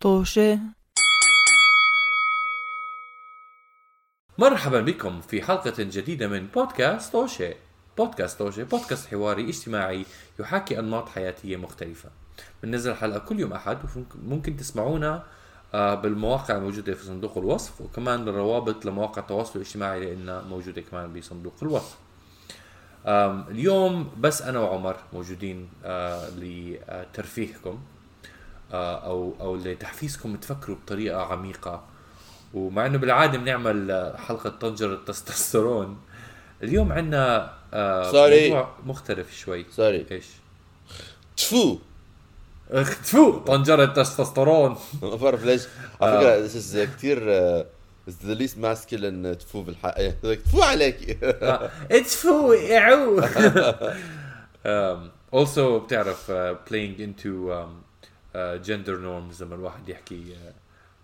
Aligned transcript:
طوشة. 0.00 0.58
مرحبا 4.38 4.80
بكم 4.80 5.20
في 5.20 5.42
حلقة 5.42 5.74
جديدة 5.78 6.28
من 6.28 6.46
بودكاست 6.46 7.12
توشي 7.12 7.54
بودكاست 7.98 8.38
توشي 8.38 8.64
بودكاست 8.64 9.08
حواري 9.08 9.48
اجتماعي 9.48 10.06
يحاكي 10.38 10.78
أنماط 10.78 11.08
حياتية 11.08 11.56
مختلفة. 11.56 12.10
بننزل 12.62 12.94
حلقة 12.94 13.18
كل 13.18 13.40
يوم 13.40 13.52
أحد 13.52 13.78
وممكن 14.14 14.56
تسمعونا 14.56 15.24
آه، 15.74 15.94
بالمواقع 15.94 16.56
الموجودة 16.56 16.94
في 16.94 17.04
صندوق 17.04 17.38
الوصف 17.38 17.80
وكمان 17.80 18.28
الروابط 18.28 18.86
لمواقع 18.86 19.22
التواصل 19.22 19.58
الاجتماعي 19.60 20.00
لأنها 20.00 20.42
موجودة 20.42 20.80
كمان 20.80 21.12
بصندوق 21.12 21.54
الوصف. 21.62 21.98
اليوم 23.50 24.10
بس 24.18 24.42
أنا 24.42 24.58
وعمر 24.60 24.96
موجودين 25.12 25.68
آه، 25.84 26.28
لترفيهكم. 26.30 27.78
آه، 28.72 29.06
أو 29.06 29.34
أو 29.40 29.56
لتحفيزكم 29.56 30.36
تفكروا 30.36 30.76
بطريقة 30.76 31.22
عميقة. 31.22 31.82
ومع 32.54 32.86
إنه 32.86 32.98
بالعادة 32.98 33.38
بنعمل 33.38 33.90
آه، 33.90 34.16
حلقة 34.16 34.50
طنجرة 34.50 34.94
التستوستيرون. 34.94 35.98
اليوم 36.62 36.92
عندنا 36.92 37.54
آه. 37.74 38.12
موضوع 38.12 38.70
مختلف 38.86 39.36
شوي. 39.36 39.66
سوري 39.70 40.06
إيش؟ 40.10 40.26
تفو. 41.36 41.78
تفو. 42.70 43.38
طنجرة 43.38 43.84
التستوستيرون. 43.84 44.76
ما 45.02 45.16
بعرف 45.16 45.44
ليش. 45.44 45.62
على 46.00 46.18
فكرة 46.18 46.48
this 46.48 46.62
is 46.62 46.76
كثير 46.76 47.20
the 48.08 48.34
least 48.38 48.56
masculine 48.56 49.38
تفو 49.38 49.62
بالحياة 49.62 50.14
تفو 50.44 50.62
عليك. 50.62 51.18
تفو 51.90 52.52
يعو. 52.52 53.20
um, 54.64 55.10
also 55.32 55.58
بتعرف 55.58 56.30
uh, 56.30 56.54
playing 56.68 57.00
into 57.00 57.52
um, 57.52 57.89
gender 58.34 58.96
norms 59.04 59.42
لما 59.42 59.54
الواحد 59.54 59.88
يحكي 59.88 60.36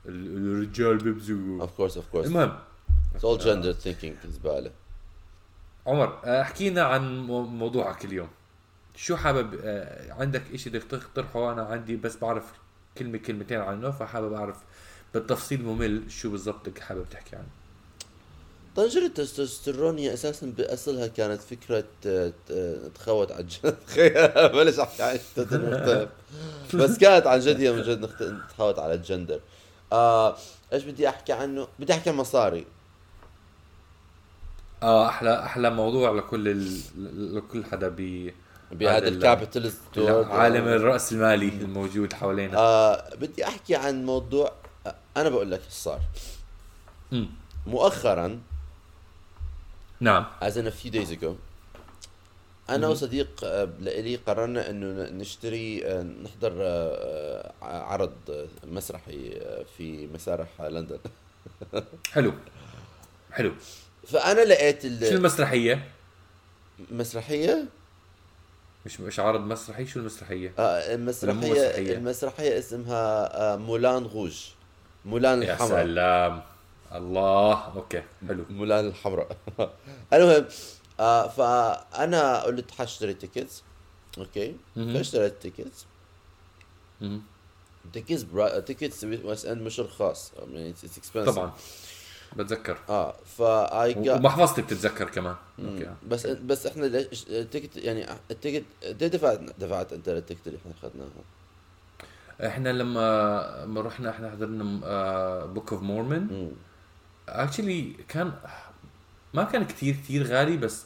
ال- 0.06 0.36
الرجال 0.36 0.96
بيبزوا 0.98 1.66
of 1.66 1.70
course 1.70 1.94
of 1.94 2.14
course. 2.14 2.26
المهم. 2.26 2.58
It's 3.16 3.20
all 3.24 3.38
gender 3.42 3.74
thinking 3.86 4.26
زباله 4.28 4.70
عمر 5.86 6.20
آه، 6.24 6.42
احكي 6.42 6.70
لنا 6.70 6.82
عن 6.82 7.18
مو- 7.18 7.46
موضوعك 7.46 8.04
اليوم. 8.04 8.28
شو 8.96 9.16
حابب 9.16 9.60
آه، 9.64 10.12
عندك 10.12 10.42
إشي 10.54 10.70
بدك 10.70 10.82
تقترحه 10.84 11.52
أنا 11.52 11.62
عندي 11.62 11.96
بس 11.96 12.16
بعرف 12.16 12.44
كلمة 12.98 13.18
كلمتين 13.18 13.60
عنه 13.60 13.90
فحابب 13.90 14.32
أعرف 14.32 14.56
بالتفصيل 15.14 15.62
ممل 15.64 16.10
شو 16.10 16.30
بالضبط 16.30 16.68
بدك 16.68 16.78
حابب 16.78 17.04
تحكي 17.10 17.36
عنه. 17.36 17.46
طنجرة 18.76 19.06
التستوستيرون 19.06 19.98
هي 19.98 20.12
أساسا 20.14 20.46
بأصلها 20.58 21.06
كانت 21.06 21.40
فكرة 21.40 21.84
آه، 22.06 22.32
آه، 22.50 22.88
تخوت 22.94 23.32
على 23.32 23.40
الجد 23.40 23.76
بلش 24.56 24.78
أحكي 24.78 25.02
عن 25.02 25.18
شيء 25.34 25.44
مختلف 25.44 26.08
بس 26.74 26.98
كانت 27.02 27.26
عن 27.26 27.40
جد 27.40 27.60
هي 27.60 27.72
من 27.72 27.82
جد 27.82 28.10
تخوت 28.48 28.78
على 28.78 28.94
الجندر. 28.94 29.40
آه 29.92 30.36
إيش 30.72 30.84
بدي 30.84 31.08
أحكي 31.08 31.32
عنه؟ 31.32 31.68
بدي 31.78 31.92
أحكي 31.92 32.10
عن 32.10 32.16
مصاري. 32.16 32.66
آه 34.82 35.08
أحلى 35.08 35.44
أحلى 35.44 35.70
موضوع 35.70 36.10
لكل 36.10 36.48
ال... 36.48 36.80
لكل 37.36 37.64
حدا 37.64 37.88
ب 37.88 38.30
بهذا 38.72 38.96
هذا 38.96 39.08
ال- 39.08 39.14
الكابيتالست 39.16 39.80
عالم 40.30 40.68
الرأس 40.68 41.12
المالي 41.12 41.48
الموجود 41.48 42.12
حوالينا. 42.12 42.58
آه 42.58 43.14
بدي 43.14 43.44
أحكي 43.48 43.76
عن 43.76 44.04
موضوع 44.06 44.52
آه، 44.86 44.94
أنا 45.16 45.28
بقول 45.28 45.50
لك 45.50 45.60
إيش 45.64 45.72
صار. 45.72 46.00
مؤخرا 47.66 48.40
نعم. 50.00 50.26
as 50.42 50.52
in 50.52 50.66
a 50.66 50.70
few 50.70 50.90
days 50.90 51.10
ago 51.10 51.28
أنا 52.70 52.88
وصديق 52.88 53.28
آه، 53.44 53.68
لإلي 53.80 54.16
قررنا 54.16 54.70
انه 54.70 55.10
نشتري 55.10 55.86
آه، 55.86 56.02
نحضر 56.02 56.52
آه، 56.60 57.52
عرض 57.62 58.12
مسرحي 58.64 59.40
في 59.76 60.08
مسارح 60.14 60.48
لندن. 60.62 60.98
حلو. 62.12 62.32
حلو. 63.32 63.52
فأنا 64.08 64.40
لقيت 64.40 64.82
شو 64.82 64.88
ال- 64.88 65.04
المسرحية؟ 65.04 65.84
المسرحيه 66.90 67.64
مش 68.86 69.00
مش 69.00 69.20
عرض 69.20 69.40
مسرحي 69.40 69.86
شو 69.86 69.98
المسرحية؟ 70.00 70.52
آه، 70.58 70.88
مو 70.88 70.94
المسرحيه 70.94 71.52
مسرحية؟ 71.52 71.92
المسرحية 71.96 72.58
اسمها 72.58 73.56
مولان 73.56 74.04
روج 74.14 74.44
مولان 75.04 75.42
يا 75.42 75.52
الحمراء. 75.52 75.84
سلام. 75.84 76.42
الله. 76.94 77.52
okay 77.76 78.02
حلو. 78.28 78.44
مولان 78.50 78.86
الحمراء. 78.86 79.36
المهم 80.12 80.44
آه 81.00 81.28
فأنا 81.28 82.42
قلت 82.42 82.70
حاشتري 82.70 83.14
tickets 83.14 83.62
okay. 84.18 84.56
فاشتريت 84.76 85.34
tickets. 85.42 85.86
tickets 87.92 88.22
برا... 88.22 88.60
tickets 88.60 89.04
West 89.04 89.46
End 89.46 89.62
مش 89.62 89.80
رخاص 89.80 90.32
طبعا. 91.14 91.52
بتذكر. 92.36 92.78
آه 92.88 93.14
فا 93.38 93.92
I 93.92 93.94
got 93.94 94.08
ومحفظتي 94.08 94.62
بتتذكر 94.62 95.08
كمان. 95.08 95.36
okay. 95.58 95.94
بس 96.08 96.26
بس 96.26 96.66
إحنا 96.66 96.86
ليش 96.86 97.26
ال 97.28 97.35
ticket 97.35 97.76
يعني 97.76 98.06
ال 98.30 98.35
ticket 98.35 98.64
قد 98.84 98.98
دفعت 98.98 99.40
دفعت 99.58 99.92
أنت 99.92 100.08
لل 100.08 100.18
ticket 100.18 100.46
اللي 100.46 100.58
إحنا 100.58 100.72
أخذناها. 100.80 101.08
إحنا 102.46 102.68
لما 102.68 103.80
رحنا 103.80 104.10
إحنا 104.10 104.30
حضرنا 104.30 105.44
Book 105.44 105.72
of 105.72 105.82
Mormon. 105.82 106.52
actually 107.28 107.92
كان 108.08 108.32
ما 109.34 109.44
كان 109.44 109.64
كتير 109.64 109.94
كتير 109.94 110.26
غالي 110.26 110.56
بس 110.56 110.84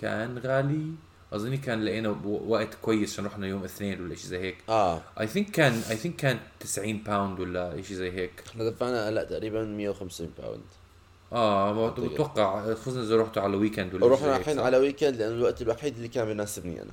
كان 0.00 0.38
غالي. 0.38 0.86
أظني 1.32 1.56
كان 1.56 1.84
لقينا 1.84 2.16
وقت 2.24 2.74
كويس 2.82 3.12
عشان 3.12 3.26
رحنا 3.26 3.46
يوم 3.46 3.64
اثنين 3.64 4.02
ولا 4.02 4.14
شيء 4.14 4.26
زي 4.26 4.38
هيك. 4.38 4.56
آه. 4.68 5.02
I 5.20 5.26
think 5.26 5.50
كان 5.50 5.72
I 5.90 5.96
think 5.96 6.16
كان 6.16 6.38
90 6.60 6.98
pound 6.98 7.40
ولا 7.40 7.82
شيء 7.82 7.96
زي 7.96 8.12
هيك. 8.12 8.42
إحنا 8.50 8.70
دفعنا 8.70 9.10
لا 9.10 9.24
تقريبا 9.24 9.64
150 9.64 10.30
pound 10.38 10.62
آه. 11.32 11.90
بتوقع. 11.90 12.74
خصوصا 12.74 13.02
إذا 13.02 13.16
رحتوا 13.16 13.42
على 13.42 13.56
weekend 13.56 13.94
ولا 13.94 14.14
هيك، 14.14 14.40
الحين؟ 14.40 14.60
على 14.60 14.76
weekend 14.76 15.16
لأنه 15.16 15.34
الوقت 15.34 15.62
الوحيد 15.62 15.96
اللي 15.96 16.08
كان 16.08 16.26
بيناسبني 16.26 16.82
أنا. 16.82 16.92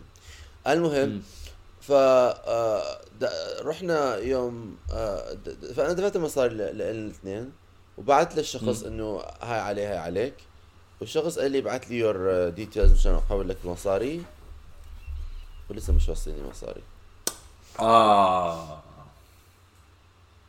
المهم 0.74 1.10
مم. 1.10 1.22
ف 1.82 1.92
آه، 1.92 3.02
رحنا 3.62 4.16
يوم 4.18 4.78
آه، 4.92 5.38
فأنا 5.76 5.94
دفعت 5.94 6.16
المصاري 6.16 6.54
للاثنين 6.54 7.52
وبعت 7.98 8.36
للشخص 8.36 8.84
إنه 8.84 9.22
هاي 9.42 9.60
عليه 9.60 9.90
هاي 9.92 9.98
عليك. 9.98 10.34
والشخص 11.02 11.40
قال 11.40 11.52
لي 11.52 11.60
ابعث 11.60 11.84
لي 11.84 11.98
your 11.98 12.50
details 12.50 12.94
مشان 12.94 13.16
احول 13.16 13.50
لك 13.50 13.58
المصاري. 13.66 14.24
ولسه 15.70 15.94
مش 15.94 16.10
واصليني 16.10 16.44
مصاري. 16.50 16.82
آه. 17.80 18.84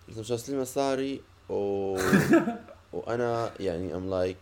لسه 0.09 0.21
مش 0.21 0.31
واصلين 0.31 0.61
مصاري. 0.61 1.21
و... 1.49 1.99
وأنا 2.93 3.53
يعني 3.61 3.95
I'm 3.95 4.11
like 4.11 4.37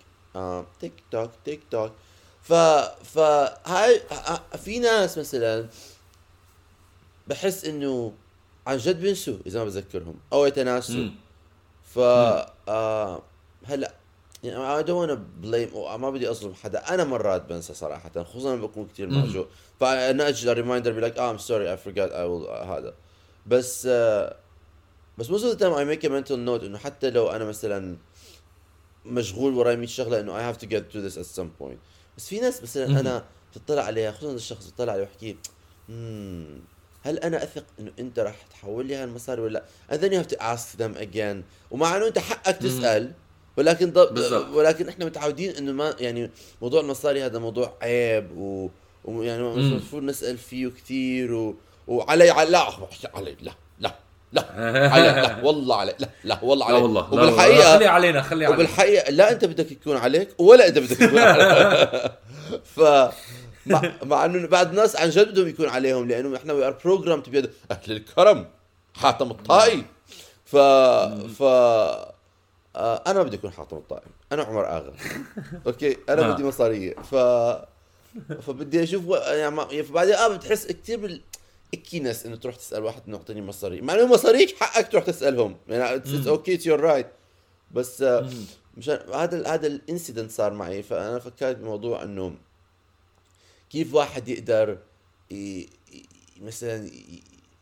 tick 0.81 0.93
tock 1.11 1.31
tick 1.45 1.61
tock 1.71 1.93
ف 2.43 2.53
ف 3.05 3.19
هاي 3.67 4.01
في 4.65 4.79
ناس 4.79 5.19
مثلا 5.19 5.67
بحس 7.27 7.65
إنه 7.65 8.13
عن 8.67 8.77
جد 8.77 9.01
بينسوا 9.01 9.39
إذا 9.47 9.59
ما 9.59 9.65
بذكرهم 9.65 10.15
أو 10.33 10.47
يتناسوا. 10.47 11.09
ف 11.95 11.99
آه 11.99 13.23
هلأ 13.67 14.00
يعني 14.45 14.83
I 14.83 14.87
don't 14.87 14.91
wanna 15.09 15.19
blame 15.47 15.75
أو 15.77 15.99
ما 15.99 16.11
بدي 16.11 16.31
أظلم 16.31 16.55
حدا. 16.55 16.95
أنا 16.95 17.05
مرات 17.05 17.43
بنسى 17.43 17.75
صراحة 17.75 18.23
خصوصا 18.25 18.55
لما 18.57 18.67
بكون 18.67 18.87
كثير 18.89 19.07
مم. 19.09 19.19
معجوق 19.19 19.47
فانا 19.81 20.29
أجي 20.29 20.53
reminder 20.53 20.93
be 20.93 21.01
like 21.01 21.19
آه 21.19 21.37
sorry 21.37 21.77
I 21.79 21.81
forgot 21.89 22.11
I 22.11 22.25
will 22.27 22.49
uh, 22.49 22.67
هذا. 22.67 22.95
بس 23.47 23.87
آه 23.91 24.37
بس 25.19 25.29
most 25.29 25.41
of 25.45 25.57
the 25.57 25.61
time 25.61 25.75
I 25.75 25.85
make 25.85 26.05
a 26.05 26.11
mental 26.11 26.37
note 26.37 26.65
إنه 26.65 26.79
حتى 26.79 27.11
لو 27.11 27.29
أنا 27.31 27.45
مثلا 27.45 27.97
مشغول 29.07 29.55
وراي 29.55 29.77
100 29.77 29.87
شغلة 29.87 30.21
إنه 30.21 30.33
I 30.39 30.55
have 30.55 30.59
to 30.61 30.67
get 30.67 30.93
to 30.95 31.01
this 31.01 31.17
at 31.19 31.39
some 31.41 31.51
point. 31.63 31.79
بس 32.17 32.29
في 32.29 32.41
ناس 32.41 32.63
مثلا. 32.63 33.01
أنا 33.01 33.25
بتطلع 33.53 33.83
عليها 33.83 34.13
خصوصا 34.13 34.35
الشخص 34.35 34.67
بتطلع 34.67 34.93
عليه 34.93 35.03
ويحكي 35.03 35.37
"مم، 35.89 36.61
هل 37.03 37.19
أنا 37.19 37.43
أثق 37.43 37.65
إنه 37.79 37.93
أنت 37.99 38.19
راح 38.19 38.43
تحول 38.51 38.87
لي 38.87 38.95
هالمصاري 38.97 39.41
ولا 39.43 39.53
لأ؟ 39.53 39.65
And 39.97 40.01
then 40.01 40.13
you 40.13 40.25
have 40.25 40.37
to 40.37 40.41
ask 40.43 40.79
them 40.83 41.01
again. 41.03 41.37
ومع 41.71 41.97
إنه 41.97 42.07
أنت 42.07 42.19
حقك 42.19 42.57
تسأل 42.57 43.13
ولكن 43.61 43.91
ضب. 43.91 44.55
ولكن 44.55 44.89
إحنا 44.89 45.05
متعودين 45.05 45.57
إنه 45.57 45.73
ما 45.73 45.95
يعني 46.01 46.31
موضوع 46.63 46.81
المصاري 46.81 47.23
هذا 47.23 47.39
موضوع 47.39 47.77
عيب 47.83 48.31
و 48.39 48.69
ويعني. 49.05 49.55
المفروض 49.55 50.03
نسأل 50.03 50.39
فيه 50.39 50.69
كثير 50.69 51.35
و... 51.35 51.57
وعلي 51.87 52.31
علي 52.31 52.51
لا 52.51 52.67
علي 53.15 53.37
لا 53.43 53.53
لا 53.81 53.95
لا 54.33 54.43
علي 54.93 55.07
لا 55.07 55.37
والله 55.47 55.77
علي 55.77 55.95
لا 55.99 56.09
لا 56.25 56.39
والله 56.43 56.69
لا 56.69 56.75
علي 56.75 56.83
والله 56.83 57.01
لا 57.01 57.07
والله. 57.07 57.29
وبالحقيقه 57.29 57.77
خلي 57.77 57.87
علينا 57.87 58.23
خلي 58.23 58.45
علينا 58.45 58.61
وبالحقيقة 58.61 59.11
لا 59.11 59.33
أنت 59.33 59.45
بدك 59.45 59.73
يكون 59.73 59.97
عليك 59.97 60.29
ولا 60.39 60.69
أنت 60.69 60.79
بدك 60.79 61.01
يكون 61.01 61.19
عليك 61.19 62.13
ف 62.77 62.81
مع, 63.67 63.93
مع 64.05 64.25
إنه 64.25 64.49
بعض 64.49 64.69
الناس 64.69 64.97
عن 64.97 65.11
جد 65.11 65.29
بدهم 65.29 65.49
يكون 65.49 65.69
عليهم 65.69 66.09
لأنه 66.09 66.37
إحنا 66.37 66.53
we 66.53 66.67
are 66.67 66.79
programmed 66.85 67.23
أهل 67.71 67.93
الكرم 67.93 68.47
حاتم 68.95 69.31
الطائي 69.31 69.85
ف 70.45 70.57
ف 71.39 71.43
أنا 72.77 73.13
ما 73.19 73.23
بدي 73.23 73.37
أكون 73.37 73.51
حاتم 73.53 73.77
الطائي 73.77 74.07
أنا 74.33 74.43
عمر 74.43 74.67
آغا. 74.69 74.93
okay? 75.67 75.97
أنا 76.09 76.29
آه. 76.31 76.33
بدي 76.33 76.45
مصارية. 76.45 76.95
ف 76.95 77.15
فبدي 78.43 78.83
أشوف 78.83 79.07
و... 79.07 79.17
يعني 79.17 79.57
ما- 79.57 79.83
فبعدين 79.83 80.15
آه 80.15 80.29
بتحس 80.37 80.67
كثير 80.67 80.99
بال 81.01 81.21
ickiness 81.75 82.27
إنه 82.27 82.37
تروح 82.37 82.57
تسأل 82.57 82.83
واحد 82.85 83.03
إنه 83.09 83.17
أعطيني 83.17 83.43
مصاري 83.43 83.81
مع 83.81 83.95
إنه 83.95 84.07
مصاريك 84.07 84.57
حقك 84.57 84.89
تروح 84.93 85.05
تسألهم. 85.05 85.57
يعني 85.69 86.03
okay 86.29 86.55
it's 86.55 86.67
your 86.67 86.81
right 86.81 87.07
بس 87.71 88.03
آه، 88.03 88.31
مشان 88.77 88.99
هذا 89.15 89.37
ال- 89.37 89.47
هذا 89.47 89.67
ال 89.67 89.74
incident 89.74 90.31
صار 90.31 90.53
معي. 90.53 90.83
فأنا 90.83 91.19
فكرت 91.19 91.57
بموضوع 91.57 92.03
إنه 92.03 92.35
كيف 93.71 93.95
واحد 93.95 94.29
يقدر 94.29 94.79
ي... 95.31 95.69
مثلا 96.43 96.91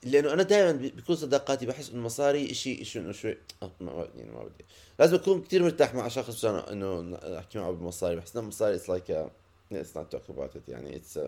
لأنه 0.02 0.32
أنا 0.32 0.42
دائما 0.42 0.72
بكل 0.96 1.16
صداقاتي 1.16 1.66
بحس 1.66 1.88
إنه 1.88 1.98
المصاري 1.98 2.54
شيء 2.54 2.82
شيء 2.84 3.02
إنه 3.02 3.12
شوي 3.12 3.36
آه، 3.62 3.70
ما 3.80 4.08
يعني 4.16 4.30
ما 4.30 4.42
بدي 4.44 4.64
لازم 4.98 5.14
أكون 5.14 5.42
كثير 5.42 5.62
مرتاح 5.62 5.94
مع 5.94 6.08
شخص 6.08 6.34
مشان 6.34 6.54
إنه 6.54 7.18
أحكي 7.38 7.58
معه 7.58 7.70
بالمصاري 7.70 8.16
بحس 8.16 8.36
إنه 8.36 8.42
المصاري 8.42 8.74
it's 8.74 8.88
like 8.90 9.28
let's 9.74 9.94
not 9.96 10.10
talk 10.10 10.28
about 10.30 10.54
it. 10.56 10.68
يعني 10.68 10.96
it's 10.96 11.20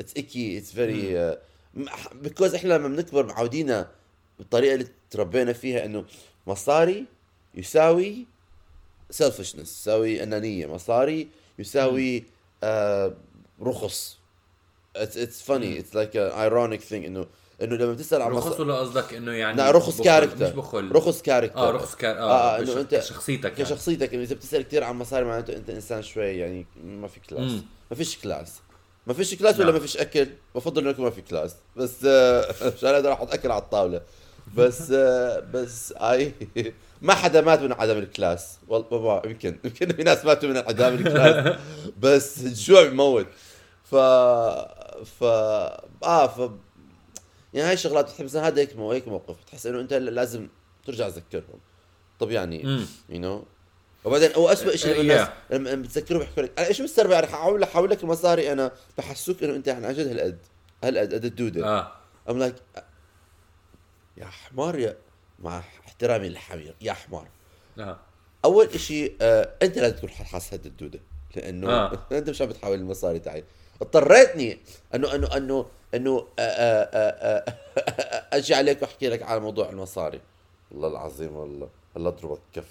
it's 0.00 0.12
icky 0.14 0.36
it's 0.36 0.72
very 0.72 1.36
because 2.12 2.54
إحنا 2.54 2.74
لما 2.74 2.88
بنكبر 2.88 3.26
معودينا 3.26 3.90
بالطريقة 4.38 4.74
اللي 4.74 4.86
تربينا 5.10 5.52
فيها 5.52 5.84
إنه 5.84 6.04
مصاري 6.46 7.04
يساوي 7.54 8.26
selfishness 9.10 9.80
يساوي 9.80 10.22
أنانية. 10.22 10.66
مصاري 10.66 11.28
يساوي 11.58 12.24
آه 12.62 13.16
رخص. 13.60 14.18
it's 14.96 15.16
it's 15.16 15.42
funny 15.42 15.78
it's 15.78 15.94
like 15.94 16.16
ironic 16.16 16.80
thing 16.80 17.04
إنه 17.04 17.26
إنه 17.62 17.76
لما 17.76 17.92
بتسأل 17.92 18.22
عن 18.22 18.30
رخص 18.30 18.60
ولا 18.60 18.74
قصدك 18.78 19.14
إنه 19.14 19.32
يعني 19.32 19.56
لا 19.56 19.70
رخص 19.70 20.00
character 20.00 20.46
مش 20.46 20.50
بخل. 20.50 20.92
رخص 20.92 21.22
character 21.22 21.58
آه 21.58 21.70
رخص 21.70 21.94
char 21.94 22.18
آه, 22.18 22.56
آه 22.56 22.58
إنه 22.58 22.80
أنت 22.80 22.94
كشخصيتك 22.94 23.44
يعني. 23.44 23.64
كشخصيتك 23.64 24.14
إنه 24.14 24.22
إذا 24.22 24.34
بتسأل 24.34 24.62
كثير 24.62 24.84
عن 24.84 24.98
مصاري 24.98 25.24
معناته 25.24 25.56
أنت 25.56 25.70
إنسان 25.70 26.02
شوي 26.02 26.26
يعني 26.38 26.66
ما 26.84 27.08
في 27.08 27.20
class 27.20 27.50
مم. 27.52 27.62
ما 27.90 27.96
فيش 27.96 28.18
كلاس 28.18 28.52
ما 29.06 29.14
فيش 29.14 29.34
كلاس 29.34 29.54
ولا 29.56 29.64
نعم. 29.64 29.74
ما 29.74 29.80
فيش 29.80 29.96
أكل. 29.96 30.28
بفضل 30.54 30.88
انه 30.88 31.00
ما 31.00 31.10
في 31.10 31.22
كلاس 31.22 31.54
بس 31.76 32.04
آه، 32.06 32.54
عشان 32.76 32.88
أقدر 32.88 33.12
أحط 33.12 33.32
أكل 33.32 33.50
على 33.50 33.62
الطاولة. 33.62 34.00
بس 34.56 34.90
آه، 34.92 35.40
بس 35.40 35.92
اي 35.92 36.32
ما 37.02 37.14
حدا 37.14 37.40
مات 37.40 37.60
من 37.60 37.72
عدم 37.72 37.98
الكلاس 37.98 38.58
والله 38.68 39.22
يمكن 39.24 39.58
يمكن 39.64 39.92
في 39.92 40.02
ناس 40.02 40.24
ماتوا 40.24 40.48
من 40.48 40.56
عدم 40.56 40.94
الكلاس 40.94 41.56
بس 42.02 42.40
الجوع 42.40 42.86
بموت 42.88 43.26
ف 43.84 43.94
ف 45.04 45.24
آه 46.04 46.26
ف 46.26 46.50
يعني 47.54 47.68
هاي 47.68 47.74
الشغلات 47.74 48.04
بتحب 48.04 48.24
مثلا 48.24 48.46
هذا 48.46 48.60
هيك 48.60 48.76
هيك 48.76 49.08
موقف. 49.08 49.36
بتحس 49.42 49.66
إنه 49.66 49.80
أنت 49.80 49.92
لازم 49.92 50.48
ترجع 50.86 51.10
تذكرهم. 51.10 51.60
طب 52.20 52.30
يعني. 52.30 52.62
you 53.08 53.20
know 53.20 53.44
وبعدين 54.04 54.30
هو 54.36 54.48
اسوء 54.48 54.76
شيء 54.76 55.00
لما 55.02 55.24
Yeah. 55.24 55.28
الناس 55.52 55.72
لما 55.72 55.82
بتذكروا 55.82 56.20
بيحكوا 56.20 56.42
لك. 56.42 56.52
أنا 56.58 56.66
إيش 56.68 56.80
مستربع 56.80 57.20
رح 57.20 57.34
احاول 57.34 57.62
احول 57.62 57.90
لك 57.90 58.02
المصاري 58.02 58.52
أنا 58.52 58.72
بحسوك 58.98 59.42
إنه 59.42 59.56
أنت 59.56 59.66
يعني 59.66 59.86
عن 59.86 59.94
جد 59.94 60.06
هالقد 60.08 60.38
هالقد 60.84 61.14
قد 61.14 61.24
الدودة. 61.24 61.66
آه. 61.66 61.92
I'm 62.30 62.38
like 62.38 62.54
يا 64.16 64.24
حمار 64.26 64.78
يا 64.78 64.96
مع 65.38 65.58
احترامي 65.58 66.28
للحمير 66.28 66.74
يا 66.80 66.92
حمار. 66.92 67.28
آه. 67.78 67.98
أول 68.44 68.66
إشي 68.66 69.12
آه 69.20 69.50
أنت 69.62 69.78
لازم 69.78 69.96
تكون 69.96 70.10
حاسس 70.10 70.54
هد 70.54 70.66
الدودة 70.66 71.00
لأنه 71.36 71.70
آه. 71.70 72.06
أنت 72.12 72.30
مش 72.30 72.42
عم 72.42 72.48
بتحاول 72.48 72.78
المصاري 72.78 73.18
تاعي. 73.18 73.44
اضطريتني 73.82 74.58
انه 74.94 75.14
انه 75.14 75.36
انه 75.36 75.66
انه 75.94 76.26
آه، 76.38 76.42
آه، 76.42 77.44
آه، 77.44 78.24
أجي 78.32 78.54
عليك 78.54 78.82
واحكي 78.82 79.08
لك 79.08 79.22
على 79.22 79.40
موضوع 79.40 79.70
المصاري. 79.70 80.20
والله 80.70 80.88
العظيم 80.88 81.36
والله 81.36 81.68
الله 81.96 82.08
اضربك 82.08 82.40
كف. 82.54 82.64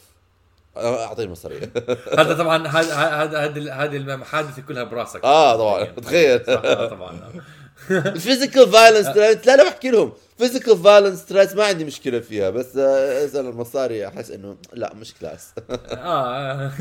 أعطيني 0.77 1.31
مصاري. 1.31 1.57
هذا 2.19 2.38
طبعا 2.38 2.67
هذا 2.67 2.95
هذا 2.95 3.73
هذه 3.73 3.97
المحادثه 3.97 4.61
كلها 4.61 4.83
براسك. 4.83 5.23
آه 5.23 5.55
طبعا. 5.57 5.85
تخيل. 5.85 6.45
صح 6.45 6.61
آه، 6.65 6.88
طبعا. 6.88 7.31
ال 7.91 8.00
physical 8.00 8.71
violence 8.71 9.07
لا 9.07 9.33
لا 9.33 9.69
بحكي 9.69 9.89
لهم. 9.91 10.13
physical 10.38 10.77
violence 10.77 11.19
threat 11.19 11.55
ما 11.55 11.63
عندي 11.63 11.85
مشكلة 11.85 12.19
فيها 12.19 12.50
بس 12.50 12.77
اسال 12.77 13.45
المصاري 13.45 14.07
أحس 14.07 14.31
إنه 14.31 14.57
لا 14.73 14.94
مش 14.94 15.13
class 15.13 15.50
آه. 15.89 16.71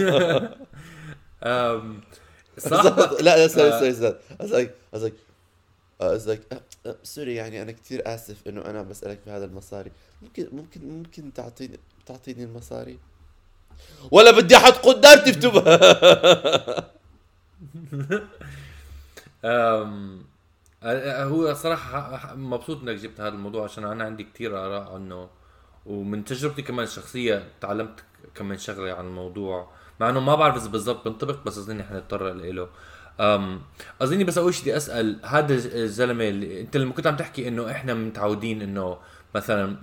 لا 3.20 3.36
لا 3.36 3.48
sorry. 3.48 3.70
sorry 3.70 3.92
sorry. 3.94 4.18
قصدك 4.40 4.74
قصدك 4.94 5.12
قصدك 6.00 6.40
سوري 7.02 7.34
يعني 7.34 7.62
أنا 7.62 7.72
كثير 7.72 8.02
آسف 8.14 8.36
إنه 8.48 8.64
أنا 8.64 8.82
بسألك 8.82 9.20
في 9.24 9.30
هذا 9.30 9.44
المصاري. 9.44 9.92
ممكن 10.22 10.48
ممكن 10.52 10.88
ممكن 10.88 11.32
تعطيني 11.32 11.78
تعطيني 12.06 12.44
المصاري؟ 12.44 12.98
ولا 14.10 14.30
بدي 14.30 14.56
أحط 14.56 14.74
قدام 14.86 15.18
تكتبها 15.18 15.80
أم، 19.44 20.24
آه، 20.82 21.24
هو 21.24 21.54
صراحة 21.54 22.34
مبسوط 22.34 22.82
إنك 22.82 22.96
جبت 22.96 23.20
هذا 23.20 23.28
الموضوع 23.34 23.64
عشان 23.64 23.84
أنا 23.84 24.04
عندي 24.04 24.24
كتير 24.24 24.58
آراء 24.66 24.94
عنه. 24.94 25.28
ومن 25.86 26.24
تجربتي 26.24 26.62
كمان 26.62 26.84
الشخصية 26.86 27.48
تعلمت 27.60 28.04
كمان 28.34 28.58
شغلة 28.58 28.92
عن 28.92 29.06
الموضوع. 29.06 29.70
مع 30.00 30.10
إنه 30.10 30.20
ما 30.20 30.34
بعرف 30.34 30.56
إذا 30.56 30.68
بالضبط 30.68 31.08
بنطبق 31.08 31.44
بس 31.44 31.58
اظني 31.58 31.82
حنضطر 31.82 32.32
له 32.32 32.68
أظني 34.00 34.24
بس 34.24 34.38
أول 34.38 34.54
شيء 34.54 34.62
بدي 34.62 34.76
أسأل 34.76 35.20
هذا 35.24 35.54
الزلمة 35.54 36.28
اللي 36.28 36.60
أنت 36.60 36.76
لما 36.76 36.92
كنت 36.92 37.06
عم 37.06 37.16
تحكي 37.16 37.48
إنه 37.48 37.70
إحنا 37.70 37.94
متعودين 37.94 38.62
إنه 38.62 38.98
مثلا 39.34 39.76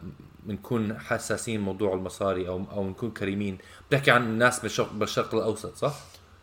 بنكون 0.44 1.00
حساسين 1.00 1.62
موضوع 1.62 1.94
المصاري 1.94 2.48
أو 2.48 2.64
أو 2.72 2.84
بنكون 2.84 3.12
كريمين 3.12 3.58
بتحكي 3.90 4.12
عن 4.12 4.24
الناس 4.24 4.60
بالشرق, 4.60 4.94
بالشرق 4.94 5.36
الأوسط 5.36 5.76
صح؟ 5.76 5.96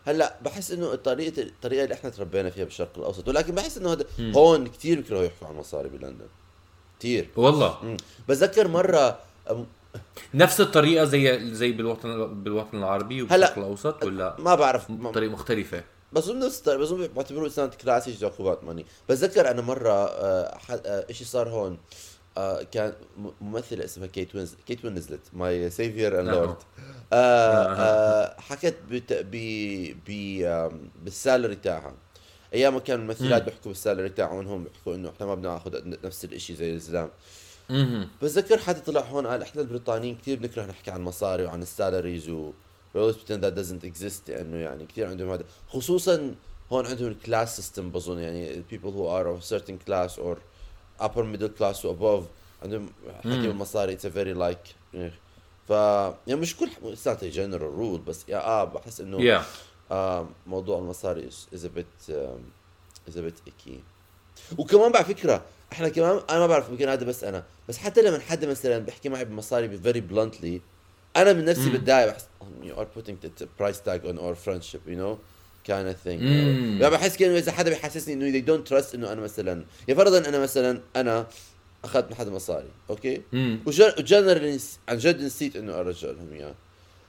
هلأ 0.05 0.35
بحس 0.41 0.71
إنه 0.71 0.93
الطريقة 0.93 1.41
الطريقة 1.41 1.83
اللي 1.83 1.95
إحنا 1.95 2.09
تربينا 2.09 2.49
فيها 2.49 2.63
بالشرق 2.63 2.97
الأوسط 2.97 3.27
ولكن 3.27 3.55
بحس 3.55 3.77
إنه 3.77 3.91
هذا 3.93 4.05
هون 4.19 4.67
كثير 4.67 4.97
بيكرهوا 4.97 5.23
يحكوا 5.23 5.47
عن 5.47 5.53
المصاري 5.53 5.89
بلندن. 5.89 6.27
كثير 6.99 7.29
والله. 7.35 7.97
بتذكر 8.29 8.67
مرة 8.67 9.19
نفس 10.33 10.61
الطريقة 10.61 11.05
زي 11.05 11.53
زي 11.55 11.71
بالوطن 11.71 12.43
بالوطن 12.43 12.77
العربي 12.77 13.21
وبالشرق 13.21 13.57
الأوسط 13.57 14.03
ولا 14.03 14.35
ما 14.39 14.55
بعرف. 14.55 14.91
طريقه 14.91 15.31
مختلفة؟ 15.31 15.83
بظن 16.13 16.39
نفس 16.39 16.59
الطريقة، 16.59 16.79
بظن 16.79 17.07
بعتبروه 17.07 17.45
إنسان 17.45 17.69
كلاسي 17.69 18.13
توك 18.13 18.33
اباوت 18.39 18.63
ماني. 18.63 18.85
بتذكر 19.09 19.51
أنا 19.51 19.61
مرة 19.61 19.91
آه، 19.91 20.57
آه، 20.69 21.05
إشي 21.09 21.25
صار 21.25 21.49
هون 21.49 21.77
آه، 22.37 22.63
كان 22.63 22.93
ممثلة 23.41 23.85
اسمها 23.85 24.07
كيت 24.07 24.35
وينز 24.35 24.55
كيت 24.67 24.85
وينزلت 24.85 25.21
ماي 25.33 25.69
سيفير 25.69 26.19
اند. 26.19 26.29
لورد 26.29 26.57
حكت. 28.39 28.75
ب 29.11 30.11
بالسالري 31.03 31.55
تاعها. 31.55 31.93
أيام 32.53 32.73
ما 32.73 32.79
كانوا 32.79 33.03
الممثلات 33.03 33.43
بيحكوا 33.43 33.71
بالسالري 33.71 34.09
تاعهم 34.09 34.63
بيحكوا 34.63 34.95
إنه 34.95 35.09
إحنا 35.09 35.25
ما 35.25 35.35
بناخذ 35.35 35.71
نفس 36.03 36.25
الإشي 36.25 36.55
زي 36.55 36.73
الزلام. 36.73 37.09
بتذكر 38.21 38.57
حدا 38.57 38.79
طلع 38.79 39.01
هون 39.01 39.27
قال 39.27 39.41
إحنا 39.41 39.61
البريطانيين 39.61 40.15
كثير 40.17 40.39
بنكره 40.39 40.65
نحكي 40.65 40.91
عن 40.91 41.01
مصاري 41.01 41.43
وعن 41.43 41.61
السالاريز 41.61 42.29
و 42.29 42.51
always 42.95 43.15
pretend 43.15 43.41
that 43.43 43.55
doesn't 43.55 43.85
exist 43.89 44.29
لأنه 44.29 44.57
يعني 44.57 44.85
كثير 44.85 45.07
عندهم 45.07 45.29
هذا. 45.29 45.43
خصوصا 45.69 46.35
هون 46.71 46.85
عندهم 46.85 47.07
ال 47.07 47.15
class 47.15 47.55
system 47.55 47.89
بظن 47.91 48.19
يعني 48.19 48.63
people 48.71 48.91
who 48.91 49.07
are 49.07 49.27
of 49.27 49.43
a 49.43 49.55
certain 49.55 49.77
class 49.89 50.17
or 50.17 50.37
upper 51.05 51.23
middle 51.23 51.49
class 51.59 51.83
or 51.83 51.89
above. 51.89 52.23
عندهم 52.63 52.89
حكي. 53.19 53.47
بالمصاري 53.47 53.97
it's 53.97 54.05
a 54.05 54.09
very 54.09 54.33
like 54.39 54.97
ف 55.67 55.69
يعني 56.27 56.41
مش 56.41 56.55
كل 56.57 56.69
it's 56.69 57.07
not 57.07 57.19
a 57.21 57.35
general 57.35 57.71
rule 57.79 58.07
بس 58.07 58.25
يا 58.27 58.37
آه 58.37 58.63
بحس 58.63 59.01
إنه 59.01 59.21
يا 59.21 59.43
آه 59.91 60.27
موضوع 60.47 60.79
المصاري 60.79 61.29
is, 61.29 61.57
a 61.57 61.69
bit 61.79 62.11
um, 62.11 63.11
is 63.11 63.15
a 63.15 63.21
bit 63.21 63.49
icky. 63.49 63.79
وكمان 64.57 64.95
على 64.95 65.05
فكرة 65.05 65.41
إحنا 65.73 65.89
كمان 65.89 66.21
أنا 66.29 66.39
ما 66.39 66.47
بعرف 66.47 66.69
يمكن 66.69 66.89
هذا 66.89 67.05
بس 67.05 67.23
أنا 67.23 67.43
بس 67.69 67.77
حتى 67.77 68.01
لما 68.01 68.19
حدا 68.19 68.47
مثلا 68.47 68.77
بيحكي 68.77 69.09
معي 69.09 69.25
بمصاري 69.25 69.77
very 69.77 70.01
bluntly 70.01 70.61
أنا 71.15 71.33
من 71.33 71.45
نفسي. 71.45 71.69
بتضايق 71.69 72.07
بحس 72.07 72.25
"Oh, 72.41 72.67
you 72.67 72.73
are 72.79 72.85
putting 72.99 73.15
the 73.41 73.45
price 73.61 73.79
tag 73.87 74.01
on 74.09 74.17
our 74.17 74.35
friendship 74.45 74.81
you 74.87 74.97
know 75.01 75.15
kind 75.67 75.87
of 75.91 75.97
thing 76.05 76.19
you 76.19 76.37
know. 76.39 76.81
يعني 76.81 76.89
بحس 76.89 77.17
كأنه 77.17 77.37
إذا 77.37 77.51
حدا 77.51 77.69
بيحسسني 77.69 78.13
إنه 78.13 78.31
they 78.39 78.43
don't 78.45 78.69
trust 78.69 78.93
إنه 78.95 79.11
أنا 79.11 79.21
مثلا 79.21 79.65
يا 79.87 79.95
فرضا 79.95 80.17
أنا 80.29 80.39
مثلا 80.39 80.81
أنا 80.95 81.27
أخذت 81.83 82.09
من 82.09 82.15
حدا 82.15 82.31
مصاري 82.31 82.67
أوكي 82.89 83.21
و 83.65 83.74
generally 83.74 84.59
عن 84.89 84.97
جد 84.97 85.21
نسيت 85.21 85.55
إنه 85.55 85.79
ارجع 85.79 86.07
لهم 86.09 86.33
اياه 86.33 86.53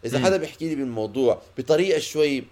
إذا. 0.04 0.18
حدا 0.18 0.36
بيحكي 0.36 0.68
لي 0.68 0.74
بالموضوع 0.74 1.42
بطريقة 1.58 1.98
شوي 2.00 2.44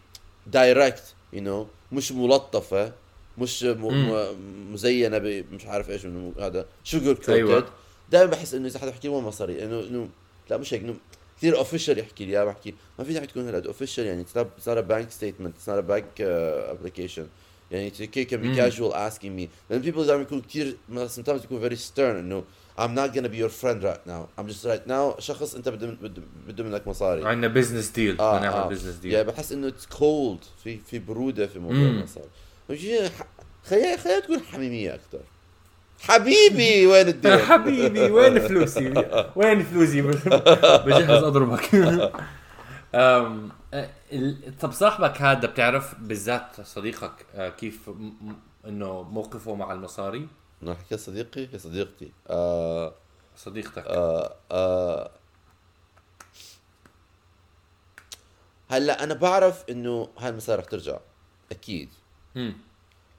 direct 0.46 1.02
you 1.32 1.42
know 1.42 1.66
مش 1.92 2.12
ملطفة 2.12 2.92
مش 3.38 3.64
م... 3.64 3.86
م... 3.86 4.72
مزينة. 4.72 5.18
مش 5.52 5.66
عارف 5.66 5.90
إيش 5.90 6.04
من 6.04 6.32
هذا 6.40 6.66
sugar 6.84 7.14
coated 7.14 7.30
أيوة. 7.30 7.66
دائما 8.10 8.30
بحس 8.30 8.54
إنه 8.54 8.66
إذا 8.66 8.78
حدا 8.78 8.90
بيحكي 8.90 9.08
لي 9.08 9.14
وين 9.14 9.24
مصاري 9.24 9.64
انه 9.64 9.80
انه 9.80 10.08
لا 10.50 10.56
مش 10.56 10.74
هيك 10.74 10.82
إنه 10.82 10.94
كثير 11.38 11.58
official 11.58 11.98
يحكي 11.98 12.24
لي 12.24 12.46
بحكي 12.46 12.74
ما 12.98 13.04
في 13.04 13.12
داعي 13.12 13.26
تكون 13.26 13.46
هالقد 13.46 13.66
official 13.66 14.06
يعني 14.06 14.24
it's 14.24 14.38
not, 14.38 14.46
it's 14.60 14.66
not 14.66 14.78
a 14.78 14.82
bank 14.82 15.10
statement 15.20 15.52
it's 15.58 15.68
not 15.68 15.78
a 15.78 15.88
bank 15.90 16.04
uh, 16.20 16.74
application 16.74 17.26
يعني 17.70 17.90
can 17.90 18.36
be 18.36 18.46
مم. 18.46 18.70
casual 18.70 18.92
asking 18.92 19.40
me 19.40 19.48
لأن 19.70 19.82
people 19.82 20.00
دائما 20.06 20.22
يكون 20.22 20.40
كثير 20.40 20.76
sometimes 20.92 21.44
يكون 21.44 21.70
very 21.70 21.76
stern 21.76 21.98
إنه 21.98 22.44
I'm 22.78 22.94
not 22.94 23.14
gonna 23.14 23.28
be 23.28 23.38
your 23.38 23.48
friend 23.48 23.82
right 23.82 24.06
now 24.06 24.28
I'm 24.38 24.46
just 24.46 24.64
right 24.64 24.86
now 24.86 25.20
شخص 25.20 25.54
أنت 25.54 25.68
بده 25.68 25.86
بده 25.86 26.22
بده 26.48 26.64
منك 26.64 26.88
مصاري 26.88 27.24
عندنا 27.28 27.48
business 27.48 27.88
deal 27.88 28.20
آه، 28.20 28.36
بدنا 28.36 28.48
آه. 28.48 28.60
نعمل 28.60 28.74
business 28.74 28.94
deal 28.94 29.12
يعني 29.12 29.26
بحس 29.26 29.52
إنه 29.52 29.68
it's 29.68 29.86
cold 29.86 30.38
في 30.64 30.78
في 30.78 30.98
برودة 30.98 31.46
في 31.46 31.58
موضوع. 31.58 31.76
المصاري 31.78 32.28
خليها 32.68 33.10
خليها 33.96 34.20
تكون 34.20 34.40
حميمية 34.40 34.94
أكثر 34.94 35.20
حبيبي 36.00 36.86
وين 36.86 37.08
الدين؟ 37.08 37.38
حبيبي 37.48 38.10
وين 38.10 38.48
فلوسي؟ 38.48 39.04
وين 39.36 39.62
فلوسي؟ 39.62 40.02
بجهز 40.86 41.24
أضربك. 41.24 41.70
طب 44.60 44.72
صاحبك 44.72 45.22
هذا 45.22 45.46
بتعرف 45.46 45.94
بالذات 45.94 46.60
صديقك 46.60 47.26
أه، 47.34 47.48
كيف 47.48 47.90
إنه 48.66 49.02
موقفه 49.02 49.54
مع 49.54 49.72
المصاري؟ 49.72 50.28
نحكي 50.62 50.86
يا 50.92 50.96
صديقي؟ 50.96 51.48
يا 51.52 51.58
صديقتي. 51.58 52.12
آه 52.28 52.94
صديقتك. 53.36 53.84
آه 53.86 54.34
آه 54.50 55.10
هلأ 58.70 59.04
أنا 59.04 59.14
بعرف 59.14 59.64
إنه 59.70 60.08
هاي 60.18 60.30
المسار 60.30 60.58
رح 60.58 60.64
ترجع 60.64 60.98
أكيد. 61.52 61.88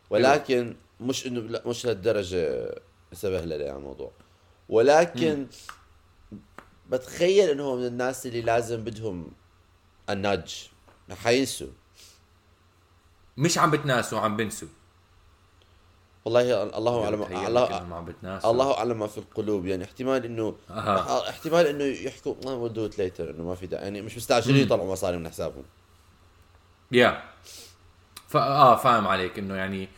ولكن 0.09 0.75
مش 0.99 1.27
إنه 1.27 1.39
لا 1.39 1.63
مش 1.65 1.85
لهالدرجة 1.85 2.75
سبهلله 3.13 3.65
يعني 3.65 3.77
الموضوع. 3.77 4.11
ولكن 4.69 5.47
بتخيل 6.89 7.49
إنه 7.49 7.63
هو 7.63 7.77
من 7.77 7.85
الناس 7.85 8.25
اللي 8.25 8.41
لازم 8.41 8.83
بدهم 8.83 9.31
النج. 10.09 10.55
حينسوا. 11.11 11.67
مش 13.37 13.57
عم 13.57 13.71
بتناسوا 13.71 14.19
عم 14.19 14.37
بنسوا. 14.37 14.67
والله 16.25 16.63
الله 16.77 17.05
أعلم 17.05 17.23
الله 17.23 17.77
إنهم 17.77 17.93
عم 17.93 18.05
بتناسوا. 18.05 18.51
الله 18.51 18.77
أعلم 18.77 18.99
ما 18.99 19.07
في 19.07 19.17
القلوب. 19.17 19.65
يعني 19.65 19.83
احتمال 19.83 20.25
إنه 20.25 20.55
أها. 20.69 21.29
احتمال 21.29 21.67
إنه 21.67 21.83
يحكوا 21.83 22.35
ما 22.45 22.53
ويل 22.53 22.73
دو 22.73 22.85
ات 22.85 22.97
ليتر 22.97 23.29
إنه 23.29 23.43
ما 23.43 23.55
في 23.55 23.67
داعي 23.67 23.83
يعني 23.83 24.01
مش 24.01 24.17
مستعجلين 24.17 24.63
يطلعوا 24.63 24.91
مصاري 24.91 25.17
من 25.17 25.29
حسابهم. 25.29 25.63
Yeah. 26.91 27.23
ف... 28.27 28.37
آه 28.37 28.75
فاهم 28.75 29.07
عليك 29.07 29.39
إنه 29.39 29.55
يعني 29.55 29.89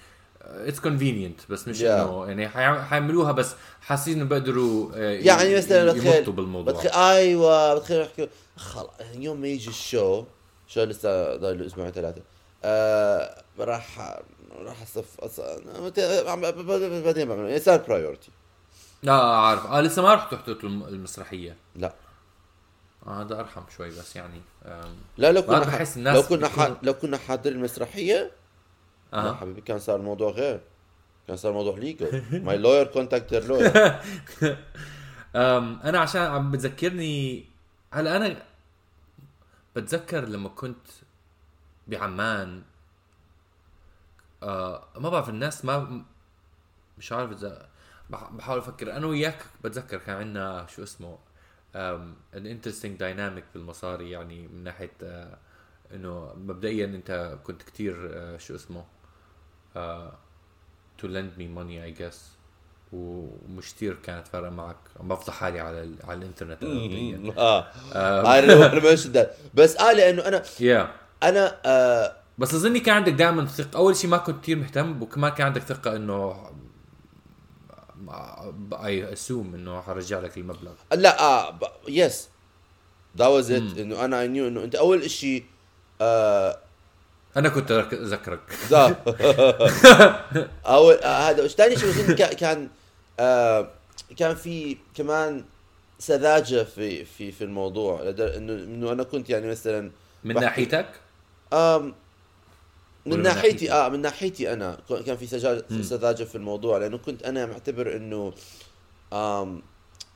it's 0.42 0.80
convenient 0.80 1.40
بس 1.50 1.68
مش 1.68 1.80
Yeah. 1.82 1.84
إنه 1.84 2.26
يعني 2.28 2.50
حيع- 2.50 2.82
حيعملوا 2.84 3.32
بس 3.32 3.54
حاسين 3.82 4.16
إنه 4.18 4.26
بيقدروا 4.30 4.92
آه، 4.96 4.98
يعني 5.12 5.56
مثلا 5.58 5.94
بتخيل 5.94 6.32
بالموضوع. 6.32 6.74
بتخيل 6.74 6.92
أيوه 6.92 7.76
بتخيل 7.76 8.02
يحكوا 8.02 8.26
خلص 8.58 8.90
يوم 9.16 9.42
ما 9.42 9.48
يجي 9.48 9.70
الشو 9.70 10.24
شو 10.68 10.84
لسه 10.84 11.36
ضايل 11.36 11.66
أسبوعين 11.66 11.92
ثلاثة 11.92 12.22
آه 12.64 13.44
راح 13.60 14.18
راح 14.66 14.82
اصف 14.82 15.06
بعدين 17.06 17.28
بعمل 17.28 17.46
يعني 17.48 17.60
صار 17.60 17.78
priority 17.78 18.32
لا 19.04 19.14
عارف. 19.14 19.66
آه 19.66 19.82
لسه 19.82 20.02
ما 20.02 20.14
رحتوا 20.14 20.38
الم- 20.64 20.84
المسرحية؟ 20.84 21.56
لا. 21.76 21.88
آه 21.88 21.94
هذا 23.10 23.40
ارحم 23.40 23.62
شوي 23.78 23.90
بس 23.90 24.16
يعني 24.16 24.42
لا 25.18 25.32
لو 25.32 25.42
كنا 25.42 25.60
بحس. 25.60 25.98
الناس 25.98 26.16
لو 26.16 26.24
كنا 26.38 26.48
ح... 26.48 26.72
لو 26.84 26.94
كنا 26.94 27.18
حاضرين 27.18 27.58
المسرحية 27.58 28.32
لا 29.14 29.20
أها 29.20 29.34
حبيبي 29.34 29.62
كان 29.62 29.80
صار 29.80 29.96
الموضوع 30.00 30.32
غير 30.32 30.62
كان 31.28 31.38
صار 31.38 31.52
الموضوع 31.52 31.78
ليجل 31.78 32.42
ماي 32.44 32.58
لوير 32.58 32.86
كونتاكت 32.88 33.34
ذير 33.34 33.44
لوير 33.46 33.72
أنا 35.84 36.00
عشان 36.00 36.22
عم 36.22 36.52
بتذكرني 36.52 37.46
هلا 37.94 38.18
أنا 38.18 38.44
بتذكر 39.76 40.26
لما 40.26 40.50
كنت 40.50 40.88
بعمان. 41.88 42.62
آه 44.44 44.84
ما 44.98 45.10
بعرف 45.10 45.30
الناس 45.30 45.66
ما 45.66 46.04
مش 46.98 47.12
عارف 47.12 47.32
إذا 47.32 47.70
بح- 48.10 48.32
بحاول 48.32 48.60
أفكر. 48.60 48.98
أنا 48.98 49.08
وياك 49.08 49.46
بتذكر 49.64 49.98
كان 49.98 50.16
عندنا 50.16 50.68
شو 50.76 50.84
اسمه 50.84 51.18
an 51.76 52.14
interesting 52.46 53.00
dynamic 53.00 53.44
بالمصاري 53.54 54.12
يعني 54.12 54.48
من 54.48 54.64
ناحية 54.64 54.92
آه 55.04 55.38
إنه 55.94 56.34
مبدئيا 56.38 56.86
أنت 56.86 57.38
كنت 57.44 57.64
كتير 57.64 58.10
آه 58.14 58.38
شو 58.38 58.56
اسمه 58.56 58.86
to 61.02 61.06
lend 61.08 61.38
me 61.40 61.46
money 61.58 61.80
I 61.96 62.02
guess. 62.02 62.16
ومش 62.94 63.74
كتير 63.76 63.94
كانت 64.04 64.28
فارقة 64.28 64.50
معك. 64.50 64.76
عم 65.00 65.08
بفضح 65.08 65.34
حالي 65.34 65.60
على. 65.60 65.96
على 66.04 66.20
الإنترنت 66.20 66.64
آه. 67.38 67.72
Mention 68.80 69.14
that. 69.16 69.28
بس 69.54 69.78
آه 69.78 69.94
لأنه 69.94 70.28
أنا 70.28 70.44
يا 70.60 70.92
أنا 71.24 71.58
آه 71.66 72.16
بس 72.38 72.54
أظني 72.54 72.80
كان 72.80 72.96
عندك 72.96 73.12
دائما 73.14 73.46
ثقة. 73.46 73.78
أول 73.78 73.96
شيء 73.96 74.10
ما 74.10 74.18
كنت 74.18 74.44
كثير 74.44 74.58
مهتم 74.58 75.02
وكمان 75.02 75.32
كان 75.32 75.48
عندك 75.48 75.62
ثقة 75.62 75.96
إنه 75.96 76.50
I 78.74 79.14
assume 79.14 79.56
إنه 79.56 79.82
حرجع 79.82 80.20
لك 80.20 80.38
المبلغ. 80.38 80.72
لا 80.94 81.22
آه 81.22 81.60
yes 81.88 82.30
that 83.18 83.28
was 83.28 83.52
it 83.52 83.78
إنه 83.78 84.06
أنا 84.06 84.22
I 84.22 84.28
knew 84.28 84.48
إنه 84.48 84.64
أنت 84.64 84.76
أول 84.76 85.10
شيء 85.10 85.44
آه 86.02 86.58
أنا 87.38 87.50
كنت 87.50 87.72
اذكرك 87.72 88.40
أول 90.66 90.94
آه 90.94 91.30
هذا 91.30 91.48
ثاني 91.48 91.76
شيء 91.78 92.14
كان 92.14 92.70
آه 93.20 93.70
كان 94.18 94.36
في 94.36 94.78
كمان 94.96 95.44
سذاجة 96.00 96.64
في 96.64 97.06
في 97.06 97.32
في 97.32 97.44
الموضوع. 97.44 98.02
إنه 98.02 98.54
إنه 98.54 98.92
أنا 98.92 99.04
كنت 99.04 99.30
يعني 99.30 99.48
مثلا 99.48 99.92
من 100.24 100.36
ناحيتك؟ 100.36 100.88
من 103.10 103.22
ناحيتي؟ 103.22 103.72
آه 103.72 103.90
من 103.90 104.02
ناحيتي 104.02 104.54
أنا 104.54 104.78
كان 105.06 105.18
في. 105.18 105.84
سذاجة 105.84 106.24
في 106.24 106.36
الموضوع 106.36 106.78
لأنه 106.78 106.98
كنت 106.98 107.24
أنا 107.24 107.46
معتبر 107.46 107.96
إنه 107.96 108.34
آم 109.14 109.62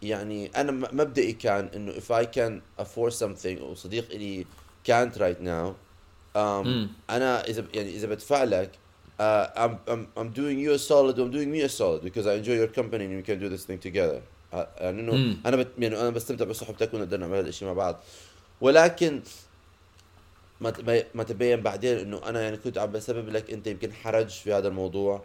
يعني 0.01 0.51
أنا 0.55 0.71
مبدئي 0.71 1.33
كان 1.33 1.69
إنه 1.75 1.91
if 1.91 2.11
I 2.11 2.25
can 2.25 2.83
afford 2.83 3.13
something 3.13 3.61
وصديق 3.61 4.11
لي 4.11 4.45
can't 4.89 5.17
right 5.17 5.41
now 5.43 5.73
مم. 6.37 6.89
أنا 7.09 7.47
إذا 7.47 7.65
يعني 7.73 7.95
إذا 7.95 8.07
بدفع 8.07 8.43
لك 8.43 8.71
uh, 9.19 9.47
I'm, 9.55 9.91
I'm, 9.91 10.19
I'm 10.19 10.29
doing 10.33 10.59
you 10.59 10.71
a 10.71 10.79
solid 10.79 11.19
I'm 11.19 11.31
doing 11.31 11.51
me 11.51 11.61
a 11.61 11.69
solid 11.69 12.01
because 12.03 12.27
I 12.27 12.33
enjoy 12.33 12.55
your 12.55 12.67
company 12.67 13.05
and 13.05 13.15
we 13.15 13.23
can 13.23 13.39
do 13.39 13.49
this 13.49 13.65
thing 13.65 13.79
together 13.79 14.21
آه، 14.53 14.67
يعني 14.77 15.01
انه 15.01 15.15
مم. 15.15 15.37
أنا 15.45 15.55
بت 15.55 15.67
يعني 15.79 16.01
أنا 16.01 16.09
بستمتع 16.09 16.45
بصحبتك 16.45 16.93
ونقدر 16.93 17.17
نعمل 17.17 17.37
هذا 17.37 17.49
الشيء 17.49 17.67
مع 17.67 17.73
بعض 17.73 18.03
ولكن 18.61 19.21
ما 20.69 21.03
ما 21.13 21.23
تبين 21.23 21.61
بعدين 21.61 21.97
إنه 21.97 22.21
أنا 22.29 22.41
يعني 22.41 22.57
كنت 22.57 22.77
عم 22.77 22.91
بسبب 22.91 23.29
لك 23.29 23.51
أنت 23.51 23.67
يمكن 23.67 23.93
حرج 23.93 24.29
في 24.29 24.53
هذا 24.53 24.67
الموضوع 24.67 25.21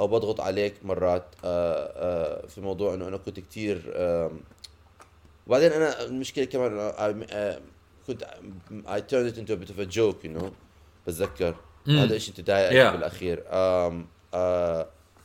أو 0.00 0.06
بضغط 0.08 0.40
عليك 0.40 0.74
مرات 0.84 1.24
آه 1.44 1.92
آه 1.96 2.46
في 2.46 2.60
موضوع 2.60 2.94
إنه 2.94 3.08
أنا 3.08 3.16
كنت 3.16 3.40
كتير 3.40 3.92
آم، 3.96 4.40
وبعدين 5.46 5.72
أنا 5.72 6.04
المشكلة 6.04 6.44
كمان 6.44 6.78
آه، 6.78 7.60
كنت 8.06 8.24
it 8.86 9.36
into 9.38 9.50
a 9.52 9.56
bit 9.56 9.70
of 9.70 9.78
a 9.80 9.94
joke 9.96 10.24
you 10.24 10.40
know 10.40 10.50
بتذكر. 11.06 11.54
هذا 11.88 12.16
الشيء 12.16 12.34
تضايق 12.34 12.70
Yeah. 12.70 12.92
بالأخير 12.92 13.44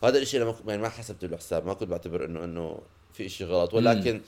هذا 0.03 0.17
الشيء 0.17 0.41
أنا 0.41 0.49
ما 0.49 0.55
كنت- 0.55 0.67
يعني 0.69 0.81
ما 0.81 0.89
حسبت 0.89 1.25
له 1.25 1.37
حساب 1.37 1.65
ما 1.65 1.73
كنت 1.73 1.89
بعتبر 1.89 2.25
انه 2.25 2.43
إنه 2.43 2.79
في 3.13 3.29
شيء 3.29 3.47
غلط 3.47 3.73
ولكن 3.73 4.21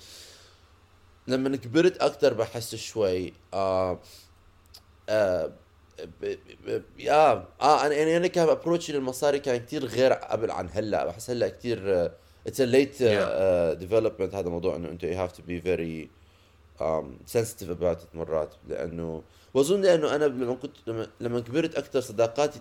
لما 1.28 1.56
كبرت 1.58 1.98
أكثر 1.98 2.34
بحس 2.34 2.76
شوي 2.76 3.34
آه 3.54 4.00
آه 5.10 5.52
آه 7.10 7.48
آه 7.62 7.86
أنا 7.86 7.96
يعني 7.96 8.18
أنا 8.18 8.28
كان 8.28 8.50
approach 8.50 8.89
ي 8.89 8.94
للمصاري 8.94 9.40
كان 9.40 9.58
كتير 9.58 9.86
غير 9.86 10.14
قبل 10.14 10.52
عن 10.52 10.70
هلأ. 10.72 11.06
بحس 11.06 11.30
هلأ 11.30 11.50
كتير 11.50 12.12
it's 12.48 12.62
late 12.62 13.04
development 13.80 14.36
هذا 14.36 14.48
الموضوع 14.48 14.76
إنه 14.76 14.90
أنت 14.90 15.04
you 15.04 15.20
have 15.20 15.32
to 15.32 15.44
be 15.44 15.62
very 15.62 16.10
sensitive 17.26 17.70
about 17.70 17.98
مرات. 18.14 18.54
لأنه 18.68 19.24
وأظن 19.54 19.82
لأنه 19.82 20.16
أنا 20.16 20.26
لما 20.26 20.56
كنت 20.56 20.76
لما, 20.88 21.08
لما 21.20 21.40
كبرت 21.40 21.76
أكثر 21.76 22.02
صداقاتي 22.02 22.60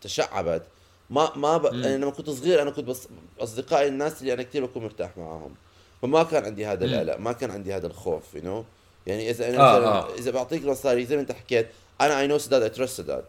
تشعبت. 0.00 0.62
ما 1.10 1.36
ما 1.36 1.56
ب... 1.56 1.64
يعني 1.64 1.96
لما 1.96 2.10
كنت 2.10 2.30
صغير 2.30 2.62
أنا 2.62 2.70
كنت 2.70 2.84
بس 2.84 3.08
أصدقائي 3.40 3.88
الناس 3.88 4.20
اللي 4.20 4.32
أنا 4.32 4.42
كثير 4.42 4.66
بكون 4.66 4.82
مرتاح 4.82 5.16
معاهم. 5.16 5.54
فما 6.02 6.22
كان 6.22 6.44
عندي 6.44 6.66
هذا. 6.66 6.84
القلق 6.84 7.16
ما 7.16 7.32
كان 7.32 7.50
عندي 7.50 7.74
هذا 7.74 7.86
الخوف 7.86 8.34
you 8.34 8.44
know? 8.44 8.77
يعني 9.08 9.30
إذا 9.30 9.48
أنا 9.48 9.58
آه، 9.58 9.78
مثلا 9.78 9.88
آه. 9.88 10.14
إذا 10.18 10.30
بعطيك 10.30 10.64
مصاري 10.64 11.06
زي 11.06 11.16
ما 11.16 11.22
أنت 11.22 11.32
حكيت 11.32 11.68
أنا 12.00 12.20
I 12.20 12.26
know 12.26 12.38
سداد 12.38 12.62
I 12.62 12.68
trust 12.68 12.96
سداد 13.00 13.24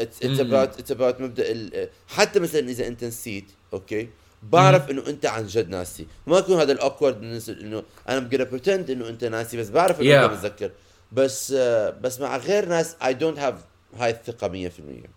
it's. 0.00 0.22
about 0.40 0.78
it's 0.78 0.90
about 0.90 1.20
مبدأ 1.20 1.50
ال... 1.50 1.88
حتى 2.08 2.40
مثلا 2.40 2.60
إذا 2.68 2.86
أنت 2.86 3.04
نسيت 3.04 3.44
أوكي؟ 3.72 4.08
بعرف 4.42 4.90
إنه 4.90 5.06
أنت 5.06 5.26
عن 5.26 5.46
جد 5.46 5.68
ناسي. 5.68 6.06
ما 6.26 6.38
يكون 6.38 6.60
هذا 6.60 6.72
ال 6.72 6.81
awkward 6.81 7.42
إنه 7.48 7.82
أنا 8.08 8.18
بقدر 8.18 8.44
pretend 8.44 8.90
إنه 8.90 9.08
أنت 9.08 9.24
ناسي 9.24 9.56
بس 9.56 9.70
بعرف 9.70 10.00
إنه 10.00 10.10
Yeah. 10.10 10.30
انت 10.30 10.32
بتذكر. 10.32 10.70
بس 11.12 11.52
آه، 11.56 11.90
بس 11.90 12.20
مع 12.20 12.36
غير 12.36 12.68
ناس 12.68 12.96
I 13.04 13.14
don't 13.14 13.38
have 13.38 13.54
هاي 13.98 14.10
الثقه 14.10 14.48
100% 14.48 15.08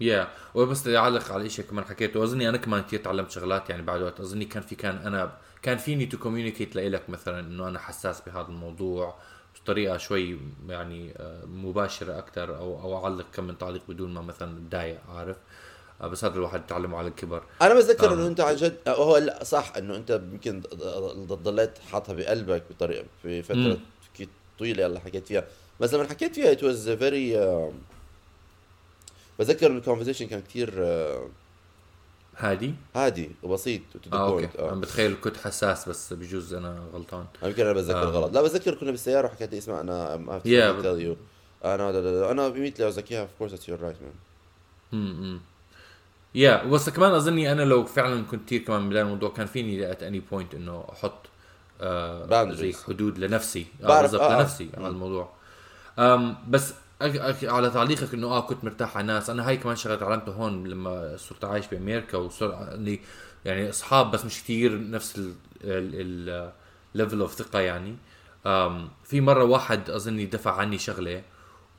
يا 0.00 0.28
وبس 0.54 0.80
بدي 0.82 0.98
اعلق 0.98 1.32
على 1.32 1.50
شيء 1.50 1.64
كمان 1.64 1.84
حكيته 1.84 2.24
اظني 2.24 2.48
أنا 2.48 2.58
كمان 2.58 2.82
كثير 2.82 3.00
تعلمت 3.00 3.30
شغلات 3.30 3.70
يعني 3.70 3.82
بعد 3.82 4.02
وقت. 4.02 4.20
أظني 4.20 4.44
كان 4.44 4.62
في 4.62 4.74
كان 4.74 4.96
أنا 4.96 5.32
كان 5.66 5.78
فيني 5.78 6.06
to 6.06 6.18
communicate 6.18 6.76
لإلك 6.76 7.10
مثلا 7.10 7.40
إنه 7.40 7.68
أنا 7.68 7.78
حساس 7.78 8.20
بهذا 8.20 8.46
الموضوع 8.48 9.14
بطريقة 9.62 9.96
شوي 9.96 10.38
يعني 10.68 11.12
آه، 11.16 11.44
مباشرة 11.44 12.18
أكثر 12.18 12.56
أو 12.56 12.80
أو 12.80 13.04
أعلق 13.04 13.26
كم 13.34 13.44
من 13.44 13.58
تعليق 13.58 13.82
بدون 13.88 14.14
ما 14.14 14.20
مثلا 14.20 14.58
أتضايق 14.58 15.00
عارف؟ 15.08 15.36
آه، 16.00 16.06
بس 16.06 16.24
هذا 16.24 16.34
الواحد 16.34 16.66
تعلمه 16.66 16.98
على 16.98 17.08
الكبر. 17.08 17.42
أنا 17.62 17.74
بتذكر 17.74 18.10
آه. 18.10 18.14
إنه 18.14 18.26
أنت 18.26 18.40
عن 18.40 18.56
جد 18.56 18.76
هو 18.88 19.16
لا 19.16 19.44
صح 19.44 19.72
إنه 19.76 19.96
أنت 19.96 20.20
يمكن 20.32 20.60
ضليت 21.28 21.78
حاطها 21.78 22.12
بقلبك 22.12 22.62
بطريقة 22.70 23.04
في 23.22 23.42
فترة 23.42 23.78
طويلة 24.58 24.82
يلا 24.82 25.00
حكيت 25.00 25.26
فيها. 25.26 25.44
بس 25.80 25.94
لما 25.94 26.08
حكيت 26.08 26.34
فيها 26.34 26.52
it 26.52 26.64
was 26.64 26.90
very 26.90 27.36
بتذكر 29.38 29.66
ال 29.66 29.71
conversation 29.71 30.26
كان 30.26 30.40
كثير 30.40 30.70
هادي 32.38 32.74
هادي 32.94 33.30
وبسيط 33.42 33.80
آه 34.12 34.28
أوكي 34.28 34.48
point. 34.48 34.60
أنا 34.60 34.80
بتخيل 34.80 35.16
كنت 35.24 35.36
حساس 35.36 35.88
بس 35.88 36.12
بجوز 36.12 36.54
أنا 36.54 36.82
غلطان 36.92 37.24
يمكن 37.42 37.62
أنا 37.62 37.72
بتذكر 37.72 38.02
آه. 38.02 38.10
غلط 38.10 38.34
لا 38.34 38.42
بتذكر 38.42 38.74
كنا 38.74 38.90
بالسيارة 38.90 39.26
وحكيت 39.26 39.52
لي 39.52 39.58
اسمع 39.58 39.80
أنا 39.80 40.40
Yeah. 40.44 41.02
you 41.02 41.16
أنا 41.64 41.92
لا 41.92 42.00
لا 42.00 42.20
لا 42.20 42.30
أنا 42.30 42.50
was 42.90 42.96
like 42.96 43.10
yeah 43.10 43.24
of 43.24 43.42
course 43.42 43.52
that's 43.52 43.68
your 43.68 43.78
right 43.82 44.00
man 44.02 44.16
امم 44.92 45.40
يا 46.34 46.64
بس 46.64 46.90
كمان 46.90 47.12
أظني 47.12 47.52
أنا 47.52 47.62
لو 47.62 47.84
فعلا 47.84 48.24
كنت 48.24 48.46
كثير 48.46 48.60
كمان 48.62 48.82
من 48.82 48.88
بداية 48.88 49.02
الموضوع 49.02 49.30
كان 49.30 49.46
فيني 49.46 49.90
at 49.90 50.02
any 50.02 50.20
point 50.20 50.54
إنه 50.54 50.84
أحط 50.92 51.18
آه. 51.80 52.52
زي 52.52 52.72
حدود 52.72 53.18
لنفسي 53.18 53.66
آه 53.84 54.02
بالضبط 54.02 54.20
آه، 54.20 54.34
آه. 54.34 54.38
لنفسي 54.38 54.70
على 54.76 54.88
الموضوع 54.88 55.30
أم 55.98 56.36
بس 56.48 56.74
على 57.42 57.70
تعليقك 57.70 58.14
إنه 58.14 58.26
آه 58.26 58.40
كنت 58.40 58.64
مرتاح 58.64 58.96
على 58.96 59.00
الناس. 59.00 59.30
أنا 59.30 59.48
هاي 59.48 59.56
كمان 59.56 59.76
شغله 59.76 59.96
تعلمته 59.96 60.32
هون 60.32 60.66
لما 60.66 61.16
صرت 61.16 61.44
عايش 61.44 61.66
بأمريكا 61.66 62.18
وصار 62.18 62.74
لي 62.74 63.00
يعني 63.44 63.70
أصحاب 63.70 64.10
بس 64.10 64.24
مش 64.24 64.42
كثير 64.42 64.90
نفس 64.90 65.30
ال 65.64 65.90
level 65.90 67.20
of 67.20 67.34
ثقة 67.34 67.60
يعني. 67.60 67.96
في 69.04 69.20
مرة 69.20 69.44
واحد 69.44 69.90
أظني 69.90 70.26
دفع 70.26 70.56
عني 70.56 70.78
شغلة 70.78 71.22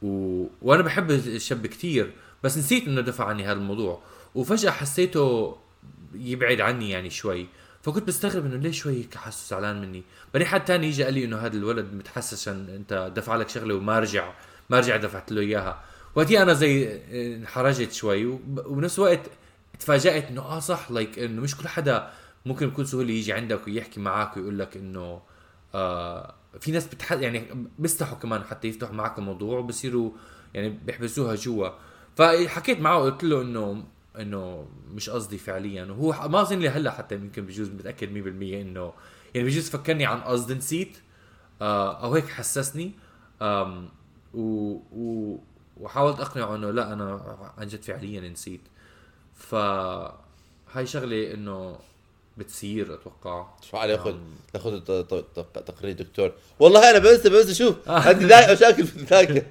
و... 0.01 0.43
وأنا 0.61 0.83
بحب 0.83 1.11
الشاب 1.11 1.67
كثير 1.67 2.13
بس 2.43 2.57
نسيت 2.57 2.87
إنه 2.87 3.01
دفع 3.01 3.25
عني 3.25 3.45
هذا 3.45 3.59
الموضوع. 3.59 4.01
وفجأة 4.35 4.71
حسيته 4.71 5.57
يبعد 6.13 6.61
عني 6.61 6.89
يعني 6.89 7.09
شوي. 7.09 7.47
فكنت 7.81 8.07
بستغرب 8.07 8.45
إنه 8.45 8.55
ليش 8.55 8.79
شوي 8.79 8.93
هيك 8.93 9.15
حاسه 9.15 9.49
زعلان 9.49 9.81
مني. 9.81 10.03
بعدين 10.33 10.47
حد 10.47 10.65
تاني 10.65 10.89
اجى 10.89 11.03
قال 11.03 11.13
لي 11.13 11.25
إنه 11.25 11.37
هذا 11.37 11.57
الولد 11.57 11.93
متحسس 11.93 12.47
أنت 12.47 13.11
دفع 13.15 13.35
لك 13.35 13.49
شغلة 13.49 13.75
وما 13.75 13.99
رجع. 13.99 14.33
ما 14.69 14.79
رجع 14.79 14.97
دفعت 14.97 15.31
له 15.31 15.41
إياها. 15.41 15.81
وقتها 16.15 16.41
أنا 16.41 16.53
زي 16.53 17.01
انحرجت 17.35 17.91
شوي. 17.91 18.25
وب- 18.25 18.65
وبنفس 18.65 18.99
الوقت 18.99 19.21
تفاجأت 19.79 20.27
إنه 20.29 20.41
آه 20.41 20.59
صح 20.59 20.91
لايك 20.91 21.19
إنه 21.19 21.41
مش 21.41 21.57
كل 21.57 21.67
حدا 21.67 22.09
ممكن 22.45 22.69
بكل 22.69 22.87
سهولة 22.87 23.11
يجي 23.11 23.33
عندك 23.33 23.67
ويحكي 23.67 23.99
معك 23.99 24.37
ويقول 24.37 24.59
لك 24.59 24.77
إنه 24.77 25.21
آه 25.75 26.33
في 26.59 26.71
ناس 26.71 26.87
بتح 26.87 27.11
يعني 27.11 27.67
بيستحوا 27.79 28.17
كمان 28.17 28.43
حتى 28.43 28.67
يفتحوا 28.67 28.95
معك 28.95 29.17
الموضوع 29.19 29.59
وبصيروا 29.59 30.11
يعني 30.53 30.69
بيحبسوها 30.69 31.35
جوا. 31.35 31.69
فحكيت 32.15 32.79
معه 32.79 32.97
وقلت 32.97 33.23
له 33.23 33.41
إنه 33.41 33.83
إنه 34.19 34.67
مش 34.91 35.09
قصدي 35.09 35.37
فعليا. 35.37 35.83
وهو 35.85 36.27
ما 36.29 36.41
أظن 36.41 36.59
لي 36.59 36.69
هلأ 36.69 36.91
حتى 36.91 37.15
يمكن 37.15 37.45
بجوز 37.45 37.69
متأكد 37.69 38.11
100% 38.11 38.61
إنه 38.61 38.93
يعني 39.35 39.47
بجوز 39.47 39.69
فكرني 39.69 40.05
عن 40.05 40.21
قصد 40.21 40.51
نسيت. 40.51 40.97
آه 41.61 42.03
أو 42.03 42.13
هيك 42.13 42.27
حسسني. 42.29 42.91
و, 44.37 44.71
و 44.95 45.37
وحاولت 45.79 46.19
أقنعه 46.19 46.55
إنه 46.55 46.71
لا 46.71 46.93
أنا 46.93 47.21
عن 47.57 47.67
جد 47.67 47.83
فعليا 47.83 48.21
نسيت. 48.29 48.61
ف 49.35 49.55
هاي 50.73 50.85
شغلة 50.85 51.33
إنه 51.33 51.77
بتصير 52.37 52.93
أتوقع. 52.93 53.47
شو 53.71 53.77
علي 53.77 53.97
ت- 53.97 54.57
ت- 54.91 55.25
ت- 55.39 55.57
تقرير 55.67 55.95
دكتور. 55.95 56.31
والله 56.59 56.89
أنا 56.89 56.99
بنسى 56.99 57.29
بنسى 57.29 57.53
شوف 57.53 57.75
آه. 57.89 57.99
عندي 57.99 58.25
مشاكل 58.25 58.87
في 58.87 58.95
الذاكره 58.95 59.45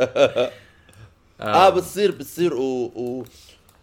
آه. 1.40 1.68
بتصير 1.70 2.10
بتصير 2.10 2.54
و, 2.54 2.84
و 2.96 3.24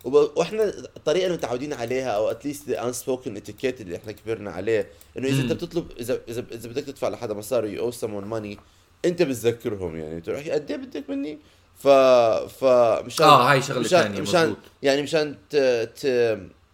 وإحنا 0.05 0.63
الطريقة 0.97 1.25
اللي 1.25 1.37
متعودين 1.37 1.73
عليها 1.73 2.09
أو 2.09 2.31
at 2.31 2.42
least 2.42 2.69
the 2.69 2.91
unspoken 2.91 3.29
etiquette 3.39 3.81
اللي 3.81 3.95
إحنا 3.95 4.11
كبرنا 4.11 4.51
عليه. 4.51 4.89
إنه 5.17 5.27
إذا. 5.27 5.41
أنت 5.41 5.51
بتطلب 5.51 5.91
اذا 5.99 6.19
اذا 6.27 6.45
إذا 6.51 6.69
بدك 6.69 6.83
تدفع 6.83 7.09
لحدا 7.09 7.33
مصاري 7.33 7.73
you 7.73 7.82
owe 7.82 7.91
someone 7.91 8.25
money 8.33 8.57
انت 9.05 9.21
بتذكرهم 9.21 9.95
يعني. 9.97 10.21
تروح 10.21 10.47
قد 10.47 10.71
إيه 10.71 10.77
بدك 10.77 11.09
مني؟ 11.09 11.39
ف 11.75 11.87
ف 11.87 12.63
مشان 13.05 13.25
آه 13.25 13.51
هاي 13.51 13.61
شغلة 13.61 13.79
مشان 13.79 14.01
ثانية 14.01 14.21
مشان 14.21 14.55
يعني 14.83 15.01
مشان 15.01 15.35
ت 15.49 15.55
ت 15.55 16.07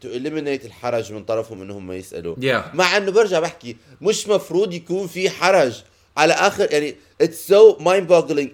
تو 0.02 0.10
eliminate 0.10 0.66
الحرج 0.66 1.14
من 1.14 1.24
طرفهم 1.24 1.62
إنهم 1.62 1.88
ما 1.88 1.96
يسألوا. 1.96 2.36
يا 2.40 2.72
مع 2.74 2.98
إنه 2.98 3.12
برجع 3.12 3.40
بحكي 3.40 3.78
مش 4.02 4.28
مفروض 4.28 4.74
يكون 4.74 5.08
في 5.08 5.30
حرج. 5.30 5.84
على 6.18 6.34
آخر 6.34 6.72
يعني 6.72 6.96
it's 7.22 7.48
so 7.48 7.78
mind 7.80 8.08
boggling 8.08 8.52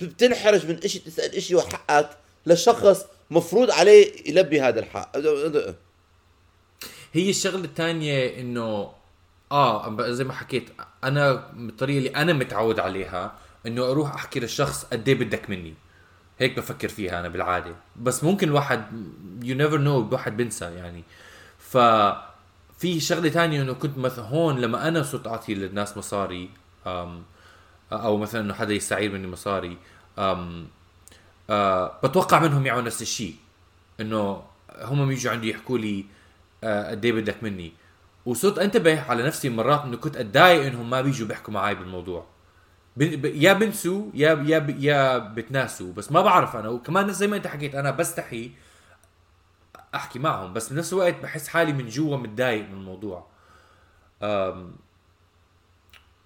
بتنحرج 0.00 0.66
من 0.66 0.78
إشي 0.84 0.98
تسأل 0.98 1.34
إشي 1.34 1.54
وحقك 1.54 2.10
لشخص 2.46 3.04
مفروض 3.30 3.70
عليه 3.70 4.12
يلبي 4.26 4.60
هذا 4.60 4.80
الحق. 4.80 5.16
هي 7.12 7.30
الشغلة 7.30 7.64
الثانية 7.64 8.40
إنه 8.40 8.90
آه 9.52 9.96
زي 10.12 10.24
ما 10.24 10.32
حكيت 10.32 10.70
أنا 11.04 11.32
بالطريقة 11.54 11.98
اللي 11.98 12.10
أنا 12.10 12.32
متعود 12.32 12.80
عليها 12.80 13.32
إنه 13.66 13.90
أروح 13.90 14.14
أحكي 14.14 14.40
للشخص 14.40 14.84
قد 14.84 15.08
إيه 15.08 15.14
بدك 15.14 15.50
مني. 15.50 15.74
هيك 16.38 16.56
بفكر 16.56 16.88
فيها 16.88 17.20
أنا 17.20 17.28
بالعادة. 17.28 17.74
بس 17.96 18.24
ممكن 18.24 18.48
الواحد 18.48 18.86
you 19.42 19.56
never 19.56 19.78
know 19.78 20.00
الواحد 20.00 20.36
بنسى 20.36 20.64
يعني. 20.64 21.04
ف 21.58 21.78
في 22.78 23.00
شغلة 23.00 23.28
تانية 23.28 23.62
إنه 23.62 23.72
كنت 23.72 23.98
مثلا 23.98 24.24
هون 24.24 24.58
لما 24.60 24.88
أنا 24.88 25.02
صرت 25.02 25.26
أعطي 25.26 25.54
للناس 25.54 25.96
مصاري 25.96 26.50
أم 26.86 27.22
أو 27.92 28.16
مثلا 28.16 28.40
إنه 28.40 28.54
حدا 28.54 28.74
يستعير 28.74 29.12
مني 29.12 29.26
مصاري 29.26 29.76
أم 30.18 30.68
أه 31.50 31.98
بتوقع 32.04 32.38
منهم 32.40 32.66
يعملوا 32.66 32.86
نفس 32.86 33.02
الشيء. 33.02 33.36
إنه 34.00 34.42
هم 34.82 35.08
بيجوا 35.08 35.32
عندي 35.32 35.50
يحكوا 35.50 35.78
لي 35.78 36.04
آه، 36.64 36.90
قد 36.90 37.04
إيه 37.04 37.12
بدك 37.12 37.42
مني. 37.42 37.72
وصرت 38.26 38.58
انتبه 38.58 39.00
على 39.00 39.22
نفسي 39.22 39.48
مرات 39.48 39.80
إنه 39.84 39.96
كنت 39.96 40.16
أتضايق 40.16 40.66
إنهم 40.66 40.90
ما 40.90 41.00
بيجوا 41.00 41.28
بيحكوا 41.28 41.54
معي 41.54 41.74
بالموضوع. 41.74 42.26
يا 43.24 43.52
بنسوا 43.52 44.10
يا 44.14 44.42
يا 44.46 44.58
ب- 44.58 44.78
يا 44.82 45.18
بتناسوا 45.18 45.92
بس 45.92 46.12
ما 46.12 46.20
بعرف 46.22 46.56
أنا. 46.56 46.68
وكمان 46.68 47.12
زي 47.12 47.26
ما 47.26 47.36
أنت 47.36 47.46
حكيت 47.46 47.74
أنا 47.74 47.90
بستحي 47.90 48.50
أحكي 49.94 50.18
معهم 50.18 50.52
بس 50.52 50.72
بنفس 50.72 50.92
الوقت 50.92 51.14
بحس 51.22 51.48
حالي 51.48 51.72
من 51.72 51.88
جوا 51.88 52.16
متضايق 52.16 52.68
من 52.68 52.74
الموضوع. 52.74 53.26
أم 54.22 54.76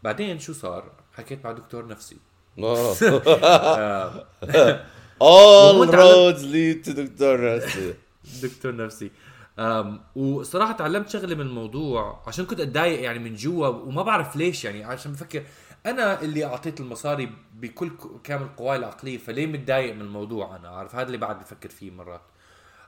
بعدين 0.02 0.38
شو 0.38 0.52
صار؟ 0.52 0.90
حكيت 1.16 1.44
مع 1.44 1.52
دكتور 1.52 1.86
نفسي. 1.86 2.16
آه، 2.58 2.94
all 5.30 5.86
roads 6.00 6.42
lead 6.42 6.86
to 6.86 6.90
دكتور 6.92 7.56
نفسي. 7.56 7.94
دكتور 8.42 8.76
نفسي. 8.76 9.10
أم 9.58 10.00
وصراحة 10.16 10.72
تعلمت 10.72 11.08
شغلة 11.08 11.34
من 11.34 11.40
الموضوع 11.40 12.22
عشان 12.26 12.44
كنت 12.46 12.60
أتضايق 12.60 13.02
يعني 13.02 13.18
من 13.18 13.34
جوا 13.34 13.66
وما 13.66 14.02
بعرف 14.02 14.36
ليش 14.36 14.64
يعني 14.64 14.84
عشان 14.84 15.12
بفكر 15.12 15.42
أنا 15.86 16.22
اللي 16.22 16.44
أعطيت 16.44 16.80
المصاري 16.80 17.32
بكل 17.54 17.90
كامل 18.24 18.48
قواي 18.56 18.76
العقلية 18.76 19.18
فليه 19.18 19.46
متضايق 19.46 19.94
من 19.94 20.00
الموضوع 20.00 20.56
أنا؟ 20.56 20.68
عارف؟ 20.68 20.94
هذا 20.94 21.06
اللي 21.06 21.18
بعد 21.18 21.38
بفكر 21.40 21.68
فيه 21.68 21.90
مرات. 21.90 22.22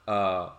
آه 0.08 0.52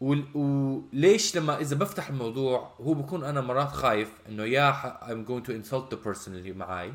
وليش 0.00 1.36
لما 1.36 1.60
إذا 1.60 1.76
بفتح 1.76 2.08
الموضوع 2.08 2.70
هو 2.80 2.94
بكون 2.94 3.24
أنا 3.24 3.40
مرات 3.40 3.68
خايف 3.68 4.08
إنه 4.28 4.44
يا 4.44 4.72
I'm 5.00 5.28
going 5.28 5.46
to 5.48 5.52
insult 5.52 5.94
the 5.94 6.08
person 6.08 6.28
اللي 6.28 6.52
معي 6.52 6.92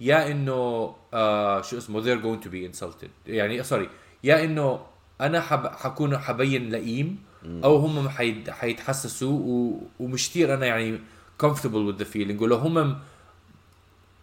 يا 0.00 0.30
إنه 0.30 0.94
آه 1.14 1.62
شو 1.62 1.78
اسمه 1.78 2.02
they're 2.02 2.22
going 2.22 2.44
to 2.44 2.48
be 2.48 2.76
insulted. 2.78 3.08
يعني 3.26 3.62
سوري 3.62 3.88
يا 4.24 4.44
إنه 4.44 4.86
أنا 5.20 5.40
حب 5.40 5.66
حكون 5.66 6.18
حبين 6.18 6.70
لئيم 6.70 7.27
أو 7.44 7.76
هم 7.76 8.08
حيد 8.08 8.50
حيتحسسوا 8.50 9.32
و... 9.32 9.80
ومش 10.00 10.30
كثير 10.30 10.54
أنا 10.54 10.66
يعني 10.66 10.98
comfortable 11.42 11.92
with 11.92 11.98
the 12.02 12.06
feeling. 12.14 12.42
ولو 12.42 12.56
هم 12.56 12.74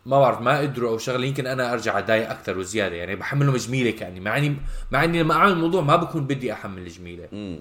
ما 0.05 0.19
بعرف 0.19 0.41
ما 0.41 0.59
قدروا 0.59 0.89
أو 0.89 0.97
شغلة 0.97 1.25
يمكن 1.25 1.47
أنا 1.47 1.73
أرجع 1.73 1.99
أتضايق 1.99 2.29
أكثر 2.29 2.57
وزيادة. 2.57 2.95
يعني 2.95 3.15
بحملهم 3.15 3.55
جميله 3.55 3.91
كأني. 3.91 4.19
مع 4.19 4.37
اني 4.37 4.57
مع 4.91 5.03
إني 5.03 5.23
لما 5.23 5.33
أعمل 5.33 5.51
الموضوع 5.51 5.81
ما 5.81 5.95
بكون 5.95 6.27
بدي 6.27 6.53
أحمل 6.53 6.87
جميله 6.87 7.27
مم. 7.31 7.59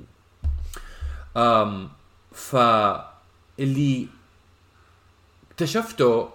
أم 1.36 1.88
ف 2.32 2.56
اللي 3.60 4.06
اكتشفته 5.50 6.28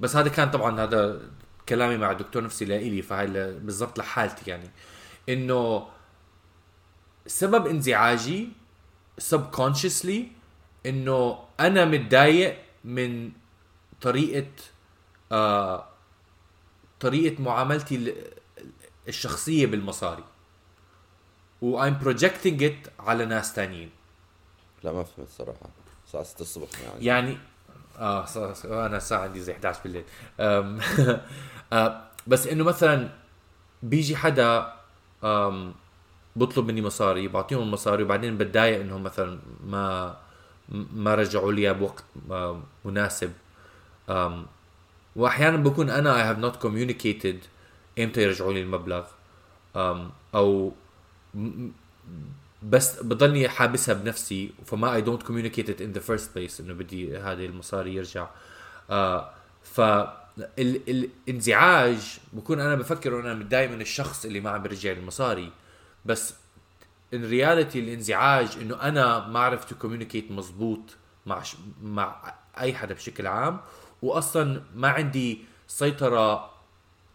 بس 0.00 0.16
هذا 0.16 0.28
كان 0.28 0.50
طبعا 0.50 0.80
هذا 0.80 1.20
كلامي 1.68 1.96
مع 1.96 2.10
الدكتور 2.10 2.44
نفسي 2.44 2.64
لإلي 2.64 3.02
فهاي 3.02 3.26
ل- 3.26 3.58
بالضبط 3.60 3.98
لحالتي 3.98 4.50
يعني 4.50 4.70
إنه 5.28 5.86
سبب 7.30 7.66
انزعاجي 7.66 8.48
subconsciously 9.32 10.20
إنه 10.86 11.38
أنا 11.60 11.84
متضايق 11.84 12.58
من 12.84 13.32
طريقة 14.00 14.46
آه 15.32 15.84
طريقة 17.00 17.42
معاملتي 17.42 17.94
ال- 17.96 18.14
الشخصية 19.08 19.66
بالمصاري. 19.66 20.24
و 21.62 21.82
I'm 21.90 21.94
projecting 22.04 22.60
it 22.60 22.90
على 23.00 23.24
ناس 23.24 23.52
تانيين. 23.54 23.90
لا 24.82 24.92
ما 24.92 25.04
فهمت 25.04 25.28
صراحة. 25.28 25.68
الساعة 26.06 26.22
6 26.24 26.40
الصبح 26.42 26.68
يعني. 26.80 27.04
يعني 27.04 27.38
آه 27.98 28.24
صار 28.24 28.54
صار- 28.54 28.86
أنا 28.86 28.96
الساعة 28.96 29.20
عندي 29.22 29.40
زي 29.40 29.52
11 29.52 29.80
بالليل. 29.84 30.04
آه 31.72 32.02
بس 32.26 32.46
إنه 32.46 32.64
مثلا 32.64 33.08
بيجي 33.82 34.16
حدا 34.16 34.72
أم 35.24 35.74
بطلب 36.36 36.66
مني 36.66 36.82
مصاري 36.82 37.28
بعطيهم 37.28 37.62
المصاري 37.62 38.02
وبعدين 38.02 38.38
بتضايق 38.38 38.80
إنهم 38.80 39.02
مثلا 39.02 39.38
ما 39.66 40.16
ما 40.94 41.14
رجعوا 41.14 41.52
لي 41.52 41.74
بوقت 41.74 42.04
مناسب. 42.84 43.32
واحيانا 45.16 45.56
بكون 45.56 45.90
أنا 45.90 46.14
I 46.14 46.34
have 46.34 46.40
not 46.44 46.66
communicated 46.66 47.36
إمتى 47.98 48.22
يرجعوا 48.22 48.52
لي 48.52 48.62
المبلغ. 48.62 49.04
أو 50.34 50.72
بس 52.62 53.02
بضلني 53.02 53.48
حابسها 53.48 53.94
بنفسي 53.94 54.50
فما 54.66 54.94
I 54.94 55.00
don't 55.00 55.22
it 55.22 55.80
in 55.80 55.98
the 55.98 56.02
first 56.10 56.24
place 56.34 56.60
إنه 56.60 56.74
بدي 56.74 57.16
هذه 57.16 57.46
المصاري 57.46 57.94
يرجع. 57.94 58.26
ف 59.62 59.80
ال- 60.58 61.06
الانزعاج 61.28 62.18
بكون 62.32 62.60
أنا 62.60 62.74
بفكر 62.74 63.20
أنا 63.20 63.34
متضايق 63.34 63.70
من 63.70 63.80
الشخص 63.80 64.24
اللي 64.24 64.40
ما 64.40 64.50
عم 64.50 64.62
بيرجع 64.62 64.92
المصاري. 64.92 65.52
بس 66.04 66.34
in 67.14 67.24
reality 67.24 67.80
الانزعاج 67.80 68.48
إنه 68.60 68.82
أنا 68.82 69.26
ما 69.28 69.38
عرفت 69.40 69.74
communicate 69.74 70.30
مزبوط 70.30 70.80
مع 71.26 71.42
ش... 71.42 71.56
مع 71.82 72.34
أي 72.60 72.74
حدا 72.74 72.94
بشكل 72.94 73.26
عام 73.26 73.60
واصلا 74.02 74.62
ما 74.74 74.88
عندي 74.88 75.44
سيطرة 75.68 76.50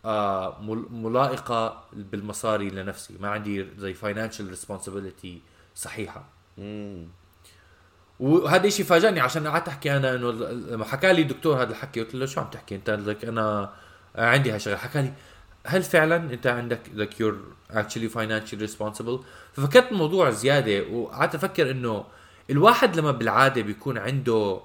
آه 0.05 0.61
مل- 0.61 0.85
ملائقة 0.91 1.83
بالمصاري 1.93 2.69
لنفسي 2.69 3.13
ما 3.19 3.29
عندي 3.29 3.67
زي 3.77 3.93
financial 3.93 4.49
responsibility 4.49 5.41
صحيحة. 5.75 6.25
مم. 6.57 7.07
وهذا 8.19 8.67
الشيء 8.67 8.85
فاجأني 8.85 9.19
عشان 9.19 9.47
قعدت 9.47 9.67
أحكي 9.67 9.97
أنا 9.97 10.15
إنه 10.15 10.31
لما 10.31 10.85
حكى 10.85 11.13
لي 11.13 11.21
الدكتور 11.21 11.61
هذا 11.61 11.71
الحكي 11.71 12.01
قلت 12.01 12.15
له 12.15 12.25
شو 12.25 12.41
عم 12.41 12.47
تحكي؟ 12.47 12.75
أنت 12.75 12.89
لك 12.89 13.25
أنا 13.25 13.73
عندي 14.15 14.51
هالشغلة. 14.51 14.77
حكى 14.77 15.01
لي 15.01 15.13
هل 15.65 15.83
فعلا 15.83 16.15
أنت 16.15 16.47
عندك 16.47 16.79
like 16.97 17.13
you're 17.19 17.75
actually 17.75 18.09
financially 18.09 18.67
responsible 18.67 19.19
ففكرت 19.53 19.91
الموضوع 19.91 20.29
زيادة 20.29 20.87
وقعدت 20.91 21.35
أفكر 21.35 21.71
إنه 21.71 22.05
الواحد 22.49 22.95
لما 22.95 23.11
بالعادة 23.11 23.61
بيكون 23.61 23.97
عنده 23.97 24.59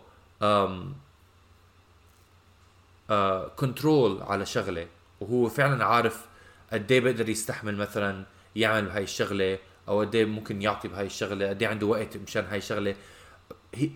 كنترول 3.57 4.23
على 4.23 4.47
شغلة 4.47 4.87
وهو 5.21 5.49
فعلا 5.49 5.85
عارف 5.85 6.27
قد 6.73 6.93
إيه 6.93 7.01
بيقدر 7.01 7.29
يستحمل 7.29 7.77
مثلا 7.77 8.25
يعمل 8.57 8.85
بهاي 8.85 9.03
الشغلة 9.03 9.59
أو 9.89 10.01
قد 10.01 10.15
إيه 10.15 10.25
ممكن 10.25 10.63
يعطي 10.63 10.89
بهاي 10.89 11.07
الشغلة 11.07 11.49
قد 11.49 11.63
إيه 11.63 11.69
عنده 11.69 11.87
وقت 11.87 12.17
مشان 12.17 12.45
هاي 12.45 12.59
الشغلة. 12.59 12.95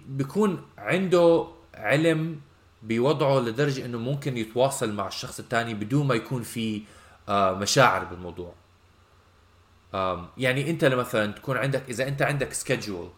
بيكون 0.08 0.66
عنده 0.78 1.46
علم 1.74 2.40
بوضعه 2.82 3.40
لدرجة 3.40 3.84
إنه 3.84 3.98
ممكن 3.98 4.36
يتواصل 4.36 4.92
مع 4.92 5.08
الشخص 5.08 5.38
الثاني 5.40 5.74
بدون 5.74 6.06
ما 6.06 6.14
يكون 6.14 6.42
في 6.42 6.82
مشاعر 7.28 8.04
بالموضوع. 8.04 8.54
يعني 10.38 10.70
انت 10.70 10.84
مثلا 10.84 11.32
تكون 11.32 11.56
عندك 11.56 11.82
إذا 11.88 12.08
انت 12.08 12.22
عندك 12.22 12.52
schedule 12.52 13.10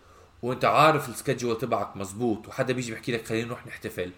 وانت 0.42 0.64
عارف 0.64 1.08
ال 1.08 1.14
schedule 1.14 1.58
تبعك 1.58 1.96
مزبوط 1.96 2.48
وحدا 2.48 2.72
بيجي 2.72 2.92
بيحكي 2.92 3.12
لك 3.12 3.26
خلينا 3.26 3.46
نروح 3.46 3.66
نحتفل 3.66 4.10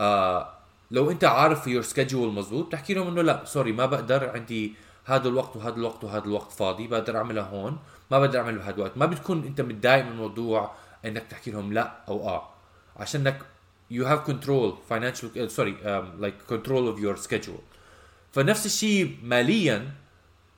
آه 0.00 0.48
لو 0.90 1.10
انت 1.10 1.24
عارف 1.24 1.66
your 1.66 1.82
schedule 1.82 2.32
مزبوط 2.32 2.66
بتحكي 2.66 2.94
لهم 2.94 3.08
إنه 3.08 3.22
لا 3.22 3.44
sorry 3.44 3.72
ما 3.72 3.86
بقدر 3.86 4.30
عندي 4.30 4.74
هذا 5.04 5.28
الوقت 5.28 5.56
وهذا 5.56 5.76
الوقت 5.76 6.04
وهذا 6.04 6.24
الوقت 6.24 6.52
فاضي 6.52 6.86
بقدر 6.86 7.16
أعملها 7.16 7.44
هون 7.44 7.78
ما 8.10 8.18
بقدر 8.18 8.38
اعمل 8.40 8.58
بهذا 8.58 8.74
الوقت. 8.74 8.96
ما 8.96 9.06
بتكون 9.06 9.44
انت 9.44 9.60
متضايق 9.60 10.04
من 10.04 10.10
الموضوع 10.10 10.72
إنك 11.04 11.22
تحكي 11.30 11.50
لهم 11.50 11.72
لا 11.72 11.92
أو 12.08 12.28
آه. 12.28 12.48
عشانك 12.96 13.40
you 13.92 14.04
have 14.04 14.24
control 14.24 14.78
financial 14.88 15.28
uh, 15.36 15.48
sorry 15.48 15.74
um, 15.84 16.20
like 16.20 16.46
control 16.46 16.88
of 16.88 16.98
your 17.00 17.16
schedule. 17.16 17.62
فنفس 18.32 18.66
الشيء 18.66 19.16
ماليا 19.22 19.90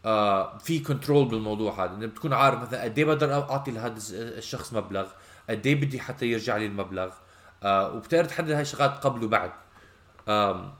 آه 0.04 0.58
في 0.58 0.78
كنترول 0.78 1.28
بالموضوع 1.28 1.84
هذا. 1.84 1.94
انك 1.94 2.08
بتكون 2.08 2.32
عارف 2.32 2.60
مثلا 2.60 2.82
قد 2.82 2.98
إيه 2.98 3.04
بقدر 3.04 3.32
أعطي 3.32 3.70
لهذا 3.70 3.94
الشخص 4.12 4.72
مبلغ 4.72 5.06
قد 5.50 5.66
إيه 5.66 5.74
بدي 5.74 6.00
حتى 6.00 6.26
يرجع 6.26 6.56
لي 6.56 6.66
المبلغ 6.66 7.10
آه 7.62 7.92
وبتقدر 7.94 8.24
تحدد 8.24 8.50
هاي 8.50 8.62
الشغلات 8.62 8.90
قبل 9.04 9.24
وبعد. 9.24 9.52
آم 10.28 10.72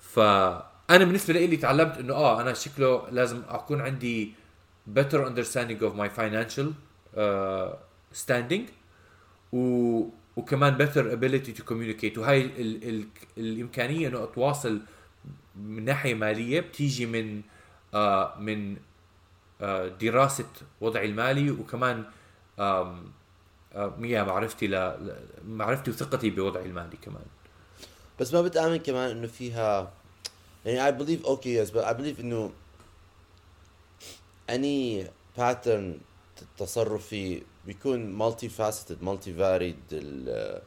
فأنا 0.00 1.04
بالنسبة 1.04 1.34
لي 1.34 1.56
تعلمت 1.56 1.98
إنه 1.98 2.14
آه 2.14 2.40
أنا 2.40 2.54
شكله 2.54 3.10
لازم 3.10 3.42
أكون 3.48 3.80
عندي 3.80 4.34
better 4.98 5.18
understanding 5.28 5.80
of 5.80 5.94
my 5.96 6.08
financial 6.18 6.66
uh, 7.16 7.70
standing 8.24 8.62
و 9.52 10.02
وكمان 10.36 10.78
better 10.78 11.12
ability 11.16 11.52
to 11.58 11.62
communicate. 11.64 12.18
وهاي 12.18 12.40
ال 12.42 12.88
ال 12.88 13.04
الإمكانية 13.38 14.08
إنه 14.08 14.24
أتواصل 14.24 14.80
من 15.56 15.84
ناحية 15.84 16.14
مالية 16.14 16.60
بتيجي 16.60 17.06
من 17.06 17.42
آه 17.94 18.34
من 18.38 18.76
آه 19.60 19.88
دراسة 19.88 20.46
وضعي 20.80 21.06
المالي 21.06 21.50
وكمان 21.50 22.04
يا 24.00 24.22
معرفتي 24.22 24.66
ل 24.66 25.02
معرفتي 25.46 25.90
وثقتي 25.90 26.30
بوضعي 26.30 26.66
المالي 26.66 26.96
كمان. 26.96 27.24
بس 28.20 28.34
ما 28.34 28.42
بتآمن 28.42 28.76
كمان 28.76 29.10
إنه 29.10 29.26
فيها 29.26 29.92
يعني 30.66 30.92
I 30.92 31.00
believe 31.00 31.26
okay 31.26 31.64
yes 31.66 31.70
but 31.74 31.84
I 31.84 31.92
believe 32.00 32.20
إنه 32.20 32.50
any 34.50 35.06
pattern 35.38 35.98
تصرفي 36.58 37.42
بيكون 37.66 38.18
faceted 38.48 39.04
multi 39.04 39.30
varied 39.38 39.92
ال- 39.92 40.62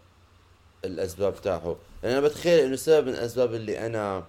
الأسباب 0.85 1.41
تاعه. 1.41 1.77
يعني 2.03 2.17
أنا 2.17 2.27
بتخيل 2.27 2.59
إنه 2.65 2.75
سبب 2.75 3.07
من 3.07 3.13
الأسباب 3.13 3.53
اللي 3.53 3.85
أنا 3.85 4.23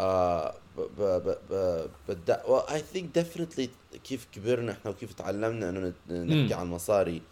آه 0.00 0.54
ب 0.76 0.80
ب 0.80 1.02
ب 1.02 1.36
ب 1.50 1.86
بدأ 2.08 2.42
well, 2.46 2.70
I 2.70 2.78
think 2.94 3.20
definitely 3.20 3.68
كيف 4.04 4.26
كبرنا 4.34 4.72
إحنا 4.72 4.90
وكيف 4.90 5.12
تعلمنا 5.12 5.68
إنه 5.70 5.92
نحكي. 6.10 6.54
عن 6.54 6.66
مصاري 6.66 7.22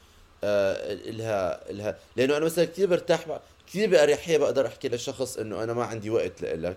آه 0.45 0.93
الها 0.93 1.71
الها 1.71 1.99
لأنه 2.17 2.37
أنا 2.37 2.45
مثلا 2.45 2.65
كثير 2.65 2.89
برتاح 2.89 3.27
كثير 3.67 3.91
بأريحية 3.91 4.39
بقدر 4.39 4.67
أحكي 4.67 4.89
لشخص 4.89 5.37
إنه 5.37 5.63
أنا 5.63 5.73
ما 5.73 5.85
عندي 5.85 6.11
وقت 6.11 6.43
لإلك 6.43 6.77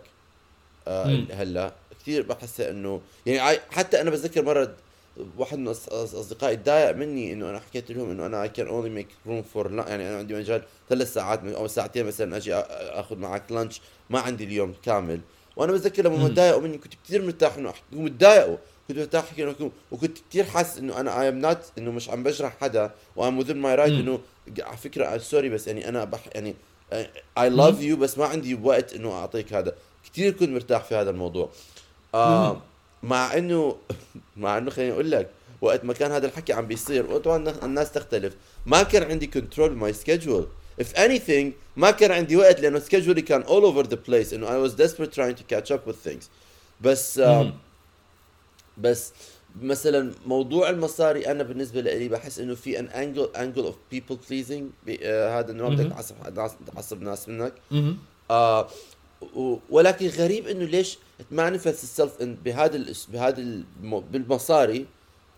آه. 0.88 1.26
هلأ 1.32 1.72
كثير 2.02 2.22
بحس 2.22 2.62
انه 2.62 3.02
يعني 3.26 3.60
حتى 3.70 4.02
أنا 4.02 4.10
بتذكر 4.10 4.42
مرة 4.44 4.76
واحد 5.38 5.58
من 5.58 5.68
أصدقائي 5.68 6.56
تضايق 6.56 6.92
مني 6.92 7.34
إنه 7.34 7.50
أنا 7.50 7.60
حكيت 7.60 7.92
لهم 7.92 8.12
إنه 8.12 8.26
أنا 8.26 8.48
I 8.48 8.50
can 8.50 8.68
only 8.68 9.02
make 9.02 9.30
room 9.30 9.44
for 9.56 9.68
lunch 9.68 9.88
يعني 9.88 10.10
أنا 10.10 10.18
عندي 10.18 10.34
مجال 10.34 10.64
ثلاث 10.90 11.14
ساعات 11.14 11.46
أو 11.46 11.68
ساعتين 11.68 12.06
مثلا 12.06 12.38
أجي 12.38 12.56
أخذ 12.56 13.18
معك 13.18 13.52
lunch 13.52 13.82
ما 14.10 14.20
عندي 14.20 14.44
اليوم 14.44 14.74
كامل 14.84 15.22
وأنا 15.56 15.72
بتذكر 15.72 16.04
لما 16.04 16.18
مم. 16.18 16.28
تضايقوا 16.28 16.62
مني 16.62 16.78
كنت 16.78 16.94
كثير 17.06 17.22
مرتاح 17.26 17.56
إنه 17.58 17.70
أحكي 17.70 17.84
ومتضايقوا 17.96 18.58
كنت 18.88 18.98
مرتاح 18.98 19.24
أحكي 19.24 19.44
إنه 19.44 19.72
وكنت 19.92 20.18
كثير 20.30 20.44
حاسس 20.44 20.78
إنه 20.78 21.00
أنا 21.00 21.22
I 21.22 21.30
am 21.30 21.40
not 21.40 21.58
إنه 21.78 21.92
مش 21.92 22.10
عم 22.10 22.24
بجرح 22.24 22.58
حدا 22.62 22.92
وام 23.16 23.44
within 23.44 23.52
my 23.52 23.76
right. 23.76 23.94
إنه 23.94 24.20
على 24.60 24.78
فكرة 24.78 25.18
sorry 25.18 25.50
بس 25.50 25.68
يعني 25.68 25.90
أنا 25.90 26.04
بح 26.04 26.24
يعني 26.36 26.56
I 27.38 27.50
love 27.50 27.82
you 27.82 27.98
بس 27.98 28.18
ما 28.18 28.26
عندي 28.26 28.56
وقت 28.56 28.94
إنه 28.94 29.12
أعطيك 29.12 29.54
هذا. 29.54 29.76
كثير 30.12 30.32
كنت 30.32 30.50
مرتاح 30.50 30.84
في 30.84 30.96
هذا 30.96 31.10
الموضوع. 31.10 31.50
آه 32.16 32.62
مع 33.04 33.38
انه 33.38 33.76
مع 34.38 34.58
إنه 34.58 34.72
خليني 34.72 34.92
أقول 34.92 35.12
لك 35.12 35.30
وقت 35.62 35.86
ما 35.86 35.94
كان 35.94 36.12
هذا 36.12 36.28
الحكي 36.28 36.54
عم 36.54 36.66
بيصير 36.68 37.12
وطبعا 37.12 37.54
الناس 37.64 37.92
تختلف. 37.92 38.36
ما 38.66 38.84
كان 38.84 39.04
عندي 39.12 39.28
control 39.28 39.72
my 39.76 39.94
schedule 39.94 40.48
if 40.84 40.98
anything 40.98 41.46
ما 41.78 41.92
كان 41.92 42.12
عندي 42.12 42.36
وقت 42.36 42.60
لأنه 42.60 42.80
schedule 42.80 43.17
ي 43.17 43.22
كان 43.22 43.44
all 43.44 43.74
over 43.74 43.88
the 43.90 43.98
place 44.10 44.34
إنه 44.34 44.48
I 44.48 44.70
was 44.70 44.74
desperate 44.74 45.12
trying 45.14 45.36
to 45.36 45.56
catch 45.56 45.72
up 45.72 45.92
with 45.92 46.10
things 46.10 46.24
بس 46.82 47.18
مم. 47.20 47.54
بس 48.78 49.14
مثلا 49.62 50.12
موضوع 50.26 50.70
المصاري 50.70 51.32
أنا 51.32 51.44
بالنسبة 51.44 51.82
لي 51.82 52.08
بحس 52.08 52.40
إنه 52.40 52.56
في 52.56 52.80
an 52.80 52.86
angle 52.86 53.30
angle 53.36 53.64
of 53.66 53.76
people 53.92 54.18
pleasing 54.30 54.70
هذا 55.06 55.52
إنه 55.52 55.70
ما 55.70 55.76
بدك. 55.76 55.90
تعصب 55.90 56.16
تعصب 56.76 57.02
ناس 57.02 57.30
منك. 57.30 57.54
آه 58.32 58.68
و- 59.36 59.58
ولكن 59.70 60.08
غريب 60.08 60.48
إنه 60.48 60.66
ليش 60.66 60.98
مانيفست 61.32 61.84
السلف 61.84 62.12
بهذا 62.22 62.86
بهذا 63.10 63.40
الم- 63.40 64.00
بالمصاري 64.00 64.86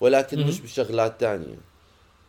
ولكن. 0.01 0.47
مش 0.47 0.59
بشغلات 0.61 1.19
تانية 1.19 1.57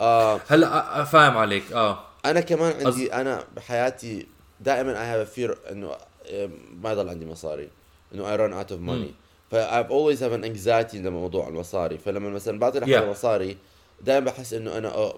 آه 0.00 0.40
هلأ 0.48 1.04
فاهم 1.04 1.36
عليك 1.36 1.72
آه 1.72 2.04
أنا 2.24 2.40
كمان 2.40 2.86
عندي 2.86 3.12
أنا 3.14 3.44
بحياتي 3.56 4.26
دائما 4.60 4.90
I 5.02 5.06
have 5.06 5.30
fear 5.30 5.58
إنه 5.70 5.90
آه، 6.26 6.50
ما 6.82 6.92
يضل 6.92 7.08
عندي 7.08 7.26
مصاري 7.26 7.68
إنه 8.14 8.30
I 8.30 8.36
run 8.36 8.52
out 8.52 8.72
of 8.72 8.80
money. 8.80 9.14
ف 9.50 9.54
I've 9.54 9.88
always 9.90 10.20
have 10.20 10.32
an 10.40 10.44
anxiety 10.44 10.94
لما 10.94 11.10
موضوع 11.10 11.48
المصاري 11.48 11.98
فلما 11.98 12.28
مثلا 12.30 12.58
بعطي 12.58 12.78
لحدا 12.80 13.00
Yeah. 13.00 13.04
مصاري 13.04 13.56
دائما 14.02 14.26
بحس 14.26 14.52
إنه 14.54 14.78
أنا 14.78 14.90
oh, 14.92 15.14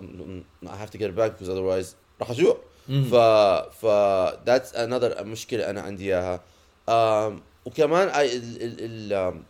I 0.66 0.87
have 0.87 0.90
to 0.90 0.99
get 0.99 1.07
it 1.11 1.16
back 1.16 1.38
because 1.38 1.49
otherwise 1.49 1.95
راح 2.21 2.31
أجوع. 2.31 2.59
ف 2.88 3.14
ف 3.85 3.87
that's 4.47 4.73
another 4.75 5.23
مشكلة 5.23 5.71
أنا 5.71 5.81
عندي 5.81 6.05
إياها 6.05 6.40
um, 6.90 7.33
وكمان 7.66 8.09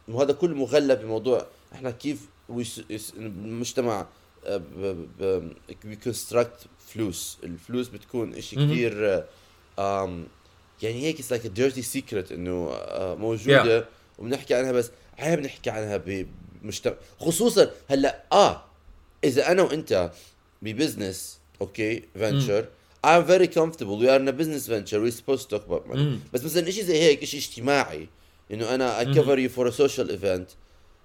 وهذا 0.08 0.32
كله 0.32 0.54
مغلب 0.54 1.00
بموضوع 1.00 1.46
إحنا 1.72 1.90
كيف 1.90 2.28
المجتمع 3.16 4.06
آه، 4.46 4.56
ب- 4.56 5.06
ب- 5.20 5.52
بيكونستراكت 5.84 6.66
فلوس 6.86 7.38
الفلوس 7.44 7.88
بتكون 7.88 8.34
إشي 8.34 8.56
مهم. 8.56 8.70
كثير 8.70 9.20
um, 9.78 10.10
يعني 10.82 11.02
هيك 11.02 11.16
like 11.20 11.44
a 11.44 11.58
dirty 11.58 11.82
secret 11.96 12.32
إنه 12.32 12.78
موجودة 13.18 13.88
وبنحكي 14.18 14.54
عنها 14.54 14.72
بس 14.72 14.90
عيب 15.18 15.40
نحكي 15.40 15.70
عنها 15.70 15.96
بمجتمع 16.62 16.94
خصوصا 17.20 17.70
هلأ 17.88 18.22
آه 18.32 18.64
إذا 19.24 19.50
أنا 19.52 19.62
وأنت 19.62 20.10
ب 20.62 20.71
business 20.71 21.38
أوكي 21.60 22.02
venture 22.18 22.68
I'm 23.06 23.24
very 23.24 23.46
comfortable 23.46 23.96
we 23.98 24.08
are 24.08 24.18
in 24.22 24.28
a 24.28 24.32
business 24.32 24.66
venture 24.66 25.00
we're 25.00 25.18
supposed 25.20 25.48
to 25.48 25.58
talk 25.58 25.66
about 25.66 25.86
money. 25.88 25.96
مم. 25.96 26.20
بس 26.32 26.44
مثلا 26.44 26.70
شيء 26.70 26.84
زي 26.84 27.02
هيك 27.02 27.24
شيء 27.24 27.40
اجتماعي 27.40 28.08
إنه 28.52 28.74
أنا 28.74 29.04
I 29.04 29.16
cover 29.16 29.38
you 29.38 29.48
for 29.56 29.66
a 29.66 29.72
social 29.72 30.10
event 30.10 30.54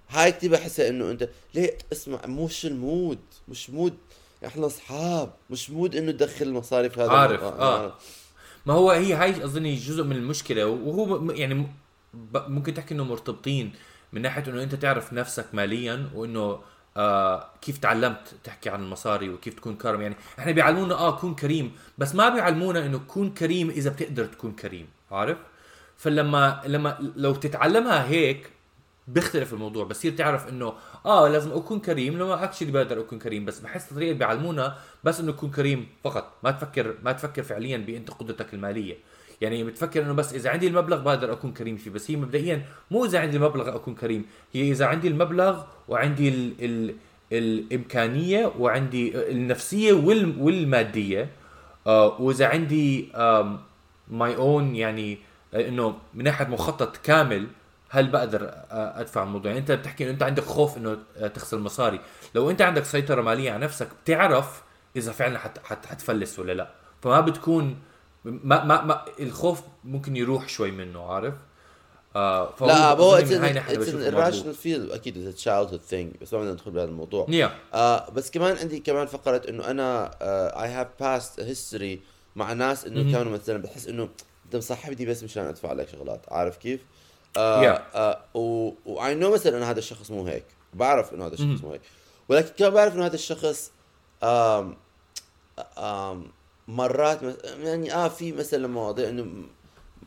هاي 0.08 0.32
كتير 0.32 0.50
بحسها 0.50 0.88
إنه 0.88 1.10
أنت 1.10 1.28
ليه؟ 1.54 1.78
اسمع 1.92 2.26
مش 2.26 2.66
ال 2.66 2.76
mode 2.76 3.18
مش 3.48 3.70
mode. 3.70 3.94
إحنا 4.46 4.66
اصحاب 4.66 5.32
مش 5.50 5.70
mode 5.70 5.96
انه 5.96 6.12
تدخل 6.12 6.46
المصاري 6.46 6.90
في 6.90 7.00
هذا 7.00 7.10
عارف، 7.10 7.40
الموضوع. 7.40 7.64
آه. 7.66 7.92
ما 8.66 8.74
هو 8.74 8.90
هي 8.90 9.14
هاي 9.14 9.44
اظني 9.44 9.74
جزء 9.74 10.04
من 10.04 10.16
المشكلة 10.16 10.66
وهو 10.66 11.30
يعني 11.30 11.66
ممكن 12.34 12.74
تحكي 12.74 12.94
إنه 12.94 13.04
مرتبطين 13.04 13.72
من 14.12 14.22
ناحية 14.22 14.44
إنه 14.48 14.62
أنت 14.62 14.74
تعرف 14.74 15.12
نفسك 15.12 15.46
ماليا 15.52 16.10
وإنه 16.14 16.60
آه 16.96 17.50
كيف 17.62 17.78
تعلمت 17.78 18.34
تحكي 18.44 18.70
عن 18.70 18.82
المصاري 18.82 19.28
وكيف 19.28 19.54
تكون 19.54 19.76
كرم 19.76 20.00
يعني 20.00 20.16
إحنا 20.38 20.52
بيعلمونا 20.52 20.94
آه 20.94 21.16
كون 21.20 21.34
كريم 21.34 21.72
بس 21.98 22.14
ما 22.14 22.28
بيعلمونا 22.28 22.86
إنه 22.86 22.98
كون 22.98 23.30
كريم 23.30 23.70
إذا 23.70 23.90
بتقدر 23.90 24.24
تكون 24.24 24.52
كريم 24.52 24.88
عارف 25.10 25.38
فلما 25.96 26.62
لما 26.66 27.12
لو 27.16 27.34
تتعلمها 27.34 28.08
هيك 28.08 28.50
بيختلف 29.08 29.52
الموضوع 29.52 29.84
بصير 29.84 30.12
تعرف 30.12 30.48
إنه 30.48 30.72
آه 31.06 31.28
لازم 31.28 31.52
أكون 31.52 31.80
كريم 31.80 32.18
لما 32.18 32.44
اكشلي 32.44 32.72
بقدر 32.72 33.00
أكون 33.00 33.18
كريم 33.18 33.44
بس 33.44 33.60
بحس 33.60 33.90
الطريقة 33.90 34.08
اللي 34.08 34.18
بيعلمونا 34.18 34.76
بس 35.04 35.20
إنه 35.20 35.32
تكون 35.32 35.50
كريم 35.50 35.86
فقط 36.04 36.32
ما 36.44 36.50
تفكر 36.50 36.94
ما 37.02 37.12
تفكر 37.12 37.42
فعليا 37.42 37.76
بأنت 37.76 38.10
قدرتك 38.10 38.54
المالية. 38.54 38.96
يعني 39.40 39.64
بتفكر 39.64 40.02
إنه 40.02 40.12
بس 40.12 40.34
إذا 40.34 40.50
عندي 40.50 40.66
المبلغ 40.66 41.00
بقدر 41.02 41.32
أكون 41.32 41.52
كريم 41.52 41.76
فيه 41.76 41.90
بس 41.90 42.10
هي 42.10 42.16
مبدئيا 42.16 42.62
مو 42.90 43.04
إذا 43.04 43.18
عندي 43.18 43.36
المبلغ 43.36 43.76
أكون 43.76 43.94
كريم 43.94 44.24
هي 44.52 44.70
إذا 44.70 44.86
عندي 44.86 45.08
المبلغ 45.08 45.62
وعندي 45.88 46.28
ال 46.28 46.52
ال 46.60 46.94
الإمكانية 47.32 48.52
وعندي 48.58 49.30
النفسية 49.30 49.92
وال 49.92 50.34
والمادية 50.38 51.28
آه 51.86 52.20
وإذا 52.20 52.46
عندي 52.46 53.12
my 54.10 54.36
own 54.36 54.76
يعني 54.76 55.18
آه، 55.54 55.68
إنه 55.68 55.96
من 56.14 56.24
ناحية 56.24 56.46
مخطط 56.46 56.96
كامل 56.96 57.46
هل 57.94 58.06
بقدر 58.10 58.50
أدفع 58.70 59.22
الموضوع 59.22 59.50
يعني 59.50 59.60
أنت 59.60 59.72
بتحكي 59.72 60.04
إنه 60.04 60.12
أنت 60.12 60.22
عندك 60.22 60.44
خوف 60.44 60.76
إنه 60.76 60.98
تخسر 61.34 61.58
مصاري 61.58 62.00
لو 62.34 62.50
أنت 62.50 62.62
عندك 62.62 62.84
سيطرة 62.84 63.22
مالية 63.22 63.50
على 63.50 63.64
نفسك 63.64 63.88
بتعرف 64.04 64.62
إذا 64.96 65.12
فعلا 65.12 65.38
حت 65.38 65.58
حت 65.64 65.86
حتفلس 65.86 66.38
ولا 66.38 66.52
لأ 66.52 66.68
فما 67.02 67.20
بتكون 67.20 67.76
ما 68.24 68.64
ما, 68.64 68.84
ما 68.84 69.04
الخوف 69.20 69.60
ممكن 69.84 70.16
يروح 70.16 70.48
شوي 70.48 70.70
منه 70.70 71.12
عارف 71.12 71.34
آه 72.16 72.54
لا 72.60 72.90
هو 72.92 73.18
irrational 73.20 74.56
feel 74.64 74.94
أكيد 74.94 75.26
it's 75.26 75.36
childhood 75.36 75.70
thing 75.70 76.12
بس 76.22 76.34
ما 76.34 76.40
بدنا 76.40 76.52
ندخل 76.52 76.70
بهذا 76.70 76.88
الموضوع 76.88 77.26
Yeah. 77.26 77.74
آه 77.74 78.10
بس 78.10 78.30
كمان 78.30 78.56
عندي 78.56 78.78
كمان 78.80 79.06
فقرة 79.06 79.42
إنه 79.48 79.70
أنا 79.70 80.10
I 80.62 80.68
have 80.68 80.86
past 81.00 81.40
history 81.40 82.00
مع 82.36 82.52
ناس 82.52 82.86
إنه 82.86 83.02
مهم. 83.02 83.12
كانوا 83.12 83.32
مثلا 83.32 83.62
بحس 83.62 83.86
إنه 83.88 84.08
انت 84.44 84.56
مصاحبني 84.56 85.06
بس 85.06 85.22
مشان 85.24 85.44
أدفع 85.44 85.72
لك 85.72 85.88
شغلات 85.88 86.20
عارف 86.28 86.56
كيف؟ 86.56 86.80
آه 87.36 87.62
Yeah. 87.76 87.80
آه 87.96 88.24
و 88.84 89.14
I 89.14 89.17
know 89.17 89.30
مثلا 89.34 89.56
إنه 89.58 89.70
هذا 89.70 89.78
الشخص 89.78 90.10
مو 90.10 90.26
هيك. 90.26 90.44
بعرف 90.74 91.14
إنه 91.14 91.26
هذا 91.26 91.34
الشخص. 91.34 91.64
مو 91.64 91.72
هيك. 91.72 91.80
ولكن 92.28 92.52
كمان 92.58 92.70
بعرف 92.70 92.94
إنه 92.94 93.06
هذا 93.06 93.14
الشخص 93.14 93.70
آم 94.22 94.76
آم 95.78 96.30
مرات 96.68 97.20
يعني 97.62 97.94
آه 97.94 98.08
في 98.08 98.32
مثلا 98.32 98.68
مواضيع 98.68 99.08
إنه 99.08 99.26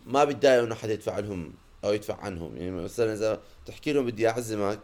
ما 0.06 0.24
بتضايق 0.24 0.64
إنه 0.64 0.76
حدا 0.76 0.94
يدفع 0.94 1.20
لهم 1.20 1.54
أو 1.84 1.94
يدفع 1.94 2.16
عنهم. 2.16 2.58
يعني 2.58 2.72
مثلا 2.72 3.14
إذا 3.14 3.40
تحكي 3.66 3.94
لهم 3.94 4.06
بدي 4.06 4.30
أعزمك 4.30 4.80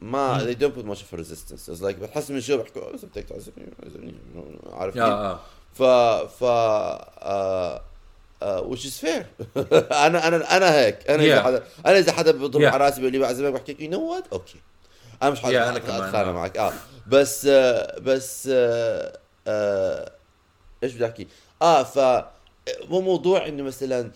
ما 0.00 0.38
they 0.38 0.56
don't 0.56 0.72
put 0.78 0.86
much 0.86 1.00
of 1.02 1.12
a 1.18 1.22
resistance. 1.22 1.68
It's 1.68 1.82
like 1.82 1.96
بتحس 2.02 2.30
من 2.30 2.38
جوا 2.38 2.62
بحكوا؟ 2.62 2.82
"أوه، 2.82 2.94
اذا 2.94 3.08
بدك 3.08 3.24
تعزمني. 3.24 3.72
عزمني 3.86 4.14
عارف؟ 4.72 4.96
آه 4.96 5.30
آه 5.32 5.40
ف 5.72 5.82
ف 6.32 6.44
آه 6.44 7.82
which 8.42 8.84
is 8.84 8.96
fair. 9.04 9.24
أنا 10.06 10.28
أنا 10.28 10.56
أنا 10.56 10.74
هيك. 10.74 11.10
أنا 11.10 11.22
إذا 11.22 11.40
Yeah. 11.40 11.44
حدا 11.44 11.64
أنا 11.86 11.98
إذا 11.98 12.12
حدا 12.12 12.32
بضرب 12.32 12.62
Yeah. 12.62 12.64
على 12.74 12.84
راسي 12.84 12.96
بيقول 13.00 13.12
لي 13.12 13.18
بعزمك 13.18 13.52
بحكي 13.52 13.76
you 13.80 13.90
know 13.90 14.12
what 14.14 14.24
okay. 14.32 14.60
أنا 15.22 15.30
مش 15.30 15.38
Yeah, 15.38 15.44
حدا 15.44 15.78
كمان، 15.78 16.02
أتخانق. 16.02 16.28
معك. 16.32 16.56
آه. 16.58 16.72
بس 17.06 17.46
آه 17.46 17.98
بس 18.00 18.48
آه 18.52 19.18
آه 19.46 20.12
إيش 20.84 20.94
بدي 20.94 21.06
أحكي؟ 21.06 21.28
آه 21.62 21.82
ف 21.82 21.98
مو 22.88 23.00
موضوع 23.00 23.46
إنه 23.46 23.62
مثلا 23.62 24.10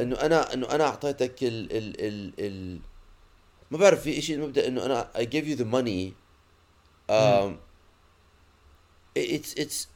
إنه 0.00 0.16
أنا 0.20 0.54
إنه 0.54 0.70
أنا 0.70 0.84
أعطيتك 0.84 1.42
ال 1.42 1.72
ال 1.76 2.00
ال, 2.06 2.32
ال 2.38 2.78
ما 3.70 3.78
بعرف 3.78 4.02
في 4.02 4.22
شيء 4.22 4.36
المبدا 4.36 4.66
إنه 4.68 4.86
أنا 4.86 5.08
I 5.16 5.20
give 5.22 5.44
you 5.46 5.56
the 5.62 5.66
money. 5.76 6.12
um, 7.10 7.50
it's 9.16 9.52
it's 9.62 9.86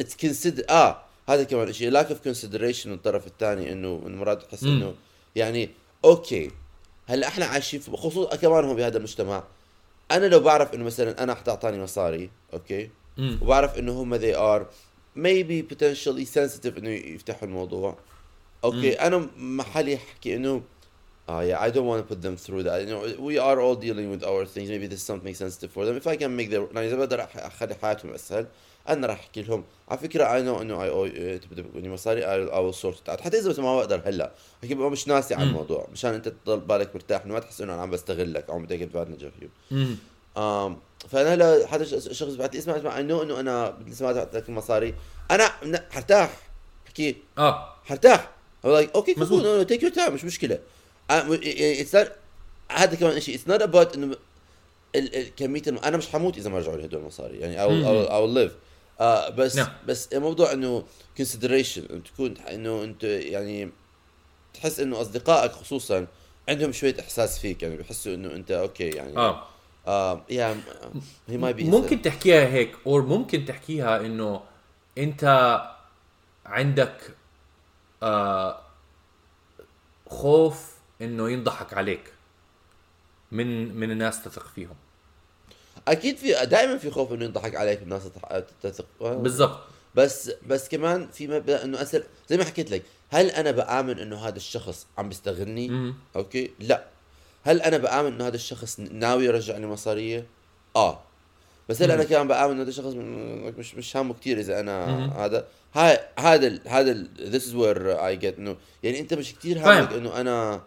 it's 0.00 0.14
consider 0.24 0.70
آه. 0.70 1.02
هذا 1.34 1.44
كمان 1.44 1.72
شيء 1.72 2.02
lack 2.02 2.06
of 2.06 2.28
consideration 2.28 2.86
من 2.86 2.92
الطرف 2.92 3.26
الثاني 3.26 3.72
إنه 3.72 3.98
من 4.04 4.16
مرات 4.16 4.42
تحس 4.42 4.62
مم. 4.62 4.76
إنه 4.76 4.94
يعني 5.36 5.70
okay 6.04 6.50
هلأ 7.06 7.28
إحنا 7.28 7.44
عايشين 7.44 7.80
خصوصا 7.80 8.36
كمان 8.36 8.64
هم 8.64 8.76
بهذا 8.76 8.96
المجتمع 8.98 9.44
أنا 10.10 10.26
لو 10.26 10.40
بعرف 10.40 10.74
إنه 10.74 10.84
مثلا 10.84 11.22
أنا 11.22 11.34
حتعطاني 11.34 11.82
مصاري 11.82 12.30
okay 12.52 12.90
مم. 13.18 13.38
وبعرف 13.42 13.78
إنه 13.78 13.92
هم 13.92 14.18
they 14.18 14.34
are 14.36 14.62
maybe 15.16 15.74
potentially 15.74 16.26
sensitive 16.34 16.78
إنه 16.78 16.90
يفتحوا 16.90 17.48
الموضوع 17.48 17.98
okay 18.64 18.92
أنا 18.92 19.28
محلي 19.36 19.94
احكي 19.94 20.36
إنه 20.36 20.62
آه 21.32 21.42
yeah 21.50 21.60
I 21.68 21.74
don't 21.74 21.86
want 21.86 22.00
to 22.02 22.14
put 22.14 22.20
them 22.26 22.36
through 22.46 22.62
that. 22.68 22.78
You 22.82 22.88
know 22.92 23.02
we 23.28 23.38
are 23.48 23.58
all 23.64 23.76
dealing 23.86 24.08
with 24.14 24.22
our 24.30 24.44
things. 24.54 24.68
Maybe 24.74 24.86
this 24.92 25.00
is 25.02 25.06
something 25.12 25.34
sensitive 25.42 25.70
for 25.76 25.82
them. 25.86 25.96
If 26.02 26.06
I 26.06 26.16
can 26.22 26.36
make 26.40 26.50
their 26.50 26.74
يعني 26.74 26.86
إذا 26.88 26.96
بقدر 26.96 27.26
أخلي 27.36 27.74
حياتهم 27.82 28.14
أسهل 28.14 28.46
أنا 28.88 29.06
راح 29.06 29.18
أحكي 29.20 29.42
لهم. 29.42 29.64
على 29.88 29.98
فكرة 29.98 30.24
I 30.24 30.42
know 30.46 30.60
انه 30.60 30.78
I 30.78 30.90
owe 30.90 31.44
تدوني 31.50 31.88
مصاري 31.88 32.22
I, 32.22 32.50
I 32.50 32.58
will 32.58 32.76
sort 32.82 32.96
it 32.96 33.12
out. 33.12 33.20
حتى 33.20 33.48
بس 33.48 33.58
ما 33.58 33.76
بقدر 33.76 34.02
هلأ. 34.04 34.32
هيك 34.62 34.72
ببقى 34.72 34.90
مش 34.90 35.08
ناسي 35.08 35.34
على 35.34 35.44
مم. 35.44 35.50
الموضوع. 35.50 35.88
مشان 35.92 36.14
أنت 36.14 36.28
تضل 36.28 36.60
بالك 36.60 36.94
مرتاح 36.94 37.24
إنه 37.24 37.34
ما 37.34 37.40
تحس 37.40 37.60
إنه 37.60 37.74
أنا 37.74 37.82
عم 37.82 37.90
بستغلك 37.90 38.48
أو 38.50 38.54
عم 38.54 38.62
advantage 38.70 39.24
of 39.24 39.32
you 39.42 39.48
مم. 39.70 39.96
um, 40.36 40.72
فأنا 41.08 41.34
هلا 41.34 41.66
حدا 41.66 41.84
شخص 42.12 42.34
بعت 42.34 42.52
لي 42.54 42.58
اسمع 42.58 42.76
اسمع 42.76 42.96
I 42.96 43.02
know 43.02 43.22
إنه 43.22 43.40
أنا 43.40 43.78
لسه 43.86 44.06
ما 44.06 44.12
دفعت 44.12 44.34
لك 44.36 44.48
المصاري 44.48 44.94
من- 45.62 45.78
حرتاح 45.90 46.30
بحكي 46.86 47.16
آه. 47.38 47.74
حرتاح 47.84 48.30
هو 48.66 48.72
like 48.72 48.90
okay 48.94 49.14
مزبوط. 49.18 49.44
no 49.44 49.62
take 49.62 49.82
your 49.82 49.92
time 49.92 50.14
مش 50.14 50.24
اتس 51.10 51.96
هذا 52.70 52.94
كمان 52.94 53.20
شيء 53.20 53.34
it's 53.34 53.48
not 53.48 53.62
about 53.62 53.94
إنه 53.96 54.16
كمية 55.36 55.62
الم... 55.66 55.78
أنا 55.78 55.96
مش 55.96 56.08
حموت 56.08 56.36
إذا 56.38 56.50
ما 56.50 56.58
رجعوا 56.58 56.76
لي 56.76 56.84
هدول 56.84 57.00
المصاري. 57.00 57.38
يعني 57.38 57.62
أو. 57.62 57.70
أو 57.70 58.02
أو 58.02 58.26
live 58.26 58.56
آه 59.00 59.28
بس 59.28 59.56
نعم. 59.56 59.72
بس 59.86 60.12
الموضوع 60.12 60.52
إنه 60.52 60.84
consideration 61.16 62.02
تكون 62.02 62.36
إنه 62.36 62.84
أنت 62.84 63.04
يعني 63.04 63.70
تحس 64.54 64.80
إنه 64.80 65.00
أصدقائك 65.00 65.52
خصوصا 65.52 66.06
عندهم 66.48 66.72
شوية 66.72 66.96
إحساس 67.00 67.38
فيك. 67.38 67.62
يعني 67.62 67.76
بحسوا 67.76 68.14
إنه 68.14 68.34
أنت 68.34 68.50
okay 68.50 68.88
يعني. 68.88 69.16
آه. 69.16 69.46
آه 69.86 70.24
yeah 70.30 70.60
هي 71.28 71.36
ما 71.36 71.50
بي 71.50 71.64
ممكن 71.64 72.02
تحكيها 72.02 72.46
هيك 72.46 72.76
أو 72.86 73.02
ممكن 73.02 73.44
تحكيها 73.44 74.00
إنه 74.00 74.40
أنت 74.98 75.24
عندك 76.46 77.16
آه 78.02 78.60
خوف 80.08 80.71
إنه 81.02 81.30
ينضحك 81.30 81.74
عليك 81.74 82.12
من 83.32 83.74
من 83.74 83.90
الناس 83.90 84.22
تثق 84.24 84.46
فيهم 84.54 84.74
أكيد 85.88 86.16
في 86.16 86.46
دائما 86.46 86.78
في 86.78 86.90
خوف 86.90 87.12
إنه 87.12 87.24
ينضحك 87.24 87.54
عليك 87.56 87.82
الناس 87.82 88.02
تتح- 88.04 88.42
تثق. 88.62 88.86
بالضبط 89.00 89.60
بس 89.94 90.30
بس 90.46 90.68
كمان 90.68 91.08
في 91.08 91.26
مبدأ 91.26 91.64
إنه 91.64 91.82
أسأل 91.82 92.04
زي 92.28 92.36
ما 92.36 92.44
حكيت 92.44 92.70
لك 92.70 92.82
هل 93.10 93.30
أنا 93.30 93.50
بآمن 93.50 93.98
إنه 93.98 94.16
هذا 94.16 94.36
الشخص 94.36 94.86
عم 94.98 95.08
بيستغلني. 95.08 95.94
okay 96.16 96.50
لا 96.60 96.84
هل 97.44 97.60
أنا 97.60 97.76
بآمن 97.78 98.12
إنه 98.12 98.26
هذا 98.26 98.34
الشخص 98.36 98.80
ناوي 98.80 99.24
يرجع 99.24 99.56
لي 99.56 99.66
مصارية 99.66 100.26
آه 100.76 101.00
بس 101.68 101.82
هل 101.82 101.90
أنا. 101.90 102.04
كمان 102.04 102.28
بآمن 102.28 102.52
إنه 102.52 102.62
هذا 102.62 102.68
الشخص 102.68 102.92
مش 103.58 103.74
مش 103.74 103.96
هامه 103.96 104.14
كثير 104.14 104.38
إذا 104.38 104.60
أنا. 104.60 105.06
هذا 105.24 105.46
هاي 105.74 105.98
هذا 106.18 106.58
هذا 106.68 107.04
this 107.16 107.42
is 107.42 107.52
where 107.54 107.98
I 108.00 108.22
get 108.24 108.38
إنه 108.38 108.56
يعني 108.82 109.00
أنت 109.00 109.14
مش 109.14 109.34
كثير. 109.34 109.58
هامك 109.58 109.92
إنه 109.92 110.20
أنا 110.20 110.62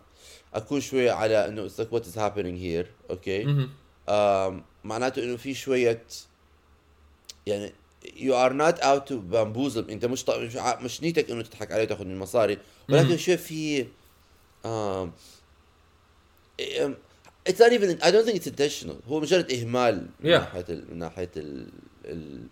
أكون 0.55 0.81
شوي 0.81 1.09
على 1.09 1.47
إنه 1.47 1.69
it's 1.69 1.71
like 1.79 1.91
what 1.97 2.03
is 2.05 2.15
happening 2.15 2.57
here 2.61 2.87
okay 3.09 3.67
معناته 4.83 5.23
إنه 5.23 5.37
في 5.37 5.53
شوية 5.53 6.03
يعني 7.47 7.71
you 8.05 8.31
are 8.33 8.53
not 8.53 8.79
out 8.83 9.07
to 9.09 9.13
bamboozle 9.33 9.89
أنت 9.89 10.05
مش. 10.05 10.29
مش, 10.29 10.55
ع- 10.57 10.79
مش 10.79 11.03
نيتك 11.03 11.31
إنه 11.31 11.41
تضحك 11.43 11.71
عليه 11.71 11.83
وتاخذ 11.83 12.05
من 12.05 12.11
المصاري 12.11 12.57
ولكن 12.89 13.07
مهم. 13.07 13.17
شوي 13.17 13.37
في. 13.37 13.85
ام- 14.65 15.11
it's 17.49 17.59
not 17.59 17.71
even 17.71 17.99
I 18.01 18.11
don't 18.11 18.25
think 18.25 18.35
it's 18.41 18.47
intentional 18.47 19.07
هو 19.09 19.19
مجرد 19.19 19.51
إهمال 19.51 20.07
من 20.19 20.31
Yeah. 20.31 20.39
ناحية 20.39 20.65
ال... 20.69 20.85
من 20.91 20.97
ناحية 20.99 21.29
ال 21.37 21.67
ال 22.05 22.47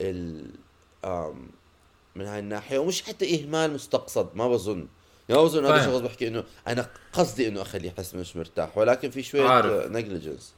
ال 0.00 0.46
آم... 1.04 1.48
من 2.16 2.26
هاي 2.26 2.38
الناحية 2.38 2.78
ومش 2.78 3.02
حتى 3.02 3.40
إهمال 3.42 3.72
مستقصد 3.74 4.28
ما 4.34 4.48
بظن 4.48 4.88
ما 5.30 5.42
بظن 5.42 5.64
هذا. 5.66 5.76
الشخص 5.76 5.98
بحكي 6.00 6.28
إنه 6.28 6.44
أنا 6.68 6.86
قصدي 7.12 7.48
إنه 7.48 7.62
اخليه 7.62 7.88
يحس 7.88 8.14
مش 8.14 8.36
مرتاح 8.36 8.78
ولكن 8.78 9.10
في 9.10 9.22
شوية. 9.22 9.86
negligence 9.88 10.54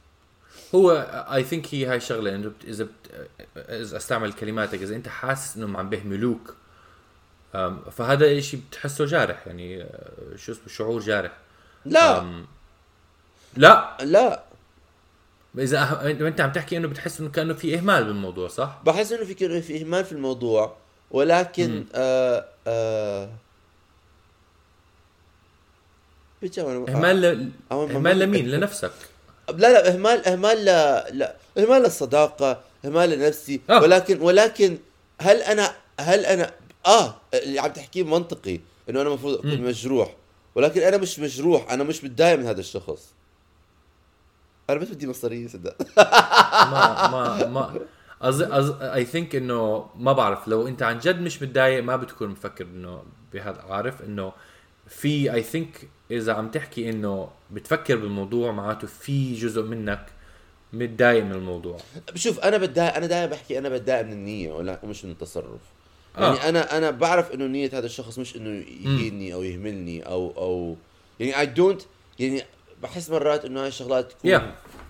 هو 0.75 0.91
I 1.33 1.43
think 1.43 1.73
هي 1.73 1.85
هاي 1.85 1.95
الشغلة 1.97 2.35
إنه 2.35 2.51
إذا. 2.63 2.87
إذا 3.57 3.97
أستعمل 3.97 4.33
كلماتك 4.33 4.81
إذا 4.81 4.95
أنت 4.95 5.07
حاسس 5.07 5.57
انهم 5.57 5.77
عم 5.77 5.89
بيهملوك 5.89 6.55
أم، 7.55 7.81
فهذا 7.91 8.39
شيء 8.39 8.61
بتحسه 8.69 9.05
جارح 9.05 9.47
يعني 9.47 9.81
أه، 9.83 10.35
شو 10.35 10.51
اسمه 10.51 10.67
شعور 10.67 10.99
جارح 11.01 11.31
لا 11.85 12.23
لا 13.57 13.97
لا 14.01 14.43
إذا 15.57 15.79
أه... 15.79 16.11
أنت 16.11 16.41
عم 16.41 16.51
تحكي 16.51 16.77
إنه 16.77 16.87
بتحس 16.87 17.19
إنه 17.19 17.29
كأنه 17.29 17.53
في 17.53 17.77
إهمال 17.77 18.03
بالموضوع 18.05 18.47
صح 18.47 18.81
بحس 18.85 19.11
إنه 19.11 19.25
في 19.25 19.61
في 19.61 19.81
إهمال 19.81 20.05
في 20.05 20.11
الموضوع 20.11 20.75
ولكن 21.11 21.85
آه 21.95 22.45
آه 22.67 23.29
إهمال 26.89 27.21
ل... 27.21 27.49
إهمال 27.71 28.19
لمين؟ 28.19 28.49
لنفسك. 28.49 28.91
لا 29.49 29.55
لا 29.55 29.93
إهمال 29.93 30.27
إهمال 30.27 30.65
لا 30.65 31.09
لا 31.09 31.35
إهمال 31.57 31.81
للصداقة 31.81 32.61
إهمال 32.85 33.09
لنفسي. 33.09 33.61
آه. 33.69 33.81
ولكن 33.81 34.21
ولكن 34.21 34.77
هل 35.21 35.41
أنا 35.41 35.75
هل 35.99 36.25
أنا 36.25 36.51
آه 36.85 37.15
اللي 37.33 37.59
عم 37.59 37.71
تحكيه 37.71 38.03
منطقي 38.03 38.59
إنه 38.89 39.01
أنا 39.01 39.09
المفروض 39.09 39.37
أكون. 39.37 39.61
مجروح. 39.61 40.15
ولكن 40.55 40.81
أنا 40.81 40.97
مش 40.97 41.19
مجروح 41.19 41.71
أنا 41.71 41.83
مش 41.83 42.03
متضايق 42.03 42.39
من 42.39 42.45
هذا 42.45 42.59
الشخص. 42.59 43.13
أنا 44.69 44.79
بس 44.79 44.87
بدي 44.87 45.07
مصارية 45.07 45.47
صدق. 45.47 45.75
ما 45.97 47.07
ما 47.07 47.47
ما. 47.47 47.79
أز 48.21 48.41
أز 48.41 48.69
اي 48.81 49.05
ثينك 49.05 49.35
إنه 49.35 49.89
ما 49.95 50.13
بعرف. 50.13 50.47
لو 50.47 50.67
أنت 50.67 50.83
عن 50.83 50.99
جد 50.99 51.21
مش 51.21 51.41
متضايق 51.41 51.83
ما 51.83 51.95
بتكون 51.95 52.29
مفكر 52.29 52.65
إنه 52.65 53.03
بهذا 53.33 53.61
عارف؟ 53.61 54.01
إنه 54.01 54.33
في 54.87 55.33
I 55.33 55.43
think 55.43 55.89
إذا 56.17 56.33
عم 56.33 56.51
تحكي 56.51 56.89
إنه 56.89 57.29
بتفكر 57.51 57.95
بالموضوع 57.95 58.51
معناته 58.51 58.87
في 58.87 59.33
جزء 59.35 59.63
منك 59.63 60.05
متضايق 60.73 61.23
من 61.23 61.31
الموضوع 61.31 61.77
شوف 62.15 62.39
أنا 62.39 62.57
بتضايق 62.57 62.95
أنا 62.95 63.05
دائما 63.05 63.25
بحكي 63.25 63.57
أنا 63.57 63.69
بتضايق 63.69 64.01
من 64.01 64.11
النية 64.11 64.51
ولا 64.53 64.79
مش 64.83 65.05
من 65.05 65.11
التصرف 65.11 65.61
آه. 66.17 66.35
يعني 66.35 66.49
أنا 66.49 66.77
أنا 66.77 66.91
بعرف 66.91 67.31
إنه 67.31 67.45
نية 67.47 67.69
هذا 67.73 67.85
الشخص 67.85 68.19
مش 68.19 68.35
إنه 68.35 68.49
يهيني 68.85 69.33
أو 69.33 69.43
يهملني 69.43 70.05
أو 70.05 70.33
أو 70.37 70.75
يعني 71.19 71.39
I 71.39 71.45
don't 71.45 71.81
يعني 72.19 72.43
بحس 72.83 73.09
مرات 73.09 73.45
إنه 73.45 73.61
هاي 73.61 73.67
الشغلات 73.67 74.11
تكون 74.11 74.31
Yeah. 74.31 74.41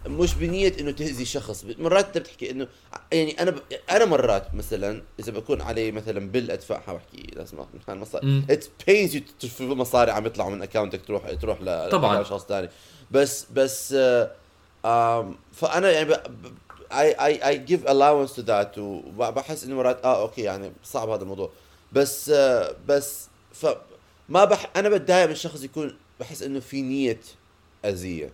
مش 0.08 0.34
بنية 0.36 0.74
إنه 0.80 0.92
تأذي 0.92 1.26
شخص. 1.26 1.66
مرات 1.80 2.06
أنت 2.06 2.18
بتحكي 2.18 2.52
إنه 2.52 2.68
يعني 3.12 3.42
أنا 3.42 3.52
ب... 3.52 3.60
أنا 3.92 4.06
مرات 4.06 4.56
مثلا 4.56 5.02
إذا 5.20 5.32
بكون 5.32 5.62
علي 5.62 5.92
مثلا 5.92 6.32
بل 6.32 6.52
ادفعها 6.52 6.94
بحكي 6.94 7.28
لازم 7.36 7.58
اخذ 7.60 7.96
مصاري. 7.96 8.26
مم. 8.28 8.46
ات 8.50 8.66
بينز 8.88 9.16
يو 9.16 9.22
مصاري 9.60 10.12
عم 10.12 10.26
يطلعوا 10.26 10.50
من 10.52 10.62
اكونتك 10.62 11.06
تروح 11.06 11.32
تروح 11.32 11.62
ل 11.62 11.90
طبعاً. 11.90 12.22
لشخص 12.22 12.46
ثاني 12.46 12.70
بس 13.12 13.46
بس 13.54 13.94
آه 13.98 14.32
آم، 14.86 15.36
فأنا 15.54 15.92
يعني 15.92 16.10
ب... 16.10 16.14
اي 16.92 17.12
اي 17.12 17.48
اي 17.48 17.58
جيف 17.58 17.88
الاونس 17.88 18.36
تو 18.36 18.42
ذات 18.42 18.78
وبحس 18.78 19.64
إنه 19.64 19.76
مرات 19.76 20.06
آه 20.06 20.22
أوكي 20.22 20.42
يعني 20.42 20.72
صعب 20.84 21.10
هذا 21.10 21.22
الموضوع. 21.24 21.50
بس 21.92 22.30
آه 22.30 22.76
بس 22.88 23.28
ف 23.54 23.66
ما 24.30 24.46
بح 24.46 24.70
أنا 24.76 24.90
بتضايق 24.90 25.28
من 25.30 25.36
شخص 25.36 25.64
يكون 25.64 25.98
بحس 26.20 26.42
إنه 26.44 26.60
في 26.60 26.82
نية 26.82 27.20
أذية. 27.86 28.32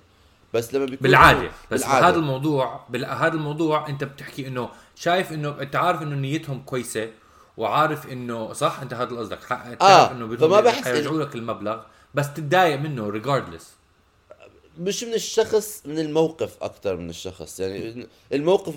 بس 0.53 0.73
لما 0.73 0.85
بيكون 0.85 0.97
بالعادة. 1.01 1.51
بس 1.71 1.83
بالعادة. 1.83 2.07
هذا 2.07 2.15
الموضوع 2.15 2.85
بهذا 2.89 3.33
الموضوع 3.33 3.89
انت 3.89 4.03
بتحكي 4.03 4.47
انه 4.47 4.69
شايف 4.95 5.31
انه 5.31 5.61
انت 5.61 5.75
عارف 5.75 6.01
انه 6.01 6.15
نيتهم 6.15 6.61
كويسة 6.61 7.09
وعارف 7.57 8.11
انه 8.11 8.53
صح؟ 8.53 8.79
انت 8.81 8.93
هذا 8.93 9.15
قصدك. 9.15 9.51
آه، 9.81 10.11
إنه 10.11 10.37
فما 10.37 10.61
بحس 10.61 10.83
حيرجعوا 10.83 11.23
لك 11.23 11.35
المبلغ 11.35 11.81
بس 12.13 12.33
تتضايق 12.33 12.79
منه 12.79 13.09
regardless 13.09 13.79
مش 14.79 15.03
من 15.03 15.13
الشخص 15.13 15.81
من 15.85 15.99
الموقف 15.99 16.57
أكثر 16.61 16.97
من 16.97 17.09
الشخص. 17.09 17.59
يعني 17.59 18.07
الموقف 18.33 18.75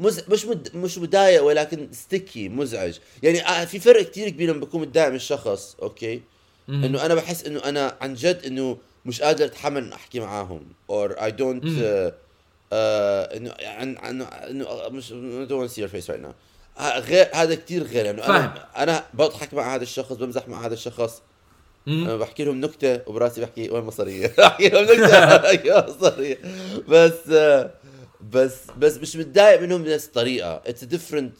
مز... 0.00 0.22
مش 0.28 0.46
مد... 0.46 0.76
مش 0.76 0.98
مضايق 0.98 1.44
ولكن 1.44 1.88
situation 1.92 2.48
مزعج. 2.48 2.98
يعني 3.22 3.46
آه، 3.46 3.64
في 3.64 3.78
فرق 3.78 4.02
كتير 4.02 4.28
كبير 4.28 4.50
لما 4.50 4.60
بكون 4.60 4.80
متضايق 4.80 5.08
من 5.08 5.16
الشخص 5.16 5.76
أوكي؟ 5.82 6.22
إنه 6.68 7.06
أنا 7.06 7.14
بحس 7.14 7.44
إنه 7.44 7.60
أنا 7.60 7.96
عن 8.00 8.14
جد 8.14 8.42
إنه 8.46 8.78
مش 9.06 9.22
قادر 9.22 9.44
أتحمل 9.44 9.92
أحكي 9.92 10.20
معاهم. 10.20 10.62
Or 10.92 11.10
I 11.10 11.30
don't 11.30 11.64
uh, 11.64 12.10
uh, 12.10 12.74
إنه 13.36 13.54
عن 13.62 13.96
عن 13.98 14.22
إنه 14.22 14.88
مش 14.88 15.08
see 15.72 15.80
your 15.80 15.88
face 15.92 16.08
right 16.08 16.22
now. 16.26 16.34
ه- 16.80 16.98
غير 16.98 17.28
هذا 17.34 17.54
كتير 17.54 17.82
غير 17.82 18.10
انه 18.10 18.22
فاهم. 18.22 18.34
أنا 18.34 18.68
أنا 18.82 19.04
بضحك 19.14 19.54
مع 19.54 19.74
هذا 19.74 19.82
الشخص 19.82 20.12
بمزح 20.12 20.48
مع 20.48 20.66
هذا 20.66 20.74
الشخص. 20.74 21.22
أنا 21.88 22.16
بحكي 22.16 22.44
لهم 22.44 22.60
نكتة 22.60 23.00
وبراسي 23.06 23.40
بحكي 23.40 23.70
وين 23.70 23.84
مصارية؟ 23.84 24.32
بحكي 24.38 24.68
لهم 24.68 24.84
نكتة 24.84 25.50
يا 25.50 25.86
مصارية. 25.90 26.38
بس 26.88 27.28
آه، 27.32 27.70
بس 28.32 28.56
بس 28.78 28.96
مش 28.96 29.16
متضايق 29.16 29.60
منهم 29.60 29.82
بنفس 29.82 30.06
الطريقة. 30.06 30.62
it's 30.66 30.84
different 30.84 31.34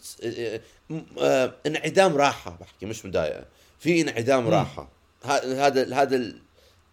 انعدام 1.66 2.16
راحة 2.16 2.56
بحكي 2.60 2.86
مش 2.86 3.04
متضايق 3.06 3.44
في 3.78 4.00
انعدام 4.00 4.48
راحة. 4.48 4.88
هذا 5.24 5.94
هذا 5.94 6.32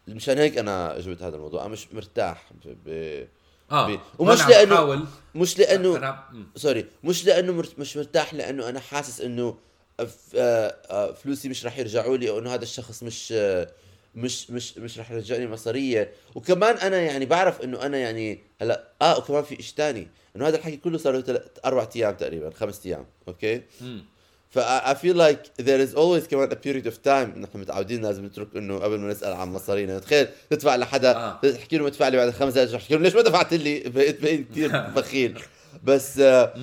مشان 0.07 0.37
هيك 0.37 0.57
أنا 0.57 0.99
جبت 0.99 1.21
هذا 1.23 1.35
الموضوع 1.35 1.61
أنا 1.61 1.69
مش 1.69 1.93
مرتاح 1.93 2.43
ب... 2.65 2.67
ب... 2.89 3.27
آه 3.71 3.87
بي- 3.87 3.99
ومش 4.19 4.47
لأنه 4.47 4.71
بحاول 4.75 5.05
مش 5.35 5.59
لأنه 5.59 6.15
مم. 6.31 6.47
sorry 6.55 6.85
مش 7.03 7.25
لأنه 7.25 7.53
مرت... 7.53 7.79
مش 7.79 7.97
مرتاح 7.97 8.33
لأنه 8.33 8.69
أنا 8.69 8.79
حاسس 8.79 9.21
إنه 9.21 9.57
ف- 9.97 10.35
آه، 10.35 10.75
آه، 10.89 11.11
فلوسي 11.11 11.49
مش 11.49 11.65
راح 11.65 11.79
يرجعوا 11.79 12.17
لي 12.17 12.29
أو 12.29 12.39
إنه 12.39 12.53
هذا 12.53 12.63
الشخص 12.63 13.03
مش 13.03 13.33
آه، 13.37 13.67
مش 14.15 14.51
مش 14.51 14.77
مش 14.77 14.97
راح 14.99 15.11
يرجعني 15.11 15.47
مصارية 15.47 16.11
وكمان 16.35 16.77
أنا 16.77 16.97
يعني 16.97 17.25
بعرف 17.25 17.61
إنه 17.61 17.81
أنا 17.85 17.97
يعني 17.97 18.39
هلأ 18.61 18.87
آه 19.01 19.17
وكمان 19.17 19.43
في 19.43 19.63
شيء 19.63 19.75
ثاني 19.77 20.07
إنه 20.35 20.47
هذا 20.47 20.57
الحكي 20.57 20.77
كله 20.77 20.97
صار 20.97 21.17
له. 21.17 21.41
أربع 21.65 21.87
أيام 21.95 22.13
تقريبا 22.15 22.49
خمس 22.49 22.85
أيام 22.85 23.05
أوكي 23.27 23.61
مم. 23.81 24.05
ف 24.53 24.59
I 24.59 24.93
feel 24.93 25.15
like 25.15 25.63
there 25.65 25.79
is 25.87 25.95
always 25.95 26.27
كمان 26.29 26.49
a 26.49 26.55
period 26.55 26.85
of 26.87 26.95
time 27.05 27.37
نحن 27.37 27.59
متعودين 27.59 28.01
لازم 28.01 28.25
نترك 28.25 28.47
إنه 28.55 28.77
قبل 28.79 28.99
ما 28.99 29.11
نسأل 29.11 29.33
عن 29.33 29.53
مصارينا. 29.53 29.99
تخيل 29.99 30.27
تدفع 30.49 30.75
لحدا 30.75 31.15
آه. 31.15 31.39
تحكي 31.41 31.77
له 31.77 31.87
ادفع 31.87 32.07
لي 32.07 32.17
بعد 32.17 32.29
خمس 32.29 32.53
دقائق 32.53 32.71
تحكي 32.71 32.93
له 32.95 32.99
ليش 33.01 33.15
ما 33.15 33.21
دفعت 33.21 33.53
لي؟ 33.53 33.79
بقيت 33.79 34.21
بقيت 34.21 34.49
كثير 34.51 34.69
بخيل. 34.95 35.39
بس 35.83 36.19
آه، 36.19 36.53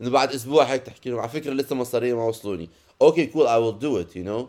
إنه 0.00 0.10
بعد 0.10 0.32
أسبوع 0.32 0.64
هيك 0.64 0.82
تحكي 0.82 1.10
له 1.10 1.20
على 1.20 1.28
فكرة 1.28 1.52
لسه 1.52 1.76
مصاري 1.76 2.12
ما 2.12 2.24
وصلوني. 2.24 2.70
أوكي 3.02 3.26
cool 3.26 3.46
I 3.46 3.56
will 3.58 3.78
do 3.78 4.00
it 4.00 4.16
you 4.16 4.24
know 4.24 4.48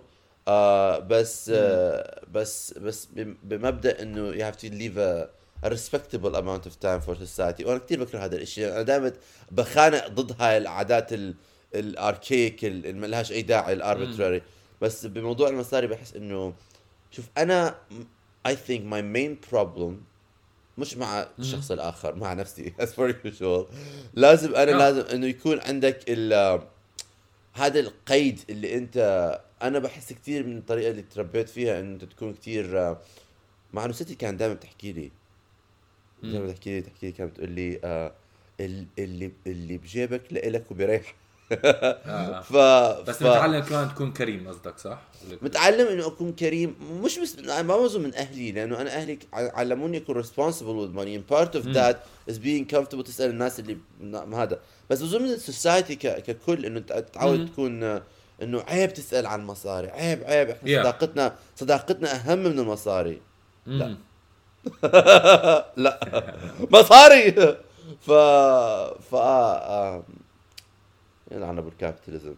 بس 1.00 1.52
آه 1.56 2.22
بس 2.32 2.74
بس 2.74 3.06
بم- 3.06 3.38
بمبدأ 3.44 4.02
إنه 4.02 4.32
you 4.34 4.52
have 4.54 4.58
to 4.58 4.66
leave 4.70 4.98
a, 4.98 5.28
a 5.68 5.70
respectable 5.70 6.36
amount 6.36 6.66
of 6.70 6.74
time 6.86 7.02
for 7.08 7.16
society. 7.16 7.66
وأنا 7.66 7.78
كثير 7.78 8.04
بكره 8.04 8.20
هذا 8.20 8.36
الشيء 8.38 8.68
أنا 8.68 8.82
دائما 8.82 9.12
بخانق 9.52 10.08
ضد 10.08 10.36
هاي 10.42 10.58
العادات 10.58 11.14
ال- 11.14 11.36
الاركيك 11.76 12.66
اللي 12.66 12.94
ما 12.94 13.06
لهاش 13.08 13.32
أي 13.32 13.42
داعي 13.42 13.74
الاربتراري 13.74 14.42
بس 14.82 15.06
بموضوع 15.06 15.50
المصاري 15.50 15.88
بحس 15.88 16.16
إنه 16.16 16.54
شوف 17.12 17.26
أنا 17.38 17.76
I 18.48 18.52
think 18.52 18.82
my 18.92 19.02
main 19.16 19.52
problem 19.56 19.92
مش 20.78 20.98
مع 20.98 21.28
الشخص 21.40 21.72
الآخر 21.72 22.16
مع 22.16 22.34
نفسي 22.34 22.74
as 22.82 22.90
per 22.90 23.14
usual. 23.28 23.74
لازم 24.14 24.56
أنا 24.56 24.72
آه. 24.72 24.78
لازم 24.78 25.02
إنه 25.02 25.28
يكون 25.28 25.60
عندك 25.60 26.00
ال 26.08 26.62
هذا 27.54 27.80
القيد 27.80 28.40
اللي 28.50 28.78
أنت 28.78 28.98
أنا 29.62 29.80
بحس 29.80 30.14
كثير 30.14 30.48
من 30.48 30.58
الطريقة 30.58 30.92
اللي 30.92 31.02
تربيت 31.02 31.50
فيها 31.50 31.80
إنه 31.80 31.94
أنت 31.94 32.04
تكون 32.04 32.34
كثير 32.34 32.96
مع 33.74 33.92
ستي 33.92 34.16
كانت 34.16 34.40
دائما 34.40 34.54
بتحكي 34.54 34.92
لي. 34.94 35.12
دائما 36.24 36.52
تحكي 36.52 36.76
لي 36.76 36.82
تحكي 36.82 37.06
لي 37.06 37.12
كانت 37.12 37.32
بتقول 37.32 37.50
لي 37.52 37.80
آه 37.84 38.12
ال- 38.60 38.86
اللي 39.00 39.32
اللي 39.48 39.78
بجيبك 39.78 40.22
لإلك 40.32 40.72
وبريح 40.72 41.02
آه. 41.10 41.21
ف 42.44 42.54
بس 43.08 43.16
ف... 43.18 43.24
متعلم 43.24 43.60
كمان 43.64 43.90
تكون 43.90 44.14
كريم 44.14 44.48
قصدك 44.48 44.78
صح؟ 44.80 45.02
متعلم 45.42 45.88
إنه 45.88 46.08
أكون 46.08 46.32
كريم 46.34 46.76
مش 47.04 47.20
بس 47.20 47.40
ما 47.40 47.78
بظن 47.78 48.02
من 48.02 48.16
أهلي 48.16 48.52
لأنه 48.52 48.82
أنا 48.82 48.90
أهلي 48.96 49.20
علموني 49.34 49.98
أكون 49.98 50.24
responsible 50.24 50.78
with 50.88 50.96
money 51.00 51.16
and 51.18 51.36
part 51.38 51.56
of 51.56 51.64
that 51.74 51.96
is 52.32 52.38
being 52.40 52.66
comfortable 52.76 53.04
تسال 53.04 53.30
الناس 53.30 53.60
اللي 53.60 53.78
هذا. 54.36 54.60
بس 54.90 55.02
بظن 55.02 55.22
من 55.22 55.30
السوسايتي 55.30 55.96
ككل 55.96 56.66
إنه 56.66 56.80
ت- 56.80 56.94
تتعود 56.94 57.40
مم. 57.40 57.48
تكون 57.48 57.84
آه، 57.84 58.02
إنه 58.42 58.62
عيب 58.68 58.94
تسأل 58.94 59.26
عن 59.28 59.46
مصاري 59.46 59.88
عيب 59.90 60.24
عيب 60.24 60.50
إحنا 60.50 60.70
Yeah. 60.70 60.82
صداقتنا 60.84 61.36
صداقتنا 61.56 62.16
أهم 62.16 62.40
من 62.40 62.60
المصاري. 62.60 63.22
لا. 63.66 63.96
لا. 65.78 66.00
مصاري! 66.74 67.32
ف 68.08 68.12
ف 69.12 69.16
آه، 69.16 70.04
يلعن 71.32 71.58
ابو 71.58 71.70
ال 71.70 71.76
capitalism 71.76 72.36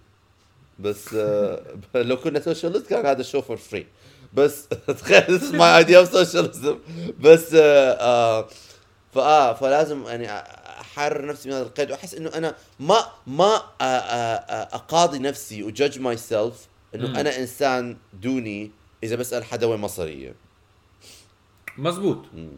بس 0.79 1.13
آه، 1.13 1.63
لو 1.95 2.17
كنا 2.17 2.39
socialist 2.39 2.88
كان 2.87 3.05
هذا 3.05 3.21
الشو 3.21 3.41
for 3.41 3.57
free 3.57 3.88
بس 4.33 4.67
تخيل 4.99 5.39
this 5.39 5.41
is 5.41 5.53
my 5.53 5.83
idea 5.83 6.05
of 6.05 6.13
socialism 6.13 6.75
بس 7.19 7.53
آه، 7.53 7.91
آه، 7.91 8.47
فآه 9.13 9.53
فلازم 9.53 10.03
يعني 10.03 10.29
أحرر 10.81 11.25
نفسي 11.25 11.49
من 11.49 11.55
هذا 11.55 11.63
القيد 11.63 11.91
وأحس 11.91 12.13
إنه 12.13 12.29
أنا 12.29 12.55
ما 12.79 13.05
ما 13.27 13.61
أقاضي 14.73 15.19
نفسي 15.19 15.71
و 15.71 15.99
judge 15.99 16.17
myself. 16.17 16.67
إنه 16.95 17.19
أنا 17.19 17.39
إنسان 17.39 17.97
دوني 18.13 18.71
إذا 19.03 19.15
بسأل 19.15 19.43
حدا 19.43 19.67
وين 19.67 19.79
مصارية 19.79 20.35
مزبوط 21.77 22.25
مم. 22.33 22.49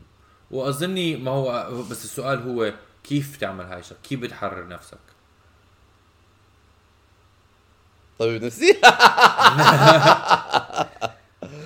وأظني 0.51 1.15
ما 1.15 1.31
هو 1.31 1.83
بس 1.91 2.05
السؤال 2.05 2.41
هو 2.41 2.73
كيف 3.03 3.37
تعمل 3.37 3.65
هاي 3.65 3.79
الشغلة؟ 3.79 3.99
كيف 4.03 4.19
بتحرر 4.19 4.67
نفسك؟ 4.67 5.14
طبيب 8.19 8.43
نفسي 8.43 8.71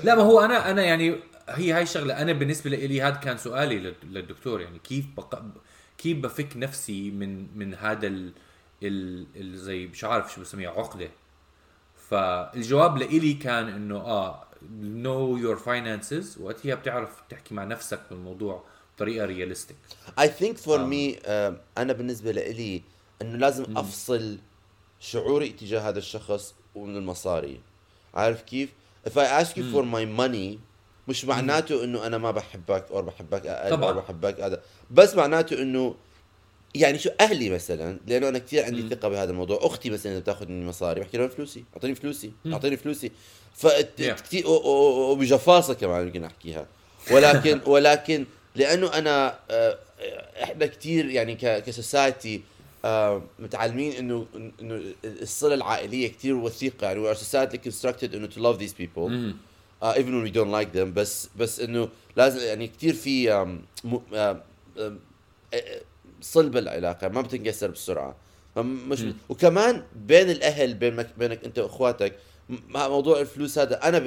لا 0.03 0.15
ما 0.15 0.21
هو 0.21 0.39
أنا 0.39 0.71
أنا 0.71 0.83
يعني 0.83 1.15
هي 1.49 1.71
هاي 1.73 1.83
الشغلة. 1.83 2.21
أنا 2.21 2.33
بالنسبة 2.33 2.69
لي 2.69 3.01
هذا 3.01 3.15
كان 3.15 3.37
سؤالي 3.37 3.79
لل- 3.79 3.95
للدكتور 4.03 4.61
يعني 4.61 4.79
كيف 4.79 5.05
بق... 5.17 5.41
كيف 5.97 6.17
بفك 6.17 6.49
نفسي 6.57 7.11
من 7.11 7.57
من 7.57 7.73
هذا 7.73 8.07
ال 8.07 8.31
ال 8.83 9.25
ال 9.35 9.57
زي 9.57 9.87
مش 9.87 10.03
عارف 10.03 10.33
شو 10.33 10.41
بسميها 10.41 10.69
عقدة. 10.71 11.09
فالجواب 12.09 12.97
لإلي 12.97 13.33
كان 13.33 13.67
إنه 13.67 13.95
آه 13.97 14.43
know 14.81 15.37
your 15.37 15.55
finances 15.57 16.37
وقتها 16.41 16.75
بتعرف 16.75 17.09
تحكي 17.29 17.53
مع 17.55 17.63
نفسك 17.63 17.99
بالموضوع 18.09 18.63
بطريقة 18.95 19.25
realistic 19.25 19.75
I 20.19 20.23
think 20.27 20.57
for 20.57 20.77
me 20.79 21.19
uh, 21.25 21.29
أنا 21.77 21.93
بالنسبة 21.93 22.31
لإلي 22.31 22.81
إنه 23.21 23.37
لازم 23.37 23.77
أفصل 23.77 24.37
شعوري 24.99 25.49
تجاه 25.49 25.79
هذا 25.89 25.99
الشخص 25.99 26.53
ومن 26.75 26.97
المصاري. 26.97 27.59
عارف 28.13 28.41
كيف؟ 28.41 28.69
if 29.07 29.11
I 29.11 29.43
ask 29.43 29.51
you 29.55 29.63
for 29.73 29.83
my 29.83 30.05
money 30.19 30.57
مش 31.07 31.25
معناته 31.25 31.83
إنه 31.83 32.05
أنا 32.07 32.17
ما 32.17 32.31
بحبك 32.31 32.85
أو 32.91 33.01
بحبك 33.01 33.45
أقل 33.45 33.71
طبعاً. 33.71 33.89
أو 33.89 33.99
بحبك 33.99 34.39
هذا. 34.41 34.61
بس 34.91 35.15
معناته 35.15 35.61
إنه 35.61 35.95
يعني 36.75 36.97
شو 36.99 37.09
أهلي 37.21 37.49
مثلا 37.49 37.99
لأنه 38.07 38.29
أنا 38.29 38.39
كثير 38.39 38.63
عندي 38.63 38.89
ثقة 38.89 39.07
بهذا 39.09 39.31
الموضوع. 39.31 39.59
أختي 39.61 39.89
مثلا 39.89 40.11
إذا 40.11 40.19
بتأخذ 40.19 40.47
مني 40.47 40.65
مصاري 40.65 41.01
بحكي 41.01 41.17
لها 41.17 41.27
فلوسي 41.27 41.63
أعطيني 41.73 41.95
فلوسي 41.95 42.31
أعطيني 42.47 42.77
فلوسي. 42.77 43.11
ف 43.55 43.67
Yeah. 43.67 44.01
كثير 44.01 44.47
وبجفاصه 44.47 45.73
كمان 45.73 46.07
يمكن 46.07 46.23
أحكيها. 46.23 46.65
ولكن 47.11 47.61
ولكن 47.73 48.25
لأنه 48.55 48.93
أنا 48.93 49.39
آه، 49.51 49.77
إحنا 50.43 50.65
كثير 50.65 51.05
يعني 51.05 51.35
كسوسايتي 51.35 52.41
متعلمين 53.39 53.91
إنه 53.91 54.25
إنه 54.61 54.81
الصلة 55.05 55.53
العائلية 55.53 56.07
كثير 56.07 56.35
وثيقة 56.35 56.87
يعني 56.87 57.03
we 57.03 57.15
are 57.15 57.19
societally 57.19 57.57
constructed 57.69 58.13
إنه 58.13 58.27
to 58.29 58.39
love 58.39 58.59
these 58.59 58.73
people. 58.73 59.09
uh, 59.81 59.93
even 59.97 60.11
when 60.13 60.23
we 60.23 60.31
don't 60.31 60.51
like 60.51 60.73
them 60.77 60.93
بس 60.95 61.29
بس 61.37 61.59
إنه 61.59 61.89
لازم 62.15 62.39
يعني 62.39 62.67
كثير 62.67 62.93
في 62.93 63.31
آم، 63.33 63.61
آه، 64.13 64.41
صلب 66.21 66.57
العلاقه 66.57 67.07
ما 67.07 67.21
بتنكسر 67.21 67.71
بسرعة. 67.71 68.15
مش 68.57 69.05
وكمان 69.29 69.83
بين 69.95 70.29
الأهل 70.29 70.73
بين 70.73 71.05
بينك 71.17 71.43
أنت 71.45 71.59
وأخواتك 71.59 72.15
موضوع 72.69 73.19
الفلوس 73.19 73.59
هذا 73.59 73.87
أنا 73.87 73.99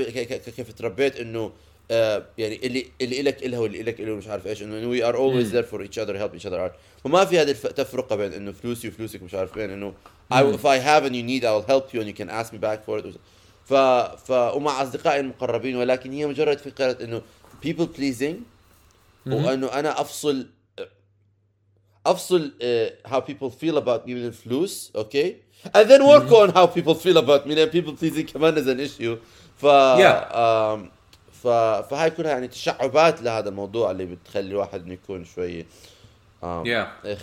كيف 0.56 0.72
تربيت 0.72 1.16
إنه 1.16 1.52
آه 1.90 2.26
يعني 2.38 2.66
اللي 2.66 2.86
اللي 3.00 3.22
لك 3.22 3.42
إلها 3.46 3.58
واللي 3.60 3.82
لك 3.82 4.00
له 4.00 4.14
مش 4.14 4.28
عارف 4.28 4.46
إيش 4.46 4.62
إنه 4.62 4.88
we 4.88 5.04
are 5.04 5.16
always 5.16 5.50
there 5.52 5.62
for 5.62 5.82
each 5.82 5.98
other 5.98 6.18
help 6.18 6.32
each 6.32 6.46
other 6.46 6.72
فما 7.04 7.24
في 7.24 7.38
هذه 7.38 7.50
التفرقه 7.50 8.16
بين 8.16 8.32
إنه 8.32 8.52
فلوسي 8.52 8.88
وفلوسك 8.88 9.22
مش 9.22 9.34
عارف 9.34 9.56
وين 9.56 9.70
إنه 9.70 9.94
I, 10.32 10.42
if 10.56 10.64
I 10.64 10.78
have 10.78 11.04
and 11.04 11.14
you 11.14 11.22
need 11.22 11.44
I'll 11.44 11.66
help 11.72 11.92
you 11.92 12.00
and 12.00 12.08
you 12.08 12.14
can 12.14 12.30
ask 12.30 12.52
me 12.52 12.58
back 12.58 12.84
for 12.86 12.98
it. 12.98 13.18
ف 13.64 13.74
ف 14.26 14.30
ومع 14.30 14.82
أصدقائي 14.82 15.20
المقربين 15.20 15.76
ولكن 15.76 16.12
هي 16.12 16.26
مجرد 16.26 16.58
فكرة 16.58 17.04
إنه 17.04 17.22
people 17.66 17.86
pleasing 17.98 18.34
وإنه 19.26 19.66
أنا 19.66 20.00
أفصل 20.00 20.46
أفصل 22.06 22.52
uh, 22.60 23.08
how 23.08 23.20
people 23.20 23.50
feel 23.50 23.76
about 23.76 24.06
me 24.06 24.10
من 24.10 24.26
الفلوس 24.26 24.92
أوكي 24.96 25.36
and 25.76 25.86
then 25.88 26.02
work 26.04 26.32
on 26.32 26.52
how 26.54 26.66
people 26.66 26.94
feel 26.94 27.16
about 27.18 27.46
me 27.46 27.54
لأن 27.54 27.70
people 27.70 27.92
pleasing 27.92 28.32
كمان 28.32 28.56
is 28.56 28.66
an 28.66 28.80
issue. 28.80 29.16
ف 29.56 29.64
Yeah. 29.64 30.28
um, 30.32 31.01
فهاي 31.42 32.10
كلها 32.10 32.30
يعني 32.30 32.48
تشعبات 32.48 33.22
لهذا 33.22 33.48
الموضوع 33.48 33.90
اللي 33.90 34.04
بتخلي 34.06 34.50
الواحد 34.50 34.82
إنه 34.82 34.92
يكون 34.92 35.24
شوي 35.24 35.62
um, 35.62 35.64
Yeah. 36.44 37.06
إخ. 37.06 37.22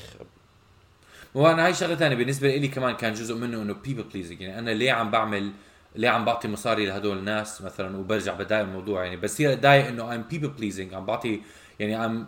وأنا 1.34 1.66
هاي 1.66 1.74
شغلة 1.74 1.96
ثانية 1.96 2.16
بالنسبة 2.16 2.56
لي 2.56 2.68
كمان 2.68 2.96
كان 2.96 3.14
جزء 3.14 3.36
منه 3.36 3.62
إنه 3.62 3.74
people 3.74 4.04
pleasing 4.04 4.42
يعني 4.42 4.60
أنا 4.60 4.72
ليه 4.72 4.92
عم 4.92 5.12
بعمل 5.12 5.52
ليه 5.96 6.10
عم 6.10 6.26
بعطي 6.26 6.48
مصاري 6.48 6.86
لهدول 6.86 7.18
الناس 7.18 7.62
مثلا 7.62 7.98
وبرجع 7.98 8.34
بدايق 8.34 8.62
الموضوع 8.64 9.04
يعني. 9.04 9.18
بصير 9.18 9.54
اتضايق 9.54 9.88
إنه 9.88 10.10
I'm 10.18 10.34
people 10.34 10.62
pleasing. 10.62 10.94
عم 10.94 11.06
بعطي 11.06 11.42
يعني 11.80 11.96
عم 11.96 12.28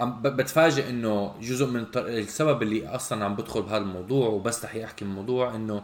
عم 0.00 0.22
بتفاجئ 0.22 0.90
إنه 0.90 1.34
جزء 1.40 1.66
من 1.66 1.86
السبب 1.96 2.62
اللي 2.62 2.88
أصلا 2.88 3.24
عم 3.24 3.34
بدخل 3.34 3.62
بهذا 3.62 3.76
الموضوع 3.76 4.28
وبستحي 4.28 4.84
أحكي 4.84 5.04
الموضوع 5.04 5.54
إنه 5.54 5.82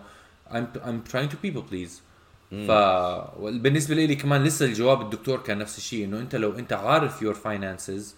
I'm, 0.51 0.66
I'm 0.76 1.11
trying 1.12 1.29
to 1.29 1.37
people 1.47 1.62
please. 1.72 2.07
فبالنسبه 2.51 3.94
لي 3.94 4.14
كمان 4.16 4.44
لسه 4.44 4.66
الجواب 4.66 5.01
الدكتور 5.01 5.38
كان 5.38 5.59
نفس 5.59 5.78
الشيء 5.78 6.05
إنه 6.05 6.18
أنت 6.18 6.36
لو 6.36 6.59
أنت 6.59 6.72
عارف 6.72 7.22
your 7.22 7.34
finances 7.34 8.14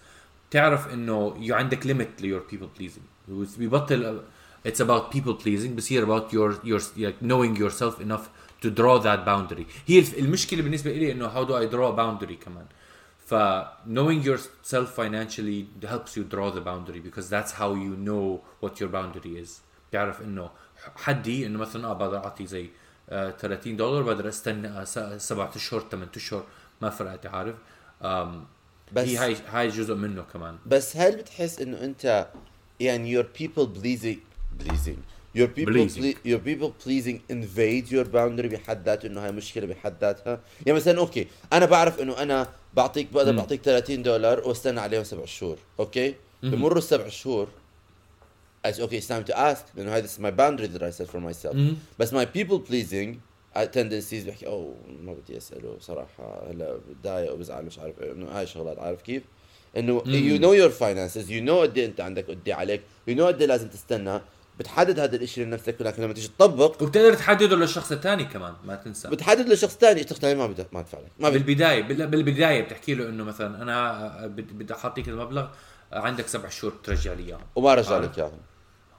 تعرف 0.51 0.93
إنه 0.93 1.35
you 1.39 1.55
عندك 1.55 1.85
limit 1.85 2.21
ل 2.21 2.25
your 2.25 2.43
people 2.51 2.67
pleasing 2.77 3.03
بيبطل 3.57 4.21
it's 4.65 4.81
about 4.81 5.13
people 5.13 5.33
pleasing 5.33 5.77
بصير 5.77 6.03
about 6.03 6.33
your 6.33 6.59
your 6.63 6.81
knowing 7.21 7.59
yourself 7.59 8.01
enough 8.01 8.29
to 8.61 8.69
draw 8.69 8.97
that 8.97 9.19
boundary 9.19 9.65
هي 9.87 10.03
المشكلة 10.19 10.61
بالنسبة 10.61 10.91
لي 10.91 11.11
إنه 11.11 11.25
how 11.25 11.43
do 11.43 11.57
I 11.57 11.67
draw 11.67 11.91
boundary 11.91 12.35
كمان. 12.35 12.65
ف 13.25 13.33
knowing 13.87 14.25
yourself 14.25 15.01
financially 15.01 15.85
helps 15.85 16.17
you 16.17 16.23
draw 16.31 16.53
the 16.53 16.59
boundary 16.59 17.03
because 17.03 17.19
that's 17.19 17.55
how 17.55 17.75
you 17.75 17.95
know 17.95 18.41
what 18.61 18.81
your 18.81 18.91
boundary 18.91 19.39
is 19.41 19.61
بتعرف 19.89 20.21
إنه 20.21 20.49
حدي 20.95 21.45
إنه 21.45 21.59
مثلا 21.59 21.87
آه 21.87 21.93
بقدر 21.93 22.17
اعطي 22.17 22.45
زي 22.45 22.69
30 23.11 23.77
دولار 23.77 24.03
بقدر 24.03 24.27
استنى 24.27 24.85
سبعة 25.17 25.51
أشهر 25.55 25.83
ثمان 25.91 26.07
أشهر 26.15 26.43
ما 26.81 26.89
فرقت 26.89 27.25
عارف؟ 27.25 27.55
بس- 28.93 29.07
هي 29.07 29.17
هاي 29.17 29.35
هاي 29.49 29.67
جزء 29.67 29.95
منه 29.95 30.21
كمان. 30.33 30.57
بس 30.65 30.97
هل 30.97 31.15
بتحس 31.15 31.59
إنه 31.61 31.83
أنت 31.83 32.27
يعني 32.79 33.21
your 33.21 33.25
people 33.25 33.65
pleasing 33.81 34.17
pleasing. 34.63 34.97
your 35.37 35.47
people 35.47 35.73
Pleasing. 35.73 36.01
ple- 36.01 36.27
your 36.31 36.39
people 36.49 36.71
pleasing 36.85 37.17
invade 37.31 37.87
your 37.91 38.05
boundary 38.05 38.47
بحد 38.51 38.85
ذاته 38.85 39.07
إنه 39.07 39.25
هاي 39.25 39.31
مشكلة 39.31 39.65
بحد 39.67 39.93
ذاتها. 40.01 40.39
يعني 40.65 40.77
مثلا 40.79 40.99
أوكي 40.99 41.27
أنا 41.53 41.65
بعرف 41.65 41.99
إنه 41.99 42.17
أنا 42.21 42.47
بعطيك 42.73 43.13
بقدر 43.13 43.35
بعطيك 43.35 43.61
30 43.61 44.03
دولار 44.03 44.39
وأستنى 44.47 44.79
عليهم 44.79 45.03
سبع 45.03 45.25
شهور 45.25 45.57
أوكي؟ 45.79 46.15
بمروا 46.43 46.77
السبع 46.77 47.07
شهور 47.07 47.47
It's 48.67 48.79
okay, 48.79 48.97
it's 49.01 49.07
time 49.07 49.23
to 49.31 49.37
ask. 49.37 49.63
لأنه 49.75 49.97
هذا 49.97 50.07
is 50.07 50.19
my 50.19 50.31
boundary 50.31 50.67
that 50.67 50.81
I 50.83 50.91
set 51.01 51.07
for 51.11 51.19
myself. 51.19 51.55
بس 51.99 52.13
my 52.13 52.25
people 52.25 52.59
pleasing 52.69 53.15
uh, 53.55 53.59
tendencies 53.65 54.27
بحكي 54.27 54.45
oh 54.47 54.75
ما 55.03 55.13
بدي 55.13 55.37
أسأله 55.37 55.77
صراحة 55.79 56.49
هلا 56.51 56.77
بتضايق 56.89 57.33
وبزعل 57.33 57.65
مش 57.65 57.79
عارف 57.79 58.01
إيه، 58.01 58.11
إنه 58.11 58.25
هاي 58.31 58.47
شغلات 58.47 58.79
عارف 58.79 59.01
كيف؟ 59.01 59.23
إنه 59.77 59.99
you 60.01 60.41
know 60.41 60.53
your 60.63 60.71
finances 60.79 61.27
you 61.29 61.47
know 61.49 61.61
قد 61.61 61.77
إيه 61.77 61.85
أنت 61.85 62.01
عندك 62.01 62.27
قد 62.29 62.39
إيه 62.47 62.53
عليك 62.53 62.81
you 63.09 63.13
know 63.13 63.21
قد 63.21 63.39
إيه 63.41 63.47
لازم 63.47 63.67
تستنى 63.67 64.21
بتحدد 64.59 64.99
هذا 64.99 65.15
الشيء 65.15 65.45
لنفسك 65.45 65.75
ولكن 65.81 66.03
لما 66.03 66.13
تيجي 66.13 66.27
تطبق 66.27 66.83
وبتقدر 66.83 67.13
تحدده 67.13 67.55
للشخص 67.55 67.91
الثاني 67.91 68.25
كمان 68.25 68.53
ما 68.65 68.75
تنسى. 68.75 69.07
بتحدد 69.09 69.49
لشخص 69.49 69.77
ثاني 69.77 69.99
الشخص 70.01 70.11
الثاني 70.15 70.39
ما 70.39 70.47
بدك 70.47 70.73
ما 70.73 70.79
ادفع 70.79 70.97
لك 70.99 71.07
ما 71.19 71.29
بدك 71.29 71.41
بالبداية 71.41 71.81
بال- 71.81 72.07
بالبداية 72.07 72.61
بتحكي 72.61 72.93
له 72.93 73.09
إنه 73.09 73.23
مثلا 73.23 73.61
أنا 73.61 74.27
بد- 74.27 74.53
بدي 74.53 74.73
اعطيك 74.73 75.09
المبلغ 75.09 75.47
عندك 75.93 76.27
سبع 76.27 76.49
شهور 76.49 76.73
ترجع 76.83 77.13
لي 77.13 77.23
اياه 77.23 77.39
وما 77.55 77.73
رجع. 77.73 77.97
لك 77.97 78.17
إياهم. 78.19 78.31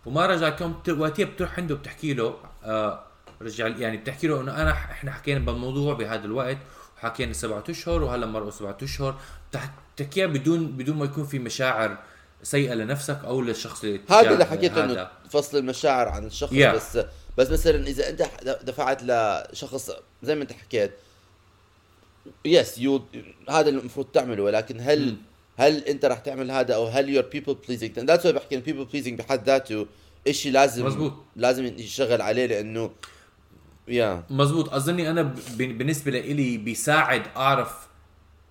وما 0.07 0.27
رجع 0.27 0.49
كم 0.49 0.75
وقتها 0.89 1.25
بتروح 1.25 1.59
عنده 1.59 1.75
بتحكي 1.75 2.15
له 2.15 2.35
آه 2.65 3.03
رجع 3.43 3.67
يعني 3.67 3.97
بتحكي 3.97 4.27
له 4.27 4.41
إنه 4.41 4.63
أنا 4.63 4.71
إحنا 4.71 5.13
حكينا 5.13 5.39
بالموضوع 5.41 5.95
بهذا 5.95 6.25
الوقت 6.25 6.59
وحكينا 6.97 7.33
سبعة 7.33 7.65
أشهر 7.71 8.03
وهلا 8.03 8.27
مرقوا 8.27 8.51
سبعة 8.51 8.77
أشهر 8.83 9.21
بتح- 9.51 9.71
بتحكيها 9.97 10.27
بدون 10.27 10.67
بدون 10.67 10.97
ما 10.97 11.05
يكون 11.05 11.27
في 11.27 11.39
مشاعر 11.39 11.99
سيئة 12.43 12.75
لنفسك 12.75 13.21
أو 13.25 13.41
للشخص 13.41 13.85
اللي 13.85 14.01
هذا 14.11 14.31
اللي 14.31 14.45
حكيته 14.45 14.85
إنه. 14.85 15.09
فصل 15.31 15.59
المشاعر 15.59 16.09
عن 16.09 16.27
الشخص 16.27 16.53
Yeah. 16.53 16.75
بس 16.75 16.99
بس 17.39 17.51
مثلا 17.51 17.87
إذا 17.87 18.09
أنت 18.09 18.23
دفعت 18.63 19.03
لشخص 19.03 19.91
زي 20.23 20.35
ما 20.35 20.43
أنت 20.43 20.53
حكيت 20.53 20.93
yes 22.45 22.79
you 22.79 23.05
هذا 23.51 23.69
اللي 23.69 23.81
المفروض 23.81 24.07
تعمله 24.07 24.43
ولكن 24.43 24.81
هل 24.81 25.07
مم. 25.07 25.17
هل 25.57 25.85
انت 25.85 26.05
راح 26.05 26.19
تعمل 26.19 26.51
هذا 26.51 26.75
أو 26.75 26.87
هل 26.87 27.09
your 27.09 27.25
people 27.33 27.57
pleasing 27.69 27.99
that's 27.99 28.27
بحكي 28.27 28.57
people 28.57 28.85
pleasing 28.85 29.19
بحد 29.19 29.45
ذاته 29.47 29.87
شيء 30.31 30.53
لازم 30.53 30.87
مزبوط. 30.87 31.13
لازم 31.37 31.65
يشتغل 31.65 32.23
عليه 32.23 32.47
لأنه 32.47 32.91
yeah 33.89 34.23
مزبوط. 34.31 34.75
أظني 34.75 35.11
أنا 35.11 35.23
ب- 35.23 35.35
بالنسبة 35.79 36.11
لإلي 36.11 36.57
بيساعد 36.57 37.23
أعرف 37.37 37.89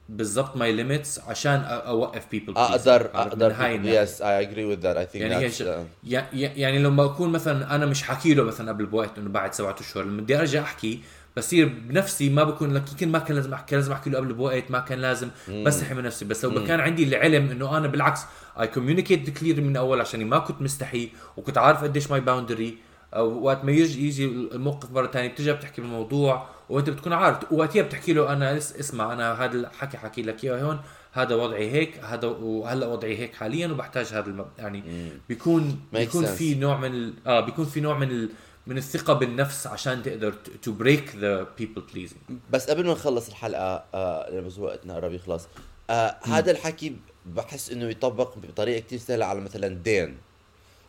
بالضبط 0.09 0.57
my 0.57 0.71
limits 0.73 1.19
عشان 1.19 1.63
أوقف 1.67 2.25
people 2.31 2.57
أقدر 2.57 3.09
أقدر 3.13 3.51
yes 3.85 4.21
I 4.21 4.39
agree 4.41 4.65
with 4.65 4.79
that 4.79 4.95
I 4.97 5.05
think 5.05 5.31
يعني 5.31 5.45
هي 5.45 5.51
ش... 5.51 5.61
يع- 5.61 5.85
يع- 6.33 6.51
يعني 6.55 6.79
لما 6.79 7.05
أكون 7.05 7.29
مثلا 7.29 7.75
أنا 7.75 7.85
مش 7.85 8.03
حكي 8.03 8.33
له 8.33 8.43
مثلا 8.43 8.71
قبل 8.71 8.85
بوقت 8.85 9.17
إنه 9.17 9.29
بعد 9.29 9.53
سبعة 9.53 9.75
أشهر 9.79 10.03
لما 10.03 10.21
بدي 10.21 10.39
أرجع 10.39 10.61
أحكي 10.61 10.99
بصير 11.37 11.67
بنفسي 11.87 12.29
ما 12.29 12.43
بكون 12.43 12.73
لك 12.73 12.91
يمكن 12.91 13.11
ما 13.11 13.19
كان 13.19 13.35
لازم 13.35 13.53
احكي 13.53 13.75
لازم 13.75 13.91
أحكي 13.91 14.09
له 14.09 14.17
قبل 14.17 14.33
بوقت 14.33 14.71
ما 14.71 14.79
كان 14.79 14.99
لازم 14.99 15.29
بستحي 15.65 15.93
من 15.93 16.03
نفسي. 16.03 16.25
بس 16.25 16.45
لو 16.45 16.63
كان 16.67 16.79
عندي 16.79 17.03
العلم 17.03 17.49
إنه 17.49 17.77
أنا 17.77 17.87
بالعكس 17.87 18.19
I 18.59 18.67
communicate 18.67 19.29
clear 19.37 19.61
من 19.61 19.75
أول 19.77 20.01
عشان 20.01 20.25
ما 20.25 20.39
كنت 20.39 20.61
مستحي 20.61 21.09
وكنت 21.37 21.57
عارف 21.57 21.83
قديش 21.83 22.11
my 22.11 22.19
boundary 22.21 22.77
وقت 23.17 23.65
ما 23.65 23.71
يجي 23.71 24.07
يجي 24.07 24.25
الموقف 24.25 24.91
مرة 24.91 25.07
ثانية 25.07 25.27
بترجع 25.29 25.51
بتحكي 25.53 25.81
بالموضوع 25.81 26.47
وأنت 26.69 26.89
بتكون 26.89 27.13
عارف. 27.13 27.51
وقتها 27.51 27.81
بتحكي 27.81 28.13
له 28.13 28.33
أنا 28.33 28.57
اس- 28.57 28.75
اسمع 28.75 29.13
أنا 29.13 29.45
هذا 29.45 29.55
الحكي 29.55 29.97
حكي 29.97 30.21
لك 30.21 30.43
إياه 30.43 30.63
هون 30.63 30.79
هذا 31.13 31.35
وضعي 31.35 31.71
هيك 31.71 31.97
هذا 32.05 32.27
وهلأ 32.27 32.87
وضعي 32.87 33.17
هيك 33.17 33.35
حاليا 33.35 33.67
وبحتاج 33.67 34.05
هذا 34.05 34.25
المب... 34.27 34.45
يعني 34.57 34.83
بيكون 35.29 35.79
بيكون. 35.93 36.25
في 36.35 36.55
نوع 36.55 36.77
من 36.77 36.93
ال... 36.93 37.13
آه 37.27 37.39
بيكون 37.39 37.65
في 37.65 37.81
نوع 37.81 37.97
من 37.97 38.11
ال... 38.11 38.29
من 38.67 38.77
الثقة 38.77 39.13
بالنفس 39.13 39.67
عشان 39.67 40.03
تقدر 40.03 40.33
to 40.61 40.71
break 40.71 41.15
the 41.15 41.47
people 41.57 41.81
pleasing 41.93 42.19
بس 42.51 42.69
قبل 42.69 42.85
ما 42.85 42.91
نخلص 42.93 43.27
الحلقة 43.27 43.83
آه 43.93 44.39
بس 44.39 44.57
وقتنا 44.57 44.95
قرب 44.95 45.13
يخلص 45.13 45.43
آه 45.89 46.15
هذا 46.23 46.51
الحكي 46.51 46.95
بحس 47.25 47.71
إنه 47.71 47.89
يطبق 47.89 48.37
بطريقة 48.37 48.79
كثير 48.79 48.99
سهلة 48.99 49.25
على 49.25 49.39
مثلا 49.41 49.67
دين. 49.67 50.17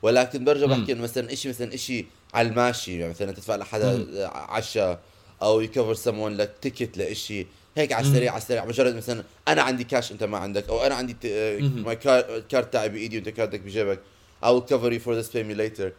ولكن 0.03 0.45
برجع. 0.45 0.67
بحكي 0.67 0.93
إنه 0.93 1.03
مثلا 1.03 1.35
شيء 1.35 1.51
مثلا 1.51 1.77
شيء 1.77 2.07
على 2.35 2.49
الماشي 2.49 2.99
يعني 2.99 3.11
مثلا 3.11 3.33
تدفع 3.33 3.57
لحدا 3.57 4.07
عشاء 4.29 5.01
أو 5.43 5.61
ي 5.61 5.66
cover 5.66 5.95
someone 5.95 6.37
لك 6.37 6.55
ticket 6.63 6.99
لإشي 6.99 7.47
هيك 7.77 7.93
على 7.93 8.07
السريع 8.07 8.33
على 8.33 8.43
السريع. 8.43 8.65
مجرد 8.65 8.97
مثلا 8.97 9.25
أنا 9.49 9.63
عندي 9.63 9.85
كاش 9.85 10.13
أنت 10.13 10.25
ما 10.25 10.39
عندك 10.39 10.69
أو 10.69 10.87
أنا 10.87 10.95
عندي 10.95 11.17
مم. 11.61 11.83
my 11.87 11.97
card 11.97 12.73
تاعي 12.73 12.89
بإيدي 12.89 13.17
وأنت 13.17 13.29
كارتك 13.29 13.61
بجيبك 13.61 14.01
I'll 14.45 14.61
cover 14.61 14.93
you 14.93 15.01
for 15.01 15.15
this 15.15 15.31
pay 15.31 15.43
me 15.43 15.55
later 15.55 15.93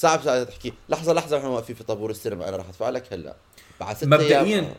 صعب 0.00 0.22
ساعتها 0.22 0.44
تحكي. 0.44 0.72
لحظة 0.88 1.12
لحظة 1.12 1.38
نحن 1.38 1.46
واقفين 1.46 1.76
في 1.76 1.84
طابور 1.84 2.10
السينما. 2.10 2.48
أنا 2.48 2.56
راح 2.56 2.68
أدفع 2.68 2.88
لك 2.90 3.12
هلأ. 3.12 3.34
بعد 3.80 3.96
ست 3.96 4.04
مبدئياً. 4.04 4.74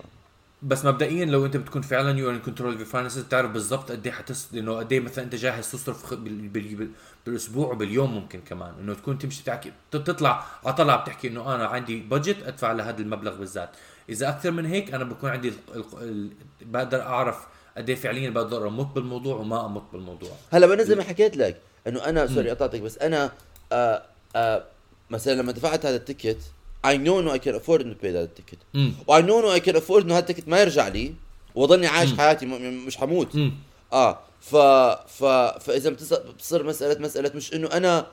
بس 0.63 0.85
مبدئيا 0.85 1.25
لو 1.25 1.45
أنت 1.45 1.57
بتكون 1.57 1.81
فعلا 1.81 2.19
you 2.19 2.29
in 2.29 2.39
control 2.39 2.77
of 2.77 2.91
finances 2.91 3.21
بتعرف 3.21 3.51
بالضبط 3.51 3.91
قد 3.91 4.07
إيه 4.07 4.13
حتس 4.13 4.47
إنه 4.53 4.75
قد 4.75 4.91
إيه 4.91 4.99
مثلا 4.99 5.23
أنت 5.25 5.35
جاهز 5.35 5.71
تصرف 5.71 6.13
بال... 6.13 6.47
بال... 6.47 6.75
بال... 6.75 6.89
بالأسبوع 7.25 7.71
وباليوم 7.71 8.15
ممكن 8.15 8.41
كمان. 8.41 8.73
إنه 8.79 8.93
تكون 8.93 9.17
تمشي 9.17 9.43
تحكي 9.43 9.71
تطلع 9.91 10.45
على 10.65 10.73
طلع 10.73 10.95
بتحكي 10.95 11.27
إنه 11.27 11.55
أنا 11.55 11.67
عندي 11.67 11.99
budget 11.99 12.43
أدفع 12.43 12.71
لهذا 12.71 13.01
المبلغ 13.01 13.35
بالذات. 13.35 13.69
إذا 14.09 14.29
أكثر 14.29 14.51
من 14.51 14.65
هيك 14.65 14.93
أنا 14.93 15.03
بكون 15.03 15.29
عندي 15.29 15.47
ال... 15.47 15.55
ال... 15.75 15.83
ال... 16.01 16.29
بقدر 16.61 17.01
أعرف 17.01 17.47
قد 17.77 17.89
إيه 17.89 17.95
فعليا 17.95 18.29
بقدر 18.29 18.67
امط 18.67 18.85
بالموضوع 18.85 19.35
وما 19.35 19.65
امط 19.65 19.83
بالموضوع. 19.93 20.31
هلأ 20.51 20.67
بنا 20.67 20.83
زي 20.83 20.95
ما 20.95 21.03
حكيت 21.03 21.37
لك 21.37 21.61
إنه 21.87 22.05
أنا 22.05 22.27
sorry 22.27 22.49
قطعتك 22.49 22.81
بس 22.81 22.97
أنا 22.97 23.31
آه 23.71 24.03
آه 24.35 24.63
مثلا 25.11 25.33
لما 25.41 25.51
دفعت 25.51 25.85
هذا 25.85 25.95
ال 25.95 26.01
ticket 26.01 26.37
I 26.87 26.89
know 26.89 27.09
إنه 27.19 27.33
I 27.37 27.39
can 27.39 27.61
afford 27.63 27.81
إنه 27.81 27.95
هذا 28.03 28.21
ال 28.23 28.28
ticket 28.28 28.57
و 29.07 29.19
I 29.19 29.23
know 29.23 29.31
إنه 29.33 29.59
I 29.59 29.61
can 29.61 29.75
afford 29.83 29.91
إنه 30.03 30.13
هذا 30.13 30.19
ال 30.19 30.23
ticket 30.23 30.47
ما 30.47 30.61
يرجع 30.61 30.87
لي 30.87 31.13
واضلني 31.55 31.87
عايش 31.87 32.13
حياتي 32.13 32.45
م- 32.45 32.49
م- 32.53 32.85
مش 32.85 32.97
حموت. 32.97 33.35
امم 33.35 33.53
آه 33.93 34.19
ف 34.41 34.55
ف 35.07 35.23
فإذا 35.65 35.89
بتص- 35.89 36.13
بتصير 36.19 36.63
مسألة 36.63 36.99
مسألة 37.01 37.31
مش 37.35 37.53
إنه 37.53 37.67
أنا 37.67 38.07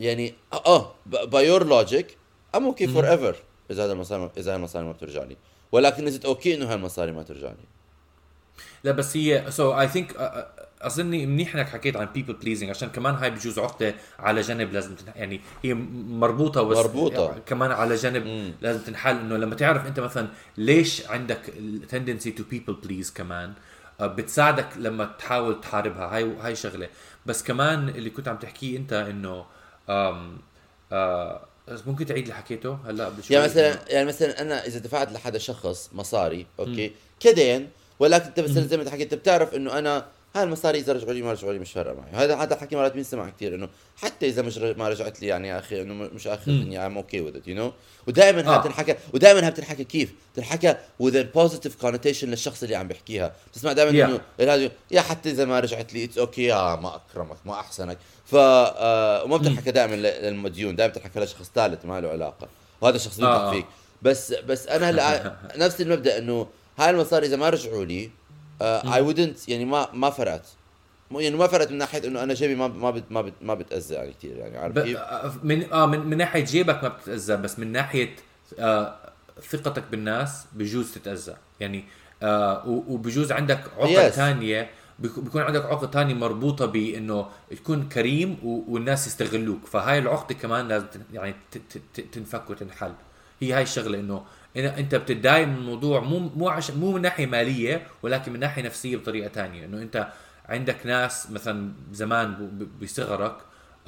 يعني 0.00 0.34
آه 0.52 0.94
by 1.06 1.46
your 1.46 1.66
logic 1.66 2.16
I'm 2.54 2.64
okay 2.64 2.86
forever 2.86 3.36
إذا 3.70 3.84
هذا 3.84 3.92
المصاري 3.92 4.30
إذا 4.36 4.50
هاي 4.50 4.56
المصاري 4.56 4.84
ما 4.84 4.92
بترجع 4.92 5.22
لي. 5.22 5.36
ولكن 5.72 6.06
it's 6.06 6.20
okay 6.24 6.54
إنه 6.54 6.66
هاي 6.68 6.74
المصاري 6.74 7.12
ما 7.12 7.22
ترجع 7.22 7.48
لي؟ 7.48 7.64
لا 8.84 8.92
بس 8.92 9.16
هي 9.16 9.44
so 9.50 9.80
I 9.80 9.88
think 9.88 10.16
أظني 10.86 11.26
منيح 11.26 11.56
إنك 11.56 11.68
حكيت 11.68 11.96
عن 11.96 12.06
people 12.14 12.32
pleasing 12.32 12.70
عشان 12.70 12.88
كمان 12.88 13.14
هاي 13.14 13.30
بجوز 13.30 13.58
عقدة 13.58 13.94
على 14.18 14.40
جنب 14.40 14.72
لازم 14.72 14.94
تنح... 14.94 15.16
يعني 15.16 15.40
هي 15.62 15.74
مربوطة 16.08 16.62
بس 16.62 16.76
مربوطة. 16.76 17.24
يعني 17.28 17.40
كمان 17.46 17.70
على 17.70 17.94
جنب 17.94 18.26
مم. 18.26 18.52
لازم 18.60 18.80
تنحل 18.80 19.16
إنه 19.16 19.36
لما 19.36 19.54
تعرف 19.54 19.86
أنت 19.86 20.00
مثلا 20.00 20.28
ليش 20.56 21.06
عندك 21.06 21.48
ال 21.48 21.57
tendency 21.57 22.30
to 22.30 22.42
people 22.50 22.74
please 22.74 23.10
كمان 23.12 23.52
آه، 24.00 24.06
بتساعدك 24.06 24.68
لما 24.76 25.04
تحاول 25.04 25.60
تحاربها. 25.60 26.16
هاي 26.16 26.32
هاي 26.40 26.56
شغلة. 26.56 26.88
بس 27.26 27.42
كمان 27.42 27.88
اللي 27.88 28.10
كنت 28.10 28.28
عم 28.28 28.36
تحكيه 28.36 28.76
أنت 28.76 28.92
إنه 28.92 29.44
آه 29.88 31.40
ممكن 31.86 32.06
تعيد 32.06 32.22
اللي 32.22 32.34
حكيته؟ 32.34 32.78
هلأ 32.86 33.04
قبل 33.04 33.24
شوي 33.24 33.36
يعني 33.36 33.48
مثلا 33.48 33.78
يعني 33.88 34.06
مثلا 34.06 34.40
أنا 34.42 34.66
إذا 34.66 34.78
دفعت 34.78 35.12
لحدا 35.12 35.38
شخص 35.38 35.90
مصاري 35.92 36.46
okay 36.58 36.92
كدين 37.20 37.68
ولكن 37.98 38.24
أنت 38.24 38.40
مثلا 38.40 38.66
زي 38.66 38.76
ما 38.76 38.82
أنت 38.82 38.90
حكيت 38.92 39.12
أنت 39.12 39.20
بتعرف 39.20 39.54
إنه 39.54 39.78
أنا 39.78 40.06
هاي 40.34 40.42
المصاري 40.42 40.78
إذا 40.78 40.92
رجعوا 40.92 41.12
لي 41.12 41.22
ما 41.22 41.32
رجعوا 41.32 41.52
لي 41.52 41.58
مش 41.58 41.72
فارقه 41.72 41.94
معي 41.94 42.24
هذا 42.24 42.36
هذا 42.36 42.54
الحكي 42.54 42.76
مرات 42.76 42.92
بينسمع 42.92 43.30
كثير 43.30 43.54
إنه 43.54 43.68
حتى 43.96 44.28
إذا 44.28 44.42
مش 44.42 44.58
ما 44.58 44.88
رجعت 44.88 45.22
لي 45.22 45.26
يعني 45.26 45.48
يا 45.48 45.58
أخي 45.58 45.82
إنه 45.82 45.94
مش 45.94 46.26
آخر 46.26 46.50
الدنيا 46.50 46.86
I'm 46.86 46.96
okay 46.96 47.20
with 47.20 47.48
you 47.48 47.54
know 47.56 47.72
ودائما 48.06 48.40
هاي 48.50 48.56
آه. 48.56 48.60
بتنحكى 48.60 48.96
ودائما 49.14 49.44
هاي 49.44 49.50
بتنحكى 49.50 49.84
كيف؟ 49.84 50.14
بتنحكى 50.32 50.76
with 50.98 51.24
positive 51.24 51.76
connotation 51.76 52.30
للشخص 52.30 52.62
اللي 52.62 52.76
عم 52.76 52.88
بيحكيها 52.88 53.32
بتسمع 53.52 53.72
دائما 53.72 53.94
Yeah. 53.94 54.40
إنه 54.40 54.70
يا 54.90 55.00
حتى 55.00 55.30
إذا 55.30 55.44
ما 55.44 55.60
رجعت 55.60 55.94
لي 55.94 56.04
it's 56.04 56.18
okay 56.18 56.44
يا 56.44 56.76
ما 56.76 56.96
أكرمك 56.96 57.36
ما 57.44 57.60
أحسنك 57.60 57.98
ف 58.24 58.34
آه 58.34 59.24
وما 59.24 59.36
بتنحكى 59.36 59.70
دائما 59.70 59.94
للمديون 59.94 60.76
دائما 60.76 60.92
بتنحكى 60.92 61.20
لشخص 61.20 61.50
ثالث 61.54 61.84
ما 61.84 62.00
له 62.00 62.08
علاقة 62.08 62.48
وهذا 62.80 62.96
الشخص 62.96 63.16
بينطق 63.16 63.32
آه. 63.32 63.50
فيك 63.50 63.66
بس 64.02 64.32
بس 64.32 64.66
أنا 64.66 64.90
هلا 64.90 65.36
نفس 65.64 65.80
المبدأ 65.80 66.18
إنه 66.18 66.46
هاي 66.78 66.90
المصاري 66.90 67.26
إذا 67.26 67.36
ما 67.36 67.48
رجعوا 67.48 67.84
لي 67.84 68.10
اي 68.62 69.00
ودنت 69.00 69.48
يعني 69.48 69.64
ما 69.64 69.88
ما 69.92 70.10
فرقت 70.10 70.46
يعني 71.12 71.36
ما 71.36 71.46
فرقت 71.46 71.70
من 71.70 71.78
ناحية 71.78 72.08
إنه 72.08 72.22
أنا 72.22 72.34
جيبي 72.34 72.54
ما 72.54 72.68
ما 72.68 72.90
بت 72.90 73.04
ما 73.10 73.20
بت 73.22 73.32
ما 73.42 73.54
بتأذى 73.54 73.94
يعني 73.94 74.12
كثير 74.12 74.36
يعني 74.36 74.58
عارف. 74.58 74.78
كيف؟ 74.78 74.96
آه، 74.98 75.32
من 75.42 75.72
آه 75.72 75.86
من, 75.86 76.00
من 76.00 76.16
ناحية 76.16 76.44
جيبك 76.44 76.82
ما 76.82 76.88
بتتأذى 76.88 77.36
بس 77.36 77.58
من 77.58 77.72
ناحية 77.72 78.16
آه 78.58 78.96
ثقتك 79.50 79.84
بالناس 79.90 80.44
بجوز 80.52 80.92
تتأذى 80.94 81.34
يعني 81.60 81.84
آه 82.22 82.62
وبجوز 82.68 83.32
عندك 83.32 83.60
عقد 83.78 84.10
Yes. 84.10 84.14
ثانية 84.14 84.70
بيك- 84.98 85.18
بيكون 85.18 85.42
عندك 85.42 85.64
عقد 85.64 85.92
ثانية 85.92 86.14
مربوطة 86.14 86.66
بانه 86.66 87.26
تكون 87.50 87.88
كريم. 87.88 88.38
والناس 88.42 89.06
يستغلوك 89.06 89.66
فهاي 89.66 89.98
العقدة 89.98 90.34
كمان 90.34 90.68
لازم 90.68 90.86
يعني 91.12 91.34
تنفك 92.12 92.50
وتنحل 92.50 92.92
هي 93.40 93.52
هاي 93.52 93.62
الشغلة 93.62 94.00
إنه 94.00 94.22
إن- 94.54 94.58
أنت 94.58 94.94
بتتضايق 94.94 95.46
من 95.48 95.54
الموضوع 95.56 96.00
مو 96.00 96.18
مو 96.18 96.48
عش... 96.48 96.70
مو 96.70 96.92
من 96.92 97.02
ناحية 97.02 97.26
مالية 97.26 97.86
ولكن 98.02 98.32
من 98.32 98.40
ناحية 98.40 98.62
نفسية 98.62 98.96
بطريقة 98.96 99.28
ثانية 99.28 99.64
إنه 99.64 99.82
أنت 99.82 100.08
عندك 100.48 100.76
ناس 100.86 101.30
مثلا 101.30 101.72
زمان 101.92 102.50
بصغرك 102.82 103.36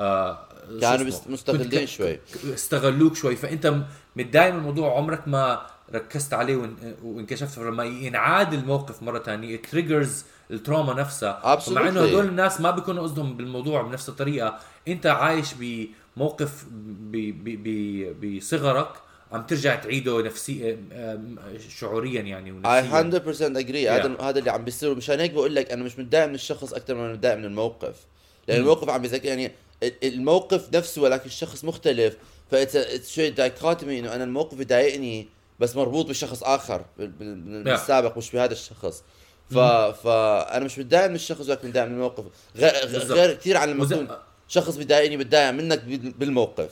آه 0.00 0.38
كانوا 0.80 1.06
مستغلين 1.28 1.84
ك- 1.84 1.84
شوي. 1.84 2.18
استغلوك 2.54 3.14
شوي 3.16 3.36
فأنت 3.36 3.66
م- 3.66 3.84
متضايق 4.16 4.52
من 4.52 4.58
الموضوع 4.58 4.96
عمرك 4.96 5.28
ما 5.28 5.66
ركزت 5.94 6.34
عليه 6.34 6.62
وإن- 6.62 7.04
وإنكشفت 7.04 7.58
لما 7.58 7.84
ينعاد 7.84 8.52
الموقف 8.54 9.02
مرة 9.02 9.18
ثانية 9.18 9.62
triggers 9.62 10.24
ال 10.51 10.57
trauma 10.57 10.94
نفسها. 10.94 11.40
مع 11.74 11.88
إنه 11.88 12.00
هدول 12.10 12.24
الناس 12.26 12.60
ما 12.60 12.70
بيكونوا 12.70 13.02
قصدهم 13.02 13.36
بالموضوع 13.36 13.82
بنفس 13.82 14.08
الطريقة 14.08 14.58
أنت 14.88 15.06
عايش 15.06 15.54
بموقف 15.60 16.64
بصغرك 18.22 18.88
عم 19.33 19.47
ترجع 19.47 19.74
تعيده 19.77 20.22
نفسي 20.22 20.79
آم، 20.93 21.37
شعوريا 21.79 22.20
يعني 22.22 22.53
ونفسيا. 22.53 22.81
100% 23.53 23.57
اجري 23.59 23.89
هذا 23.89 24.16
هذا 24.20 24.39
اللي 24.39 24.51
عم 24.51 24.64
بيصير. 24.64 24.95
مشان 24.95 25.20
هيك 25.20 25.31
بقول 25.33 25.55
لك 25.55 25.70
أنا 25.72 25.85
مش 25.85 25.99
متضايق 25.99 26.27
من 26.27 26.35
الشخص 26.35 26.72
أكثر 26.72 26.95
ما 26.95 27.07
أنا 27.07 27.12
متضايق 27.12 27.37
من 27.37 27.45
الموقف. 27.45 27.95
لأن 28.49 28.61
الموقف 28.61 28.89
عم 28.89 29.03
بيذكر 29.03 29.24
يعني 29.29 29.53
ال- 29.83 30.05
الموقف 30.14 30.74
نفسه 30.74 31.03
ولكن 31.03 31.27
الشخص 31.27 31.64
مختلف. 31.64 32.16
فاتس 32.51 33.14
شوي 33.14 33.31
دايكوتمي 33.31 33.99
إنه 33.99 34.14
أنا 34.14 34.24
الموقف 34.24 34.61
يضايقني 34.61 35.29
بس 35.61 35.77
مربوط 35.77 36.07
بشخص 36.09 36.43
آخر. 36.43 36.85
بالسابق 36.99 38.18
مش 38.18 38.31
بهذا 38.31 38.53
الشخص. 38.53 39.03
ف 39.51 39.59
فانا 39.59 40.64
مش 40.64 40.79
متضايق 40.79 41.07
من 41.07 41.14
الشخص 41.14 41.49
ولكن 41.49 41.68
متضايق 41.68 41.87
من 41.87 41.93
الموقف. 41.95 42.24
غير. 42.57 42.72
غير 43.12 43.35
كثير 43.35 43.57
عن 43.57 43.68
لما 43.70 43.85
يكون 43.85 44.09
شخص 44.49 44.77
بيضايقني 44.77 45.16
بتضايق 45.16 45.51
منك 45.51 45.85
بال- 45.85 46.11
بالموقف. 46.12 46.70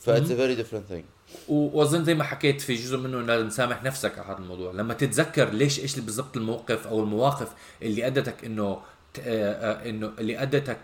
ف 0.00 0.06
it's 0.06 0.32
very 0.32 0.54
different 0.54 0.86
thing 0.88 1.04
وأظن 1.48 2.04
زي 2.04 2.14
ما 2.14 2.24
حكيت 2.24 2.60
في 2.60 2.74
جزء 2.74 2.96
منه 2.98 3.18
إنه 3.18 3.26
لازم 3.26 3.48
تسامح 3.48 3.82
نفسك 3.82 4.18
على 4.18 4.28
هذا 4.28 4.38
الموضوع. 4.38 4.72
لما 4.72 4.94
تتذكر 4.94 5.48
ليش 5.48 5.80
إيش 5.80 5.98
بالضبط 5.98 6.36
الموقف 6.36 6.86
أو 6.86 7.02
المواقف 7.02 7.48
اللي 7.82 8.06
أدتك 8.06 8.44
إنه 8.44 8.62
آه، 8.64 8.80
آه، 9.20 9.88
انه 9.88 10.12
اللي 10.18 10.42
أدتك 10.42 10.78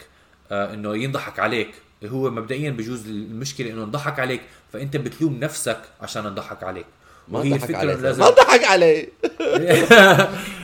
آه، 0.53 0.75
إنه 0.75 0.97
ينضحك 0.97 1.39
عليك. 1.39 1.71
هو 2.05 2.31
مبدئيا 2.31 2.71
بجوز 2.71 3.07
المشكلة 3.07 3.71
إنه 3.71 3.85
انضحك 3.85 4.19
عليك 4.21 4.41
فأنت 4.73 4.97
بتلوم 4.97 5.39
نفسك 5.41 5.79
عشان 6.01 6.27
انضحك 6.27 6.63
عليك. 6.63 6.87
ما 7.29 7.41
ضحك 7.41 7.75
علي 7.75 7.95
لازم 7.95 8.21
ما 8.25 8.31
ضحك 8.31 8.65
علي 8.65 9.09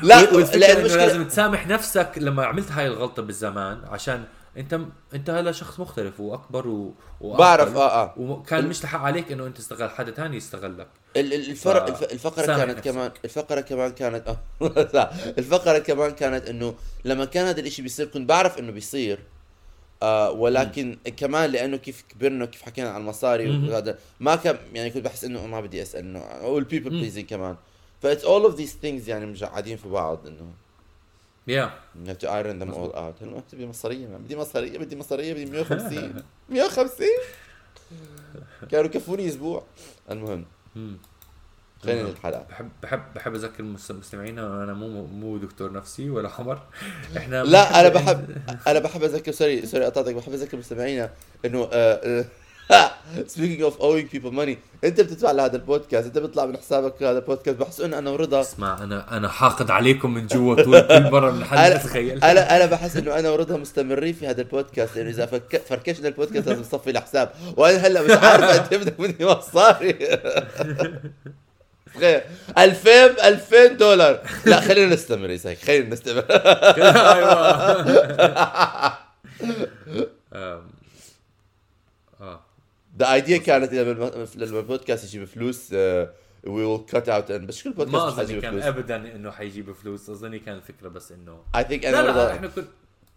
لا 0.02 0.22
لا، 0.22 0.34
والفكرة 0.34 0.58
لا، 0.58 0.72
انه 0.72 0.88
المشكلة- 0.88 0.92
لازم 0.96 1.24
تسامح 1.24 1.66
نفسك 1.66 2.10
لما 2.16 2.44
عملت 2.46 2.72
هاي 2.72 2.86
الغلطة 2.86 3.22
بالزمان 3.22 3.80
عشان 3.90 4.24
انت 4.58 4.80
انت 5.14 5.30
هلا 5.30 5.52
شخص 5.52 5.80
مختلف 5.80 6.20
واكبر 6.20 6.68
و... 6.68 6.94
بعرف 7.20 7.76
آه 7.76 8.02
آه. 8.02 8.14
وكان 8.18 8.66
مش 8.68 8.84
لحق 8.84 8.98
عليك 9.00 9.32
إنه 9.32 9.46
أنت 9.46 9.56
تستغل 9.56 9.90
حدا 9.90 10.10
تاني 10.10 10.36
يستغلك. 10.36 10.88
ال- 11.16 11.34
ال- 11.34 11.50
الفرق 11.50 11.90
ف- 11.94 12.02
الف- 12.02 12.12
الفكرة 12.12 12.46
سامح 12.46 12.58
كانت 12.64 12.78
نفسك. 12.78 12.90
كمان 12.90 13.10
الفكرة 13.24 13.60
كمان 13.60 13.90
كانت 13.92 14.28
آه 14.28 14.38
لا، 14.94 15.12
الفكرة 15.38 15.78
كمان 15.78 16.10
كانت 16.10 16.48
إنه 16.48 16.74
لما 17.04 17.24
كان 17.24 17.46
هذا 17.46 17.60
الإشي 17.60 17.82
بيصير 17.82 18.06
كنت 18.06 18.28
بعرف 18.28 18.58
إنه 18.58 18.72
بيصير 18.72 19.18
آه 20.02 20.30
ولكن 20.30 20.98
كمان 21.16 21.50
لأنه 21.50 21.76
كيف 21.76 22.04
كبرنا 22.08 22.46
كيف 22.46 22.62
حكينا 22.62 22.88
عن 22.90 23.00
المصاري. 23.00 23.68
وهذا 23.68 23.98
ما 24.20 24.36
كان 24.36 24.56
يعني 24.74 24.90
كنت 24.90 25.04
بحس 25.04 25.24
إنه 25.24 25.46
ما 25.46 25.60
بدي 25.60 25.82
أسأل 25.82 26.00
انه 26.00 26.24
وال 26.42 26.54
people 26.54 26.90
pleasing 26.90 27.24
كمان. 27.26 27.56
ف 28.02 28.07
it's 28.07 28.24
all 28.24 28.42
of 28.42 28.54
these 28.54 28.76
things 28.82 29.08
يعني 29.08 29.26
مجعدين 29.26 29.76
في 29.76 29.88
بعض 29.88 30.26
إنه. 30.26 30.52
yeah. 31.48 31.70
you 32.04 32.08
have 32.08 32.18
to 32.18 32.26
iron 32.28 32.58
them 32.64 32.70
all 32.74 32.94
out 32.96 33.24
بدي 33.54 33.66
مصارية 33.66 34.06
ما 34.06 34.18
بدي 34.18 34.36
مصارية 34.36 34.78
بدي 34.78 34.96
مصارية 34.96 35.32
بدي 35.32 35.46
150 35.46 36.22
150 36.48 37.06
كانوا 38.70 38.84
يكفوني 38.86 39.28
أسبوع. 39.28 39.62
المهم 40.10 40.44
خلينا 41.82 42.08
للحلقة. 42.08 42.46
بحب 42.50 42.68
بحب 42.82 43.02
بحب 43.14 43.34
أذكر 43.34 43.62
مستمعينا 43.62 44.64
أنا 44.64 44.72
مو 44.74 45.06
مو 45.06 45.36
دكتور 45.36 45.72
نفسي 45.72 46.10
ولا 46.10 46.28
حمر. 46.28 46.62
إحنا 47.16 47.44
لا 47.44 47.80
أنا 47.80 47.88
بحب 47.88 48.36
أنا 48.68 48.78
بحب 48.78 49.02
أذكر 49.02 49.32
سوري 49.32 49.66
سوري 49.66 49.84
قطعتك. 49.84 50.14
بحب 50.14 50.32
أذكر 50.32 50.56
مستمعينا 50.56 51.10
إنه 51.44 51.68
آه، 51.72 51.94
آه، 52.20 52.24
speaking 53.26 53.62
of 53.62 53.80
owing 53.80 54.08
people 54.12 54.32
money 54.32 54.58
انت 54.84 55.00
بتدفع 55.00 55.30
لهذا 55.30 55.56
البودكاست 55.56 56.06
انت 56.06 56.18
بيطلع 56.18 56.46
من 56.46 56.56
حسابك 56.56 57.02
هذا 57.02 57.18
البودكاست 57.18 57.58
بحس 57.58 57.80
إنه 57.80 57.98
أنا 57.98 58.10
ورضا. 58.10 58.40
اسمع 58.40 58.82
أنا 58.82 59.16
أنا 59.16 59.28
حاقد 59.28 59.70
عليكم 59.70 60.14
من 60.14 60.26
جوا 60.26 60.62
طول 60.62 60.80
كل 60.80 61.10
مرة 61.10 61.30
من 61.30 61.44
حد 61.44 61.58
أنا 61.58 61.76
تخيل 61.76 62.24
أنا 62.24 62.56
أنا 62.56 62.66
بحس 62.66 62.96
إنه 62.96 63.18
أنا 63.18 63.30
ورضا 63.30 63.56
مستمرين 63.56 64.12
في 64.14 64.26
هذا 64.26 64.40
البودكاست 64.40 64.96
لأنه 64.96 65.10
إذا 65.10 65.26
فك... 65.26 65.62
فركشنا 65.68 66.08
البودكاست 66.08 66.48
لازم 66.48 66.60
نصفي 66.60 66.90
الحساب. 66.90 67.30
وأنا 67.56 67.78
هلأ 67.78 68.02
مش 68.02 68.10
عارف 68.10 68.44
قد 68.60 68.72
إيه 68.72 68.78
بدك 68.80 69.00
مني 69.00 69.16
مصاري 69.20 69.92
تخيل. 71.94 72.20
2000 72.58 72.90
2000 73.28 73.66
دولار. 73.66 74.20
لا 74.44 74.60
خلينا 74.60 74.94
نستمر 74.94 75.30
يا 75.30 75.54
خلينا 75.54 75.94
نستمر. 75.94 76.24
أيوه. 76.30 77.38
the 82.98 83.12
idea 83.14 83.38
كانت 83.38 83.74
لما 83.74 84.60
البودكاست 84.60 85.04
يجيب 85.04 85.24
فلوس 85.24 85.72
we 85.72 86.08
will 86.46 86.78
cut 86.78 87.08
out 87.08 87.32
بس 87.32 87.66
ما 87.66 87.72
البودكاست 87.72 88.06
اظني 88.06 88.26
حيجيب 88.26 88.42
كان 88.42 88.52
فلوس. 88.52 88.64
ابدا 88.64 88.96
إنه 89.16 89.30
حيجيب 89.30 89.72
فلوس 89.72 90.10
أظني 90.10 90.38
كان 90.38 90.56
الفكرة 90.56 90.88
بس 90.88 91.12
انه 91.12 91.42
I 91.56 91.64
think 91.64 91.84
أنا 91.86 91.96
لا 91.96 92.32
إحنا 92.32 92.50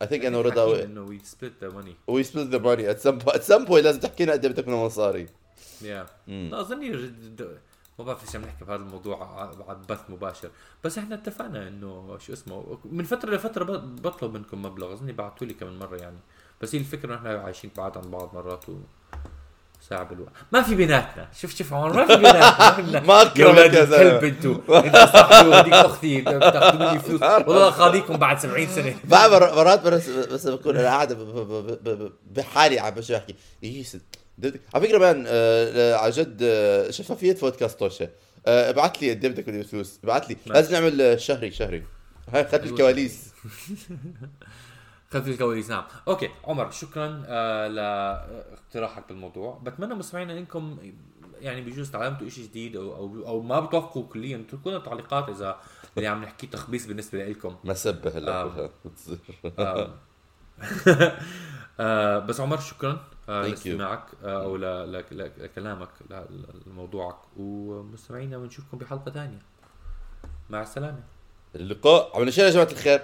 think 0.05 0.25
أنا 0.25 0.37
ورضا 0.37 0.83
إنه 0.83 1.01
we 1.01 1.19
split 1.23 1.53
the 1.61 1.69
money 1.69 1.95
we 2.07 2.23
split 2.23 2.47
the 2.47 2.57
money 2.57 2.91
at 2.91 2.99
some 3.41 3.65
point 3.65 3.85
لازم 3.85 3.99
تحكي 3.99 4.23
لنا 4.23 4.33
قد 4.33 4.45
إيه 4.45 4.51
بدك 4.51 4.67
من 4.67 4.73
مصاري 4.73 5.27
يا 5.81 6.05
أظني 6.29 6.89
ما 7.99 8.05
بعرف 8.05 8.27
إيش 8.27 8.35
عم 8.35 8.41
نحكي 8.41 8.65
بهذا 8.65 8.81
الموضوع 8.81 9.41
على 9.67 9.79
بث 9.89 10.09
مباشر. 10.09 10.49
بس 10.83 10.97
إحنا 10.97 11.15
اتفقنا 11.15 11.67
إنه 11.67 12.17
شو 12.17 12.33
اسمه 12.33 12.79
من 12.85 13.03
فترة 13.03 13.35
لفترة 13.35 13.63
بطلب 13.77 14.33
منكم 14.33 14.61
مبلغ 14.61 14.93
أظني 14.93 15.11
بعثوا 15.11 15.47
لي 15.47 15.53
كمان 15.53 15.79
مرة 15.79 15.97
يعني. 15.97 16.19
بس 16.61 16.75
هي 16.75 16.79
الفكرة 16.79 17.15
إحنا 17.15 17.29
عايشين 17.29 17.71
بعاد 17.77 17.97
عن 17.97 18.11
بعض 18.11 18.35
مرات 18.35 18.69
و 18.69 18.73
ساعة 19.89 20.03
بالوقت 20.03 20.31
ما 20.51 20.61
في 20.61 20.75
بيناتنا 20.75 21.27
شوف 21.41 21.55
شوف 21.55 21.73
عمر 21.73 21.93
ما 21.93 22.05
في 22.07 22.15
بيناتنا 22.15 22.99
ما 23.07 23.21
أكرمك 23.21 23.57
يا 23.73 23.85
زلمة. 23.85 24.01
الكلب 24.15 24.23
أنتوا 24.23 24.79
أنتوا 24.85 25.05
صاحبي 25.05 25.47
وهذيك 25.49 25.73
أختي 25.73 26.21
بتاخذوا 26.21 26.89
مني 26.91 26.99
فلوس. 26.99 27.21
والله 27.47 27.69
قاضيكم 27.69 28.17
بعد 28.17 28.39
70 28.39 28.67
سنة. 28.67 28.95
بعد 29.03 29.31
مر- 29.31 29.55
مرات 29.55 29.81
بس 29.87 30.09
بس 30.09 30.47
بكون 30.47 30.77
أنا 30.77 30.87
قاعد 30.87 31.13
بحالي 32.31 32.79
عم 32.79 32.89
بشوف 32.93 33.11
أحكي. 33.11 33.35
إيه 33.63 33.83
ست- 33.83 34.01
بدك- 34.37 34.61
على 34.75 34.87
فكرة 34.87 34.97
مان 34.97 35.25
آه، 35.27 35.95
على 35.95 36.11
جد 36.11 36.37
آه، 36.43 36.91
شفافيه 36.91 37.33
بودكاست 37.41 37.79
توشه 37.79 38.09
آه، 38.47 38.69
ابعث 38.69 38.91
لي 39.01 39.09
قد 39.11 39.25
إيه 39.25 39.31
بدك 39.31 39.65
فلوس. 39.67 39.99
ابعث 40.03 40.23
لي. 40.29 40.37
لازم 40.45 40.73
نعمل 40.73 41.21
شهري 41.21 41.51
شهري. 41.51 41.83
هاي 42.33 42.43
خلف 42.43 42.63
الكواليس. 42.63 43.19
خلف 45.11 45.27
الكواليس 45.27 45.69
نعم. 45.69 45.83
أوكي. 46.07 46.29
عمر 46.43 46.71
شكرا 46.71 47.23
آه 47.27 47.67
لاقتراحك 47.67 49.07
بالموضوع. 49.09 49.59
بتمنى 49.63 49.93
مستمعينا 49.95 50.37
إنكم 50.37 50.77
يعني 51.39 51.61
بجوز 51.61 51.91
تعلمتوا 51.91 52.29
شيء 52.29 52.43
جديد 52.43 52.75
أو 52.75 52.95
أو 52.95 53.27
أو 53.27 53.41
ما 53.41 53.59
بتوافقوا 53.59 54.07
كليا 54.07 54.37
اتركوا 54.47 54.71
لنا 54.71 54.79
تعليقات 54.79 55.29
إذا 55.29 55.57
اللي 55.97 56.07
عم 56.07 56.21
نحكيه 56.23 56.47
تخبيص 56.47 56.85
بالنسبة 56.87 57.25
لكم 57.25 57.55
مسبه 57.63 58.17
هلا 58.17 58.31
آه. 58.41 58.69
آه. 59.59 59.93
آه 61.79 62.19
بس 62.19 62.39
عمر 62.39 62.59
شكرا 62.59 62.99
آه. 63.29 63.47
لاستماعك 63.47 64.03
آه 64.23 64.43
أو 64.43 64.57
لكلامك 64.57 65.89
لموضوعك. 66.67 67.17
ومستمعينا 67.37 68.37
بنشوفكم 68.37 68.77
بحلقة 68.77 69.11
ثانية. 69.11 69.39
مع 70.49 70.61
السلامة. 70.61 71.03
اللقاء. 71.55 72.15
عملنا 72.15 72.31
شيء 72.31 72.43
يا 72.43 72.49
جماعة 72.49 72.71
الخير. 72.71 73.01